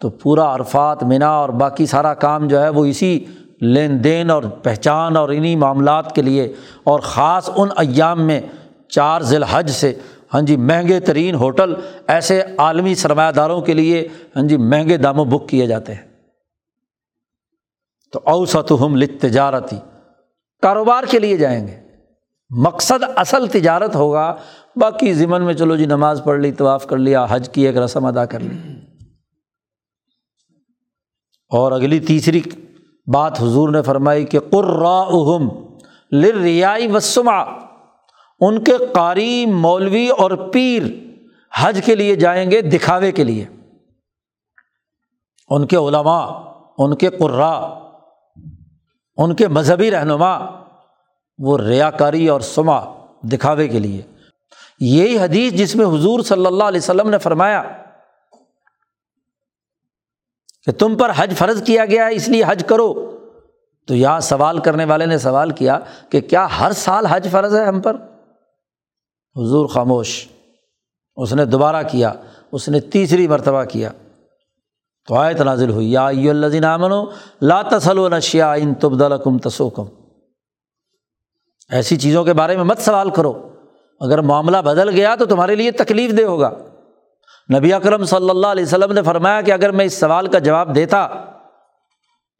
تو 0.00 0.10
پورا 0.10 0.54
عرفات، 0.54 1.02
مینا 1.02 1.28
اور 1.28 1.48
باقی 1.48 1.86
سارا 1.86 2.14
کام 2.14 2.48
جو 2.48 2.62
ہے 2.62 2.68
وہ 2.68 2.84
اسی 2.84 3.24
لین 3.60 4.04
دین 4.04 4.30
اور 4.30 4.42
پہچان 4.42 5.16
اور 5.16 5.28
انہیں 5.28 5.56
معاملات 5.56 6.14
کے 6.14 6.22
لیے۔ 6.22 6.52
اور 6.84 7.00
خاص 7.00 7.50
ان 7.56 7.68
ایام 7.76 8.22
میں 8.22 8.40
چار 8.88 9.20
ذیل 9.20 9.42
حج 9.42 9.70
سے 9.70 9.92
ہاں 10.34 10.40
جی 10.40 10.56
مہنگے 10.56 11.00
ترین 11.00 11.34
ہوٹل، 11.34 11.74
ایسے 12.06 12.42
عالمی 12.58 12.94
سرمایہ 12.94 13.32
داروں 13.32 13.60
کے 13.60 13.74
لیے 13.74 14.08
ہاں 14.36 14.42
جی 14.42 14.56
مہنگے 14.56 14.96
داموں 14.96 15.24
بک 15.24 15.48
کیے 15.48 15.66
جاتے 15.66 15.94
ہیں۔ 15.94 16.15
تو 18.16 18.22
اوسط 18.24 18.72
ہم 18.80 18.96
لت 18.96 19.20
تجارتی 19.20 19.76
کاروبار 20.62 21.04
کے 21.10 21.18
لیے 21.18 21.36
جائیں 21.36 21.66
گے۔ 21.66 21.80
مقصد 22.50 23.04
اصل 23.16 23.46
تجارت 23.46 23.96
ہوگا، 23.96 24.36
باقی 24.76 25.14
ضمن 25.14 25.42
میں 25.42 25.54
چلو 25.54 25.76
جی 25.76 25.86
نماز 25.86 26.22
پڑھ 26.24 26.40
لی، 26.40 26.52
طواف 26.52 26.86
کر 26.86 26.96
لیا، 26.96 27.26
حج 27.28 27.48
کی 27.48 27.66
ایک 27.66 27.76
رسم 27.76 28.04
ادا 28.04 28.24
کر 28.24 28.40
لی۔ 28.40 28.56
اور 31.50 31.72
اگلی 31.72 32.00
تیسری 32.00 32.40
بات 33.06 33.42
حضور 33.42 33.68
نے 33.68 33.82
فرمائی 33.82 34.24
کہ 34.24 34.40
قرا 34.40 35.00
اہم 35.00 35.48
لریائی 36.12 36.86
وسما 36.86 37.40
ان 38.40 38.64
کے 38.64 38.72
قاری، 38.92 39.46
مولوی 39.46 40.08
اور 40.08 40.30
پیر 40.30 40.82
حج 41.58 41.80
کے 41.84 41.94
لیے 41.94 42.14
جائیں 42.14 42.50
گے، 42.50 42.60
دکھاوے 42.60 43.12
کے 43.12 43.24
لیے۔ 43.24 43.44
ان 45.48 45.66
کے 45.66 45.76
علماء، 45.76 46.26
ان 46.78 46.96
کے 46.96 47.10
قرا 47.10 47.85
ان 49.16 49.34
کے 49.34 49.48
مذہبی 49.48 49.90
رہنما 49.90 50.38
وہ 51.38 51.58
ریا 51.58 51.90
کاری 51.90 52.28
اور 52.28 52.40
سما 52.40 52.80
دکھاوے 53.32 53.68
کے 53.68 53.78
لیے۔ 53.78 54.02
یہی 54.80 55.18
حدیث 55.18 55.52
جس 55.52 55.76
میں 55.76 55.86
حضور 55.86 56.20
صلی 56.20 56.46
اللہ 56.46 56.64
علیہ 56.64 56.80
وسلم 56.80 57.10
نے 57.10 57.18
فرمایا 57.18 57.62
کہ 60.66 60.72
تم 60.72 60.96
پر 60.96 61.10
حج 61.16 61.36
فرض 61.36 61.62
کیا 61.62 61.84
گیا 61.84 62.06
ہے، 62.06 62.14
اس 62.14 62.28
لیے 62.28 62.44
حج 62.46 62.64
کرو۔ 62.68 63.12
تو 63.86 63.94
یہاں 63.94 64.20
سوال 64.20 64.58
کرنے 64.58 64.84
والے 64.84 65.06
نے 65.06 65.18
سوال 65.18 65.50
کیا 65.50 65.78
کہ 66.10 66.20
کیا 66.20 66.46
ہر 66.60 66.72
سال 66.72 67.06
حج 67.06 67.28
فرض 67.30 67.56
ہے 67.56 67.64
ہم 67.64 67.80
پر؟ 67.80 67.94
حضور 69.36 69.66
خاموش، 69.66 70.28
اس 71.16 71.32
نے 71.32 71.44
دوبارہ 71.44 71.82
کیا، 71.90 72.12
اس 72.52 72.68
نے 72.68 72.80
تیسری 72.80 73.28
مرتبہ 73.28 73.64
کیا۔ 73.64 73.90
تو 75.08 75.14
آیت 75.14 75.40
نازل 75.40 75.70
ہوئی، 75.70 75.92
یا 75.92 76.06
الزین 76.06 76.64
امن 76.64 76.92
و 76.92 77.04
لا 77.42 77.62
تسل 77.62 77.98
و 77.98 78.08
نشیا 78.08 78.52
ان 78.52 78.74
تبدلکم 78.74 79.38
تسوکم۔ 79.38 79.84
ایسی 81.70 81.96
چیزوں 81.96 82.24
کے 82.24 82.32
بارے 82.32 82.56
میں 82.56 82.64
مت 82.64 82.78
سوال 82.78 83.10
کرو۔ 83.10 83.32
اگر 84.00 84.20
معاملہ 84.20 84.56
بدل 84.56 84.88
گیا 84.88 85.14
تو 85.14 85.26
تمہارے 85.26 85.54
لیے 85.54 85.70
تکلیف 85.70 86.16
دہ 86.18 86.22
ہوگا۔ 86.22 86.50
نبی 87.58 87.72
اکرم 87.72 88.04
صلی 88.04 88.30
اللہ 88.30 88.46
علیہ 88.46 88.64
وسلم 88.64 88.92
نے 88.92 89.02
فرمایا 89.02 89.40
کہ 89.40 89.52
اگر 89.52 89.70
میں 89.70 89.84
اس 89.84 89.98
سوال 90.00 90.26
کا 90.26 90.38
جواب 90.38 90.74
دیتا 90.74 91.06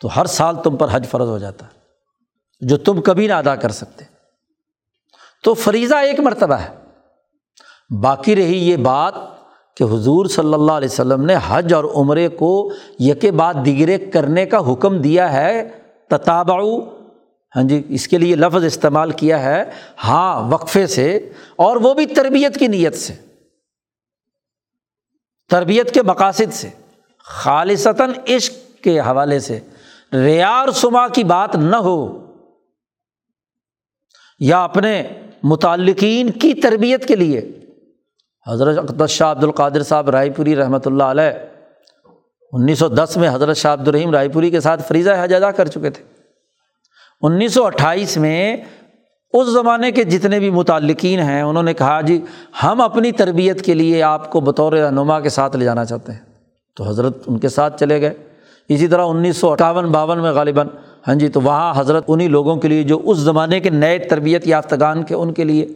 تو 0.00 0.08
ہر 0.16 0.26
سال 0.26 0.56
تم 0.64 0.76
پر 0.76 0.88
حج 0.90 1.06
فرض 1.10 1.28
ہو 1.28 1.38
جاتا، 1.38 1.66
جو 2.60 2.76
تم 2.76 3.00
کبھی 3.00 3.26
نہ 3.26 3.32
ادا 3.32 3.56
کر 3.56 3.70
سکتے۔ 3.70 4.04
تو 5.44 5.54
فریضہ 5.54 5.94
ایک 5.94 6.20
مرتبہ 6.20 6.54
ہے، 6.54 6.74
باقی 8.02 8.36
رہی 8.36 8.68
یہ 8.70 8.76
بات 8.76 9.14
کہ 9.76 9.84
حضور 9.84 10.26
صلی 10.26 10.54
اللہ 10.54 10.72
علیہ 10.72 10.88
وسلم 10.88 11.24
نے 11.24 11.34
حج 11.48 11.74
اور 11.74 11.84
عمرے 11.84 12.28
کو 12.28 12.72
یک 13.00 13.24
بعد 13.24 13.54
دیگرے 13.64 13.98
کرنے 13.98 14.46
کا 14.46 14.72
حکم 14.72 14.98
دیا 14.98 15.32
ہے 15.32 15.68
تتاباؤ 16.10 16.80
ہاں 17.56 17.62
جی 17.62 17.82
اس 17.88 18.08
کے 18.08 18.18
لیے 18.18 18.36
لفظ 18.36 18.64
استعمال 18.64 19.10
کیا 19.10 19.42
ہے 19.42 19.64
ہاں 20.04 20.50
وقفے 20.50 20.86
سے، 20.86 21.30
اور 21.56 21.76
وہ 21.76 21.94
بھی 21.94 22.06
تربیت 22.06 22.58
کی 22.58 22.66
نیت 22.66 22.94
سے۔ 22.94 23.14
تربیت 25.48 25.94
کے 25.94 26.02
مقاصد 26.02 26.52
سے۔ 26.52 26.68
خالصتاً 27.18 28.10
عشق 28.28 28.82
کے 28.84 29.00
حوالے 29.00 29.40
سے۔ 29.40 29.60
ریار 30.12 30.70
سما 30.70 31.08
کی 31.08 31.24
بات 31.24 31.56
نہ 31.56 31.76
ہو۔ 31.76 32.26
یا 34.40 34.64
اپنے 34.64 35.02
متعلقین 35.42 36.30
کی 36.30 36.54
تربیت 36.54 37.08
کے 37.08 37.16
لیے۔ 37.16 37.52
حضرت 38.52 38.78
اقدس 38.78 39.10
شاہ 39.10 39.30
عبد 39.30 39.44
القادر 39.44 39.82
صاحب 39.82 40.10
رائے 40.10 40.30
پوری 40.30 40.56
رحمۃ 40.56 40.78
اللہ 40.84 41.04
علیہ، 41.04 41.30
انیس 42.52 42.78
سو 42.78 42.88
دس 42.88 43.16
میں 43.16 43.28
حضرت 43.32 43.56
شاہ 43.56 43.72
عبد 43.72 43.88
الرحیم 43.88 44.10
رائے 44.10 44.28
پوری 44.28 44.50
کے 44.50 44.60
ساتھ 44.60 44.82
فریضہ 44.88 45.10
حج 45.20 45.34
ادا 45.34 45.50
کر 45.50 45.66
چکے 45.66 45.90
تھے۔ 45.90 46.04
انیس 47.22 47.54
سو 47.54 47.64
اٹھائیس 47.64 48.16
میں 48.16 48.56
اس 49.32 49.48
زمانے 49.48 49.92
کے 49.92 50.04
جتنے 50.04 50.38
بھی 50.38 50.50
متعلقین 50.50 51.20
ہیں، 51.20 51.42
انہوں 51.42 51.62
نے 51.62 51.74
کہا 51.74 52.00
جی 52.00 52.20
ہم 52.62 52.80
اپنی 52.80 53.12
تربیت 53.12 53.64
کے 53.64 53.74
لیے 53.74 54.02
آپ 54.02 54.30
کو 54.30 54.40
بطور 54.40 54.72
رہنما 54.72 55.20
کے 55.20 55.28
ساتھ 55.28 55.56
لے 55.56 55.64
جانا 55.64 55.84
چاہتے 55.84 56.12
ہیں۔ 56.12 56.20
تو 56.76 56.84
حضرت 56.84 57.16
ان 57.26 57.38
کے 57.38 57.48
ساتھ 57.48 57.80
چلے 57.80 58.00
گئے۔ 58.00 58.14
اسی 58.68 58.86
طرح 58.86 59.04
انیس 59.06 59.36
سو 59.36 59.52
اٹھاون 59.52 59.84
باون 59.84 60.22
میں 60.22 60.32
غالباً 60.32 60.66
ہاں 61.08 61.14
جی 61.14 61.28
تو 61.28 61.40
وہاں 61.40 61.74
حضرت 61.76 62.04
انہیں 62.08 62.28
لوگوں 62.28 62.56
کے 62.56 62.68
لیے 62.68 62.82
جو 62.82 63.00
اس 63.04 63.18
زمانے 63.18 63.60
کے 63.60 63.70
نئے 63.70 63.98
تربیت 63.98 64.46
یافتگان 64.46 65.02
کے 65.02 65.14
ان 65.14 65.32
کے 65.32 65.44
لیے۔ 65.44 65.68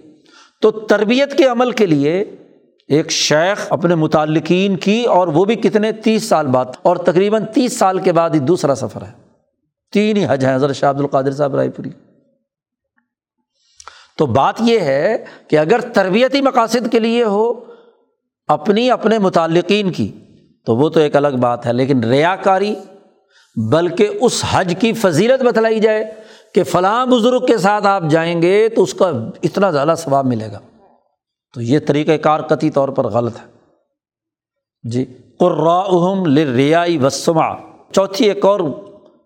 تو 0.63 0.71
تربیت 0.71 1.39
کے 1.39 1.45
عمل 1.45 1.71
کے 1.71 1.87
لیے 1.87 2.25
ایک 2.91 3.11
شیخ 3.11 3.67
اپنے 3.71 3.95
متعلقین 3.95 4.77
کی 4.77 5.05
اور 5.05 5.29
وہ 5.29 5.45
بھی 5.45 5.55
کتنے 5.55 5.93
تیس 5.93 6.29
سال 6.29 6.47
بعد 6.47 6.65
اور 6.83 6.97
تقریباً 6.97 7.45
تیس 7.55 7.79
سال 7.79 7.99
کے 7.99 8.13
بعد 8.13 8.31
ہی 8.31 8.39
دوسرا 8.39 8.75
سفر 8.75 9.03
ہے۔ 9.03 9.13
تین 9.93 10.17
ہی 10.17 10.25
حج 10.29 10.45
ہیں، 10.45 10.55
حضرت 10.55 10.77
شاہ 10.77 10.91
عبد 10.91 11.01
القادر 11.01 11.31
صاحب 11.31 11.55
رائے 11.55 11.71
پوری۔ 11.71 11.91
تو 14.19 14.27
بات 14.27 14.55
یہ 14.61 14.81
ہے 14.81 15.25
کہ 15.49 15.59
اگر 15.59 15.81
تربیتی 15.81 16.41
مقاصد 16.41 16.93
کے 16.93 16.99
لیے 16.99 17.25
ہو 17.25 17.53
اپنی 18.49 18.91
اپنے 18.91 19.19
متعلقین 19.19 19.93
کی، 19.93 20.13
تو 20.67 20.77
وہ 20.77 20.89
تو 20.89 21.01
ایک 21.01 21.17
الگ 21.17 21.37
بات 21.41 21.67
ہے، 21.67 21.73
لیکن 21.73 22.05
ریا 22.05 22.37
کاری 22.37 22.75
بلکہ 23.73 24.09
اس 24.21 24.45
حج 24.51 24.75
کی 24.79 24.93
فضیلت 24.93 25.43
بتلائی 25.43 25.81
جائے 25.81 26.15
کہ 26.55 26.63
فلاں 26.63 27.07
بزرگ 27.07 27.47
کے 27.47 27.59
ساتھ 27.59 27.87
آپ 27.87 28.03
جائیں 28.11 28.43
گے 28.43 28.69
تو 28.69 28.83
اس 28.83 28.95
کا 28.95 29.11
اتنا 29.43 29.71
زیادہ 29.71 29.95
ثواب 29.99 30.27
ملے 30.27 30.49
گا۔ 30.53 30.59
تو 31.55 31.61
یہ 31.61 31.79
طریقۂ 31.87 32.13
کار 32.23 32.41
قطعی 32.41 32.71
طور 32.71 32.89
پر 32.89 33.05
غلط 33.05 33.37
ہے۔ 33.37 33.47
جی 34.85 35.05
قرآم 35.39 36.25
ریائی 36.55 36.99
وسما 36.99 37.49
چوتھی 37.93 38.25
ایک 38.25 38.45
اور 38.45 38.61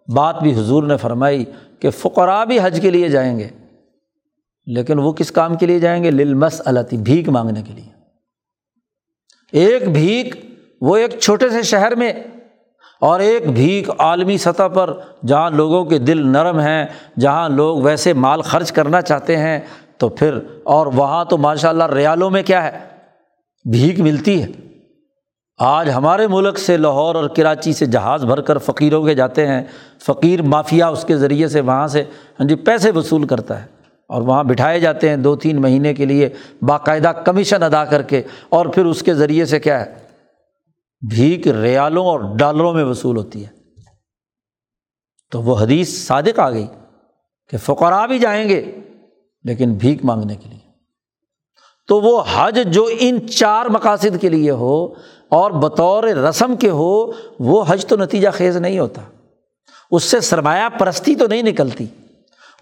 بات 0.09 0.41
بھی 0.43 0.55
حضور 0.55 0.83
نے 0.83 0.97
فرمائی 0.97 1.45
کہ 1.81 1.91
فقرا 1.91 2.43
بھی 2.45 2.59
حج 2.63 2.79
کے 2.83 2.91
لیے 2.91 3.09
جائیں 3.09 3.39
گے، 3.39 3.49
لیکن 4.67 4.99
وہ 4.99 5.13
کس 5.13 5.31
کام 5.31 5.55
کے 5.55 5.67
لیے 5.67 5.79
جائیں 5.79 6.03
گے؟ 6.05 6.11
للمس 6.11 6.61
التی 6.65 6.97
بھیک 6.97 7.29
مانگنے 7.29 7.63
کے 7.63 7.73
لیے۔ 7.73 7.93
ایک 9.53 9.89
بھیک 9.89 10.35
وہ 10.81 10.97
ایک 10.97 11.19
چھوٹے 11.21 11.49
سے 11.51 11.63
شہر 11.63 11.95
میں، 11.95 12.13
اور 13.03 13.21
ایک 13.21 13.49
بھیک 13.49 13.89
عالمی 13.99 14.37
سطح 14.39 14.69
پر 14.75 14.93
جہاں 15.27 15.51
لوگوں 15.51 15.85
کے 15.85 15.99
دل 15.99 16.27
نرم 16.29 16.59
ہیں، 16.59 16.87
جہاں 17.21 17.49
لوگ 17.49 17.83
ویسے 17.83 18.13
مال 18.15 18.43
خرچ 18.43 18.73
کرنا 18.73 19.01
چاہتے 19.03 19.37
ہیں 19.37 19.59
تو 20.05 20.09
پھر، 20.09 20.39
اور 20.65 20.87
وہاں 20.87 21.25
تو 21.25 21.39
ماشاء 21.39 21.69
اللہ 21.69 21.85
ریالوں 21.85 22.31
میں 22.31 22.43
کیا 22.43 22.63
ہے 22.63 22.79
بھیک 23.71 24.01
ملتی 24.01 24.43
ہے۔ 24.43 24.47
آج 25.59 25.91
ہمارے 25.91 26.27
ملک 26.27 26.59
سے 26.59 26.77
لاہور 26.77 27.15
اور 27.15 27.29
کراچی 27.29 27.73
سے 27.73 27.87
جہاز 27.87 28.25
بھر 28.25 28.41
کر 28.41 28.59
فقیروں 28.59 29.05
کے 29.05 29.15
جاتے 29.15 29.47
ہیں۔ 29.47 29.63
فقیر 30.03 30.43
مافیا 30.43 30.89
اس 30.89 31.05
کے 31.05 31.17
ذریعے 31.17 31.49
سے 31.49 31.61
وہاں 31.61 31.87
سے 31.87 32.03
ہاں 32.41 32.49
جی 32.49 32.55
پیسے 32.55 32.91
وصول 32.91 33.27
کرتا 33.27 33.63
ہے۔ 33.63 33.67
اور 34.09 34.23
وہاں 34.23 34.45
بٹھائے 34.45 34.81
جاتے 34.81 35.09
ہیں 35.09 35.17
دو 35.17 35.37
تین 35.37 35.61
مہینے 35.61 35.95
کے 35.95 36.05
لیے 36.05 36.29
باقاعدہ 36.63 37.09
کمیشن 37.09 37.63
ادا 37.63 37.85
کر 37.85 38.03
کے۔ 38.03 38.23
اور 38.49 38.67
پھر 38.67 38.85
اس 38.85 39.03
کے 39.03 39.15
ذریعے 39.15 39.45
سے 39.45 39.61
کیا 39.61 39.81
ہے 39.81 39.95
بھیک 41.11 41.49
ریالوں 41.49 42.07
اور 42.07 42.21
ڈالروں 42.37 42.73
میں 42.73 42.85
وصول 42.85 43.17
ہوتی 43.17 43.45
ہے۔ 43.45 43.51
تو 45.33 45.43
وہ 45.43 45.61
حدیث 45.61 46.07
صادق 46.07 46.39
آ 46.39 46.51
گئی 46.51 46.67
کہ 47.51 47.57
فقرا 47.57 48.07
بھی 48.07 48.19
جائیں 48.19 48.49
گے۔ 48.49 48.75
لیکن 49.45 49.75
بھیک 49.75 50.05
مانگنے 50.05 50.37
کے 50.37 50.49
لیے۔ 50.49 50.59
تو 51.89 52.01
وہ 52.01 52.23
حج 52.35 52.61
جو 52.67 52.89
ان 52.99 53.29
چار 53.29 53.67
مقاصد 53.67 54.21
کے 54.21 54.29
لیے 54.29 54.51
ہو 54.51 54.89
اور 55.29 55.51
بطور 55.51 56.05
رسم 56.05 56.57
کے 56.57 56.71
ہو، 56.71 57.13
وہ 57.39 57.65
حج 57.69 57.87
تو 57.87 57.97
نتیجہ 57.97 58.29
خیز 58.33 58.57
نہیں 58.57 58.79
ہوتا۔ 58.79 59.03
اس 59.91 60.05
سے 60.05 60.21
سرمایہ 60.21 60.69
پرستی 60.79 61.15
تو 61.15 61.27
نہیں 61.27 61.43
نکلتی۔ 61.43 61.87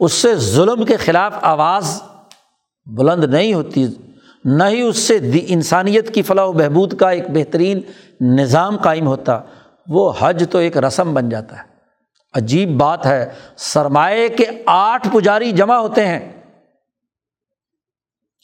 اس 0.00 0.12
سے 0.12 0.34
ظلم 0.34 0.84
کے 0.84 0.96
خلاف 0.96 1.34
آواز 1.42 2.02
بلند 2.86 3.24
نہیں 3.24 3.54
ہوتی۔ 3.54 3.86
نہ 4.44 4.64
ہی 4.64 4.80
اس 4.80 4.96
سے 4.96 5.18
انسانیت 5.48 6.14
کی 6.14 6.22
فلاح 6.22 6.44
و 6.44 6.52
بہبود 6.52 6.96
کا 6.96 7.10
ایک 7.10 7.24
بہترین 7.28 7.80
نظام 8.20 8.76
قائم 8.76 9.06
ہوتا۔ 9.06 9.40
وہ 9.88 10.12
حج 10.18 10.44
تو 10.50 10.58
ایک 10.58 10.76
رسم 10.76 11.14
بن 11.14 11.28
جاتا 11.28 11.56
ہے۔ 11.56 11.62
عجیب 12.32 12.76
بات 12.78 13.06
ہے، 13.06 13.28
سرمایہ 13.56 14.28
کے 14.28 14.44
آٹھ 14.66 15.08
پجاری 15.12 15.52
جمع 15.52 15.74
ہوتے 15.74 16.06
ہیں۔ 16.06 16.41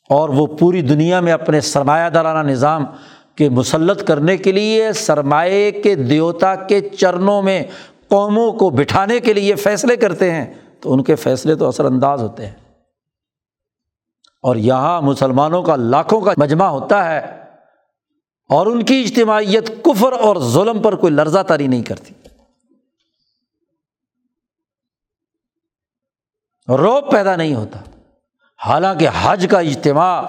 اور 0.09 0.29
وہ 0.29 0.47
پوری 0.47 0.83
دنیا 0.83 1.21
میں 1.21 1.33
اپنے 1.33 1.61
سرمایہ 1.61 2.11
دارانہ 2.11 2.51
نظام 2.51 2.85
کے 3.37 3.49
مسلط 3.49 4.07
کرنے 4.07 4.37
کے 4.37 4.53
لیے، 4.53 4.93
سرمایہ 4.93 5.71
کے 5.71 5.95
دیوتا 5.95 6.55
کے 6.55 6.81
چرنوں 6.81 7.43
میں 7.43 7.63
قوموں 8.09 8.53
کو 8.53 8.71
بٹھانے 8.71 9.21
کے 9.21 9.33
لیے 9.33 9.55
فیصلے 9.55 9.97
کرتے 9.97 10.33
ہیں، 10.33 10.55
تو 10.81 10.93
ان 10.93 11.03
کے 11.03 11.15
فیصلے 11.15 11.55
تو 11.55 11.69
اثر 11.69 11.85
انداز 11.85 12.23
ہوتے 12.23 12.47
ہیں۔ 12.47 12.55
اور 14.43 14.57
یہاں 14.57 15.03
مسلمانوں 15.03 15.63
کا 15.63 15.77
لاکھوں 15.77 16.21
کا 16.21 16.33
مجمع 16.37 16.67
ہوتا 16.67 17.15
ہے 17.15 17.45
اور 18.49 18.67
ان 18.67 18.83
کی 18.83 19.05
اجتماعیت 19.07 19.85
کفر 19.85 20.13
اور 20.13 20.37
ظلم 20.37 20.83
پر 20.83 20.97
کوئی 20.97 21.13
لرزہ 21.13 21.43
تاری 21.43 21.67
نہیں 21.67 21.83
کرتی۔ 21.83 22.15
روب 26.69 27.11
پیدا 27.11 27.37
نہیں 27.37 27.55
ہوتا۔ 27.55 27.98
حالانکہ 28.67 29.09
حج 29.23 29.47
کا 29.51 29.59
اجتماع 29.59 30.23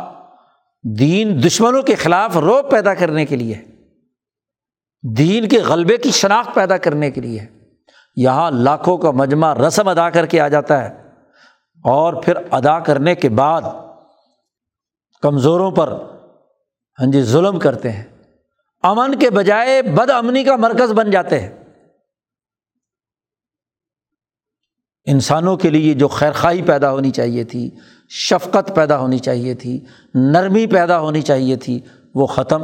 دین 0.99 1.43
دشمنوں 1.43 1.81
کے 1.81 1.95
خلاف 1.95 2.37
روب 2.37 2.71
پیدا 2.71 2.93
کرنے 2.93 3.25
کے 3.25 3.35
لیے 3.35 3.61
دین 5.17 5.49
کے 5.49 5.59
غلبے 5.59 5.97
کی 5.97 6.11
شناخت 6.11 6.55
پیدا 6.55 6.77
کرنے 6.77 7.11
کے 7.11 7.21
لیے 7.21 7.45
یہاں 8.15 8.51
لاکھوں 8.51 8.97
کا 8.97 9.11
مجمع 9.11 9.53
رسم 9.53 9.87
ادا 9.87 10.09
کر 10.09 10.25
کے 10.25 10.41
آ 10.41 10.47
جاتا 10.47 10.83
ہے۔ 10.83 11.09
اور 11.83 12.13
پھر 12.13 12.33
ادا 12.51 12.79
کرنے 12.79 13.15
کے 13.15 13.29
بعد 13.29 13.61
کمزوروں 15.21 15.71
پر 15.71 15.87
ہاں 16.99 17.11
جی 17.11 17.23
ظلم 17.23 17.59
کرتے 17.59 17.91
ہیں۔ 17.91 18.03
امن 18.83 19.19
کے 19.19 19.29
بجائے 19.29 19.81
بد 19.81 20.09
امنی 20.09 20.43
کا 20.43 20.55
مرکز 20.55 20.91
بن 20.91 21.11
جاتے 21.11 21.39
ہیں۔ 21.39 21.63
انسانوں 25.05 25.57
کے 25.57 25.69
لیے 25.69 25.93
جو 25.93 26.07
خیر 26.07 26.31
خواہی 26.31 26.61
پیدا 26.61 26.91
ہونی 26.91 27.11
چاہیے 27.11 27.43
تھی 27.43 27.69
شفقت 28.09 28.75
پیدا 28.75 28.97
ہونی 28.97 29.17
چاہیے 29.17 29.53
تھی، 29.53 29.85
نرمی 30.13 30.67
پیدا 30.67 30.99
ہونی 30.99 31.21
چاہیے 31.21 31.55
تھی، 31.55 31.79
وہ 32.15 32.25
ختم۔ 32.25 32.63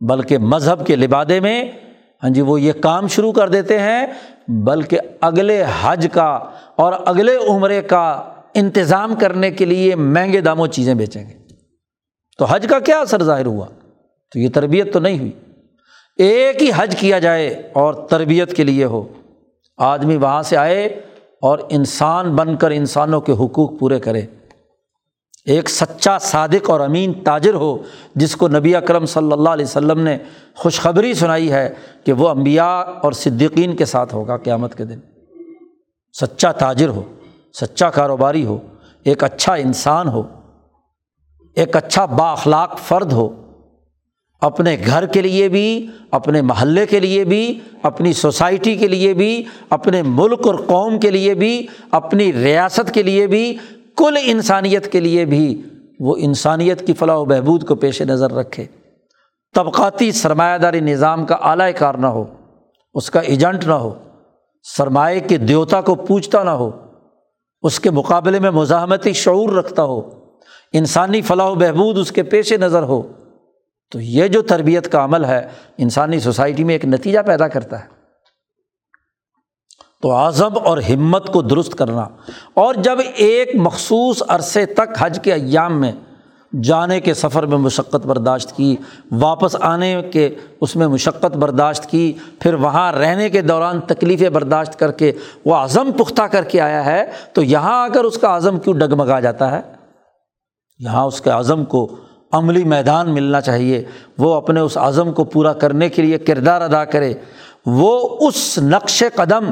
بلکہ 0.00 0.38
مذہب 0.38 0.86
کے 0.86 0.96
لبادے 0.96 1.40
میں 1.40 1.72
ہاں 2.22 2.30
جی 2.30 2.40
وہ 2.40 2.60
یہ 2.60 2.72
کام 2.72 3.06
شروع 3.06 3.32
کر 3.32 3.48
دیتے 3.48 3.78
ہیں، 3.78 4.06
بلکہ 4.48 4.98
اگلے 5.20 5.64
حج 5.82 6.06
کا 6.12 6.38
اور 6.76 6.92
اگلے 7.06 7.36
عمرے 7.48 7.82
کا 7.82 8.32
انتظام 8.54 9.14
کرنے 9.14 9.50
کے 9.50 9.64
لیے 9.64 9.94
مہنگے 9.94 10.40
داموں 10.40 10.66
چیزیں 10.66 10.94
بیچیں 10.94 11.28
گے۔ 11.28 11.34
تو 12.38 12.44
حج 12.44 12.66
کا 12.70 12.78
کیا 12.78 13.00
اثر 13.00 13.22
ظاہر 13.22 13.46
ہوا؟ 13.46 13.66
تو 14.32 14.38
یہ 14.38 14.48
تربیت 14.48 14.92
تو 14.92 14.98
نہیں 14.98 15.18
ہوئی۔ 15.18 15.32
ایک 16.16 16.62
ہی 16.62 16.70
حج 16.76 16.96
کیا 16.98 17.18
جائے 17.18 17.70
اور 17.72 17.94
تربیت 17.94 18.56
کے 18.56 18.64
لیے 18.64 18.84
ہو۔ 18.84 19.08
آدمی 19.76 20.16
وہاں 20.16 20.42
سے 20.42 20.56
آئے 20.56 21.00
اور 21.42 21.58
انسان 21.68 22.36
بن 22.36 22.56
کر 22.56 22.70
انسانوں 22.70 23.20
کے 23.20 23.32
حقوق 23.32 23.78
پورے 23.78 24.00
کرے۔ 24.00 24.22
ایک 25.44 25.70
سچا 25.70 26.18
صادق 26.18 26.70
اور 26.70 26.80
امین 26.80 27.12
تاجر 27.12 27.54
ہو، 27.54 27.78
جس 28.14 28.36
کو 28.36 28.48
نبی 28.48 28.76
اکرم 28.76 29.06
صلی 29.06 29.32
اللہ 29.32 29.48
علیہ 29.48 29.64
وسلم 29.64 30.00
نے 30.00 30.18
خوشخبری 30.54 31.14
سنائی 31.14 31.52
ہے 31.52 31.74
کہ 32.04 32.12
وہ 32.12 32.28
امبیا 32.28 32.66
اور 32.80 33.12
صدیقین 33.12 33.76
کے 33.76 33.84
ساتھ 33.84 34.14
ہوگا 34.14 34.36
قیامت 34.36 34.74
کے 34.74 34.84
دن۔ 34.84 34.98
سچا 36.20 36.52
تاجر 36.52 36.88
ہو، 36.88 37.02
سچا 37.52 37.90
کاروباری 37.90 38.44
ہو، 38.46 38.58
ایک 39.04 39.24
اچھا 39.24 39.54
انسان 39.54 40.08
ہو، 40.08 40.22
ایک 41.56 41.76
اچھا 41.76 42.04
با 42.04 42.32
اخلاق 42.32 42.78
فرد 42.78 43.12
ہو۔ 43.12 43.49
اپنے 44.40 44.76
گھر 44.86 45.06
کے 45.06 45.22
لیے 45.22 45.48
بھی، 45.48 45.86
اپنے 46.10 46.42
محلے 46.42 46.86
کے 46.86 47.00
لیے 47.00 47.24
بھی، 47.24 47.58
اپنی 47.82 48.12
سوسائٹی 48.12 48.76
کے 48.76 48.88
لیے 48.88 49.14
بھی، 49.14 49.44
اپنے 49.70 50.02
ملک 50.02 50.46
اور 50.46 50.54
قوم 50.54 50.98
کے 50.98 51.10
لیے 51.10 51.34
بھی، 51.34 51.66
اپنی 51.90 52.32
ریاست 52.32 52.94
کے 52.94 53.02
لیے 53.02 53.26
بھی، 53.26 53.56
کل 53.96 54.16
انسانیت 54.24 54.92
کے 54.92 55.00
لیے 55.00 55.24
بھی 55.24 55.62
وہ 56.00 56.16
انسانیت 56.18 56.86
کی 56.86 56.92
فلاح 56.92 57.16
و 57.16 57.24
بہبود 57.24 57.66
کو 57.68 57.74
پیش 57.74 58.02
نظر 58.02 58.32
رکھے۔ 58.32 58.66
طبقاتی 59.54 60.12
سرمایہ 60.12 60.58
داری 60.58 60.80
نظام 60.80 61.26
کا 61.26 61.34
اعلی 61.34 61.72
کار 61.72 61.94
نہ 61.94 62.06
ہو، 62.06 62.24
اس 62.94 63.10
کا 63.10 63.20
ایجنٹ 63.20 63.64
نہ 63.64 63.72
ہو، 63.72 63.94
سرمایہ 64.62 65.20
کے 65.20 65.36
دیوتا 65.36 65.80
کو 65.80 65.94
پوچھتا 65.94 66.42
نہ 66.42 66.50
ہو، 66.50 66.70
اس 67.62 67.80
کے 67.80 67.90
مقابلے 67.90 68.38
میں 68.38 68.50
مزاحمتی 68.50 69.12
شعور 69.12 69.48
رکھتا 69.48 69.82
ہو، 69.82 70.10
انسانی 70.72 71.20
فلاح 71.20 71.46
و 71.46 71.54
بہبود 71.54 71.98
اس 71.98 72.12
کے 72.12 72.22
پیش 72.22 72.52
نظر 72.52 72.82
ہو۔ 72.82 73.02
تو 73.90 74.00
یہ 74.00 74.26
جو 74.26 74.42
تربیت 74.42 74.92
کا 74.92 75.04
عمل 75.04 75.24
ہے، 75.24 75.48
انسانی 75.78 76.20
سوسائٹی 76.20 76.64
میں 76.64 76.74
ایک 76.74 76.84
نتیجہ 76.84 77.18
پیدا 77.26 77.48
کرتا 77.48 77.80
ہے۔ 77.80 78.00
تو 80.02 80.12
عزم 80.12 80.58
اور 80.64 80.78
ہمت 80.78 81.32
کو 81.32 81.42
درست 81.42 81.74
کرنا۔ 81.74 82.06
اور 82.54 82.74
جب 82.74 82.98
ایک 83.14 83.48
مخصوص 83.54 84.22
عرصے 84.28 84.66
تک 84.66 84.96
حج 84.98 85.20
کے 85.22 85.32
ایام 85.32 85.80
میں 85.80 85.92
جانے 86.62 87.00
کے 87.00 87.14
سفر 87.14 87.46
میں 87.46 87.58
مشقت 87.58 88.06
برداشت 88.06 88.56
کی، 88.56 88.76
واپس 89.12 89.56
آنے 89.60 90.02
کے 90.12 90.34
اس 90.60 90.76
میں 90.76 90.88
مشقت 90.88 91.36
برداشت 91.36 91.90
کی، 91.90 92.12
پھر 92.40 92.54
وہاں 92.54 92.92
رہنے 92.92 93.28
کے 93.28 93.40
دوران 93.40 93.80
تکلیفیں 93.80 94.30
برداشت 94.30 94.78
کر 94.78 94.92
کے 94.92 95.12
وہ 95.44 95.54
عزم 95.54 95.92
پختہ 95.92 96.22
کر 96.22 96.44
کے 96.44 96.60
آیا 96.60 96.84
ہے، 96.84 97.10
تو 97.32 97.42
یہاں 97.42 97.84
آ 97.84 97.88
کر 97.88 98.04
اس 98.04 98.18
کا 98.18 98.36
عزم 98.36 98.58
کیوں 98.58 98.74
ڈگمگا 98.74 99.20
جاتا 99.20 99.50
ہے؟ 99.50 99.60
یہاں 100.78 101.04
اس 101.04 101.20
کے 101.20 101.30
عزم 101.30 101.64
کو 101.64 101.96
عملی 102.32 102.64
میدان 102.64 103.14
ملنا 103.14 103.40
چاہیے۔ 103.40 103.84
وہ 104.18 104.34
اپنے 104.34 104.60
اس 104.60 104.76
عزم 104.76 105.12
کو 105.12 105.24
پورا 105.24 105.52
کرنے 105.52 105.88
کے 105.88 106.02
لیے 106.02 106.18
کردار 106.18 106.60
ادا 106.60 106.84
کرے۔ 106.84 107.14
وہ 107.66 108.18
اس 108.28 108.58
نقش 108.58 109.04
قدم 109.14 109.50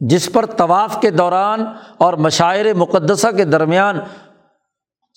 جس 0.00 0.32
پر 0.32 0.46
طواف 0.46 1.00
کے 1.00 1.10
دوران 1.10 1.64
اور 1.98 2.12
مشاعر 2.12 2.74
مقدسہ 2.74 3.26
کے 3.36 3.44
درمیان 3.44 3.98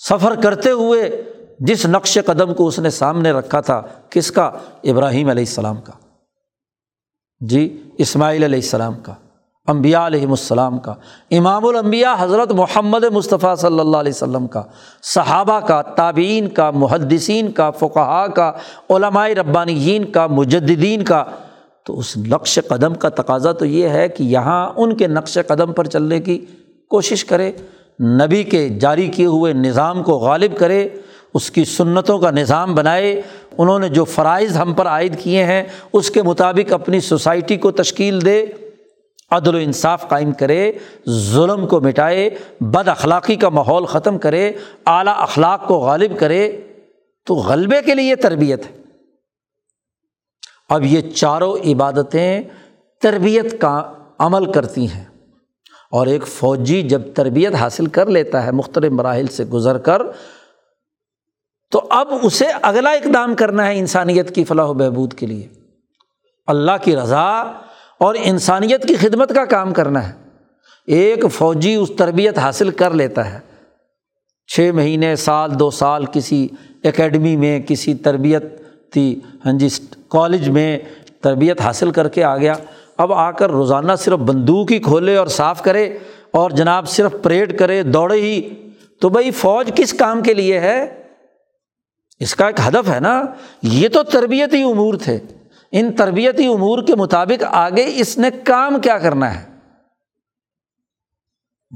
سفر 0.10 0.42
کرتے 0.42 0.72
ہوئے 0.72 1.24
جس 1.60 1.86
نقش 1.86 2.18
قدم 2.26 2.54
کو 2.54 2.68
اس 2.68 2.80
نے 2.80 2.90
سامنے 2.90 3.32
رکھا 3.32 3.62
تھا، 3.62 3.82
کس 4.10 4.32
کا؟ 4.32 4.52
ابراہیم 4.84 5.30
علیہ 5.30 5.44
السلام 5.44 5.82
کا۔ 5.82 5.94
جی 7.40 7.90
اسماعیل 7.98 8.44
علیہ 8.44 8.60
السلام 8.60 8.94
کا۔ 8.94 9.14
امبیا 9.68 10.08
علیہم 10.08 10.30
السلام 10.30 10.80
کا، 10.80 10.94
امام 11.32 11.66
الانبیاء 11.66 12.14
حضرت 12.20 12.52
محمد 12.52 13.04
مصطفیٰ 13.04 13.56
صلی 13.56 13.80
اللہ 13.80 13.98
علیہ 13.98 14.12
وسلم 14.16 14.48
کا، 14.48 14.64
صحابہ 15.04 15.60
کا، 15.60 15.82
تابعین 15.82 16.48
کا، 16.48 16.72
محدثین 16.72 17.52
کا، 17.52 17.72
فقہا 17.72 18.28
کا، 18.28 18.52
علماء 18.90 19.28
ربانیین 19.28 20.06
کا 20.06 20.28
مجدین 20.28 21.04
کا۔ 21.04 21.24
تو 21.84 22.00
اس 22.00 22.18
نقش 22.18 22.60
قدم 22.68 22.94
کا 22.94 23.10
تقاضا 23.10 23.52
تو 23.52 23.66
یہ 23.66 23.88
ہے 23.88 24.08
کہ 24.08 24.24
یہاں 24.24 24.74
ان 24.78 24.96
کے 24.96 25.08
نقش 25.08 25.38
قدم 25.48 25.74
پر 25.74 25.86
چلنے 25.86 26.20
کی 26.20 26.46
کوشش 26.90 27.26
کرے، 27.26 27.52
نبی 28.02 28.44
کے 28.44 28.70
جاری 28.70 29.08
کیے 29.08 29.26
ہوئے 29.26 29.54
نظام 29.54 30.04
کو 30.04 30.14
غالب 30.14 30.58
کرے، 30.58 30.90
اس 31.34 31.52
کی 31.52 31.66
سنتوں 31.66 32.20
کا 32.20 32.32
نظام 32.32 32.76
بنائے۔ 32.76 33.22
انہوں 33.58 33.80
نے 33.80 33.90
جو 33.90 34.04
فرائض 34.04 34.58
ہم 34.58 34.74
پر 34.74 34.88
عائد 34.88 35.20
کیے 35.20 35.46
ہیں، 35.46 35.64
اس 35.94 36.12
کے 36.12 36.22
مطابق 36.22 36.74
اپنی 36.74 37.00
سوسائٹی 37.00 37.58
کو 37.58 37.72
تشکیل 37.72 38.26
دے۔ 38.26 38.46
عدل 39.32 39.56
و 39.56 39.58
انصاف 39.58 40.08
قائم 40.08 40.32
کرے، 40.32 40.72
ظلم 41.10 41.68
کو 41.68 41.82
مٹائے، 41.82 42.30
بد 42.60 42.88
اخلاقی 42.88 43.36
کا 43.36 43.50
ماحول 43.50 43.86
ختم 43.86 44.18
کرے، 44.18 44.52
اعلیٰ 44.86 45.14
اخلاق 45.18 45.68
کو 45.68 45.78
غالب 45.78 46.20
کرے، 46.20 46.62
تو 47.26 47.36
غلبے 47.36 47.82
کے 47.82 47.96
لیے 47.96 48.16
تربیت 48.16 48.66
ہے۔ 48.66 48.82
اب 50.70 50.84
یہ 50.84 51.02
چاروں 51.02 51.58
عبادتیں 51.66 52.42
تربیت 53.02 53.62
کا 53.62 53.94
عمل 54.20 54.52
کرتی 54.52 54.90
ہیں۔ 54.90 55.04
اور 55.92 56.08
ایک 56.08 56.28
فوجی 56.28 56.82
جب 56.82 57.02
تربیت 57.16 57.56
حاصل 57.56 57.86
کر 57.86 58.06
لیتا 58.06 58.46
ہے 58.46 58.52
مختلف 58.52 58.92
مراحل 58.92 59.28
سے 59.28 59.46
گزر 59.46 59.78
کر، 59.78 60.02
تو 61.72 61.88
اب 61.90 62.08
اسے 62.24 62.46
اگلا 62.62 62.90
اقدام 62.90 63.36
کرنا 63.36 63.68
ہے 63.68 63.80
انسانیت 63.80 64.36
کی 64.36 64.44
فلاح 64.44 64.66
و 64.66 64.74
بہبود 64.74 65.14
کے 65.14 65.26
لیے۔ 65.26 65.48
اللہ 66.48 66.72
کی 66.82 66.96
رضا 66.96 67.44
اور 68.02 68.16
انسانیت 68.20 68.88
کی 68.88 68.96
خدمت 68.96 69.36
کا 69.36 69.46
کام 69.46 69.74
کرنا 69.74 70.10
ہے۔ 70.10 70.14
ایک 70.88 71.26
فوجی 71.34 71.76
اس 71.76 71.92
تربیت 71.98 72.38
حاصل 72.38 72.70
کر 72.70 72.92
لیتا 72.92 73.34
ہے۔ 73.34 73.40
چھ 74.48 74.72
مہینے، 74.74 75.16
سال، 75.16 75.60
دو 75.60 75.72
سال 75.72 76.06
کسی 76.06 76.48
اکیڈمی 76.84 77.36
میں، 77.36 77.60
کسی 77.60 77.94
تربیت 77.94 78.44
تھی 78.92 79.20
ہاں 79.46 79.54
جی 79.54 79.68
کالج 80.08 80.50
میں 80.50 80.80
تربیت 81.22 81.62
حاصل 81.62 81.92
کر 81.92 82.10
کے 82.10 82.24
آ 82.24 82.38
گیا۔ 82.38 82.54
اب 82.98 83.14
آ 83.14 83.32
کر 83.32 83.50
روزانہ 83.50 83.92
صرف 83.98 84.20
بندوق 84.20 84.72
ہی 84.72 84.80
کھولے 84.80 85.16
اور 85.16 85.28
صاف 85.28 85.62
کرے 85.62 85.98
اور 86.32 86.52
جناب 86.52 86.90
صرف 86.90 87.16
پریڈ 87.24 87.60
کرے، 87.60 87.84
دوڑے 87.84 88.22
ہی۔ 88.22 88.70
تو 89.02 89.10
بھائی، 89.10 89.32
فوج 89.32 89.72
کس 89.76 89.94
کام 89.94 90.22
کے 90.22 90.34
لیے 90.34 90.60
ہے؟ 90.60 91.04
اس 92.20 92.36
کا 92.36 92.48
ایک 92.48 92.60
ہدف 92.68 92.90
ہے 92.90 93.00
نا۔ 93.00 93.24
یہ 93.62 93.90
تو 93.90 94.04
تربیتی 94.04 94.64
امور 94.64 94.94
تھے۔ 94.94 95.20
ان 95.72 95.92
تربیتی 95.92 96.48
امور 96.48 96.84
کے 96.84 96.96
مطابق 96.96 97.44
آگے 97.48 97.86
اس 97.88 98.18
نے 98.18 98.30
کام 98.44 98.82
کیا 98.82 98.98
کرنا 98.98 99.40
ہے؟ 99.40 99.46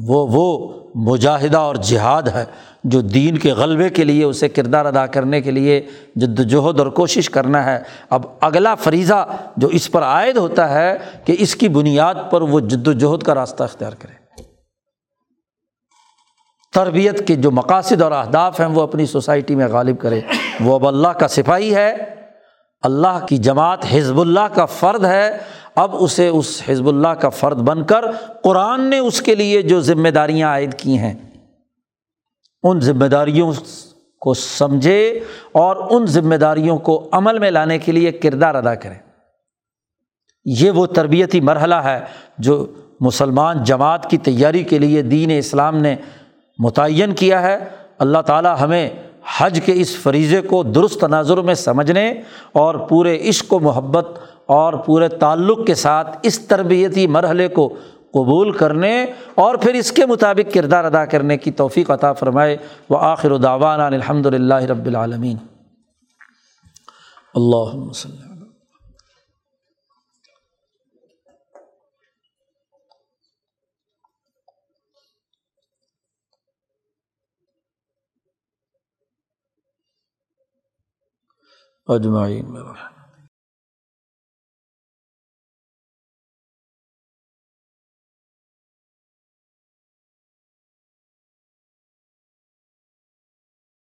وہ 0.08 0.28
وہ 0.30 0.74
مجاہدہ 0.96 1.58
اور 1.58 1.76
جہاد 1.76 2.24
ہے 2.24 2.46
جو 2.84 3.02
دین 3.02 3.38
کے 3.38 3.54
غلبے 3.54 3.90
کے 3.90 4.04
لیے، 4.04 4.24
اسے 4.24 4.50
کردار 4.50 4.86
ادا 4.86 5.06
کرنے 5.06 5.42
کے 5.42 5.52
لیے 5.52 5.88
جد 6.16 6.40
وجہد 6.40 6.80
اور 6.80 6.88
کوشش 6.88 7.30
کرنا 7.30 7.66
ہے۔ 7.66 7.80
اب 8.10 8.26
اگلا 8.42 8.76
فریضہ 8.76 9.38
جو 9.58 9.68
اس 9.68 9.92
پر 9.92 10.04
عائد 10.04 10.38
ہوتا 10.38 10.70
ہے 10.70 10.98
کہ 11.26 11.36
اس 11.40 11.56
کی 11.56 11.70
بنیاد 11.70 12.16
پر 12.32 12.42
وہ 12.42 12.60
جد 12.60 12.88
وجہد 12.88 13.24
کا 13.24 13.36
راستہ 13.36 13.64
اختیار 13.64 13.94
کرے۔ 14.00 14.44
تربیت 16.74 17.28
کے 17.28 17.36
جو 17.36 17.52
مقاصد 17.52 18.02
اور 18.02 18.12
اہداف 18.12 18.60
ہیں، 18.60 18.68
وہ 18.68 18.82
اپنی 18.82 19.06
سوسائٹی 19.06 19.56
میں 19.56 19.68
غالب 19.68 20.02
کرے۔ 20.02 20.22
وہ 20.60 20.76
اب 20.76 20.88
اللہ 20.88 21.08
کا 21.08 21.28
سپاہی 21.28 21.76
ہے۔ 21.76 22.15
اللہ 22.86 23.26
کی 23.30 23.38
جماعت 23.38 23.86
حزب 23.92 24.20
اللہ 24.20 24.48
کا 24.54 24.66
فرد 24.66 25.06
ہے، 25.06 25.38
اب 25.76 25.96
اسے 26.00 26.28
اس 26.28 26.62
حزب 26.68 26.88
اللہ 26.88 27.08
کا 27.08 27.30
فرد 27.30 27.58
بن 27.58 27.84
کر 27.84 28.06
قرآن 28.44 28.90
نے 28.90 29.00
اس 29.00 29.22
کے 29.22 29.36
لیے 29.36 29.62
جو 29.62 29.80
ذمہ 29.82 30.10
داریاں 30.10 30.50
عائد 30.50 30.74
کی 30.74 30.98
ہیں، 30.98 31.14
ان 32.64 32.80
ذمہ 32.80 33.06
داریوں 33.06 33.52
کو 34.22 34.34
سمجھے 34.34 35.20
اور 35.52 35.76
ان 35.90 36.06
ذمہ 36.06 36.36
داریوں 36.36 36.78
کو 36.78 37.10
عمل 37.12 37.40
میں 37.40 37.52
لانے 37.52 37.78
کے 37.78 37.92
لیے 37.92 38.12
کردار 38.12 38.56
ادا 38.56 38.76
کرے۔ 38.76 38.94
یہ 40.46 40.72
وہ 40.72 40.86
تربیتی 40.86 41.42
مرحلہ 41.42 41.76
ہے 41.76 42.00
جو 42.38 42.66
مسلمان 43.00 43.64
جماعت 43.64 44.10
کی 44.10 44.18
تیاری 44.18 44.64
کے 44.64 44.80
لیے 44.80 45.02
دین 45.02 45.32
اسلام 45.38 45.78
نے 45.78 45.96
متعین 46.60 47.14
کیا 47.14 47.42
ہے۔ 47.42 47.58
اللہ 48.00 48.22
تعالیٰ 48.26 48.56
ہمیں 48.62 48.90
حج 49.38 49.60
کے 49.66 49.74
اس 49.76 49.98
فریضے 49.98 50.42
کو 50.42 50.64
درست 50.64 51.00
تناظر 51.00 51.38
میں 51.38 51.54
سمجھنے 51.54 52.22
اور 52.52 52.76
پورے 52.76 53.30
عشق 53.30 53.54
و 53.54 53.60
محبت 53.60 54.08
اور 54.46 54.74
پورے 54.74 55.08
تعلق 55.08 55.68
کے 55.68 55.76
ساتھ 55.76 56.18
اس 56.24 56.40
تربیتی 56.40 57.08
مرحلے 57.08 57.48
کو 57.48 57.74
قبول 58.12 58.52
کرنے 58.52 59.06
اور 59.36 59.56
پھر 59.56 59.74
اس 59.74 59.92
کے 59.92 60.06
مطابق 60.06 60.54
کردار 60.54 60.84
ادا 60.84 61.06
کرنے 61.06 61.38
کی 61.38 61.52
توفیق 61.52 61.92
عطا 61.92 62.14
فرمائے۔ 62.14 62.58
وہ 62.90 62.98
آخر 62.98 63.32
و 63.32 63.38
الحمد 63.66 64.26
للہ 64.26 64.56
رب 64.56 64.86
العالمین 64.86 65.38
اللہ 67.34 67.76
وسلم۔ 67.76 68.35
اجمعین۔ 81.88 82.52
میں 82.54 82.62
رہے 82.62 82.95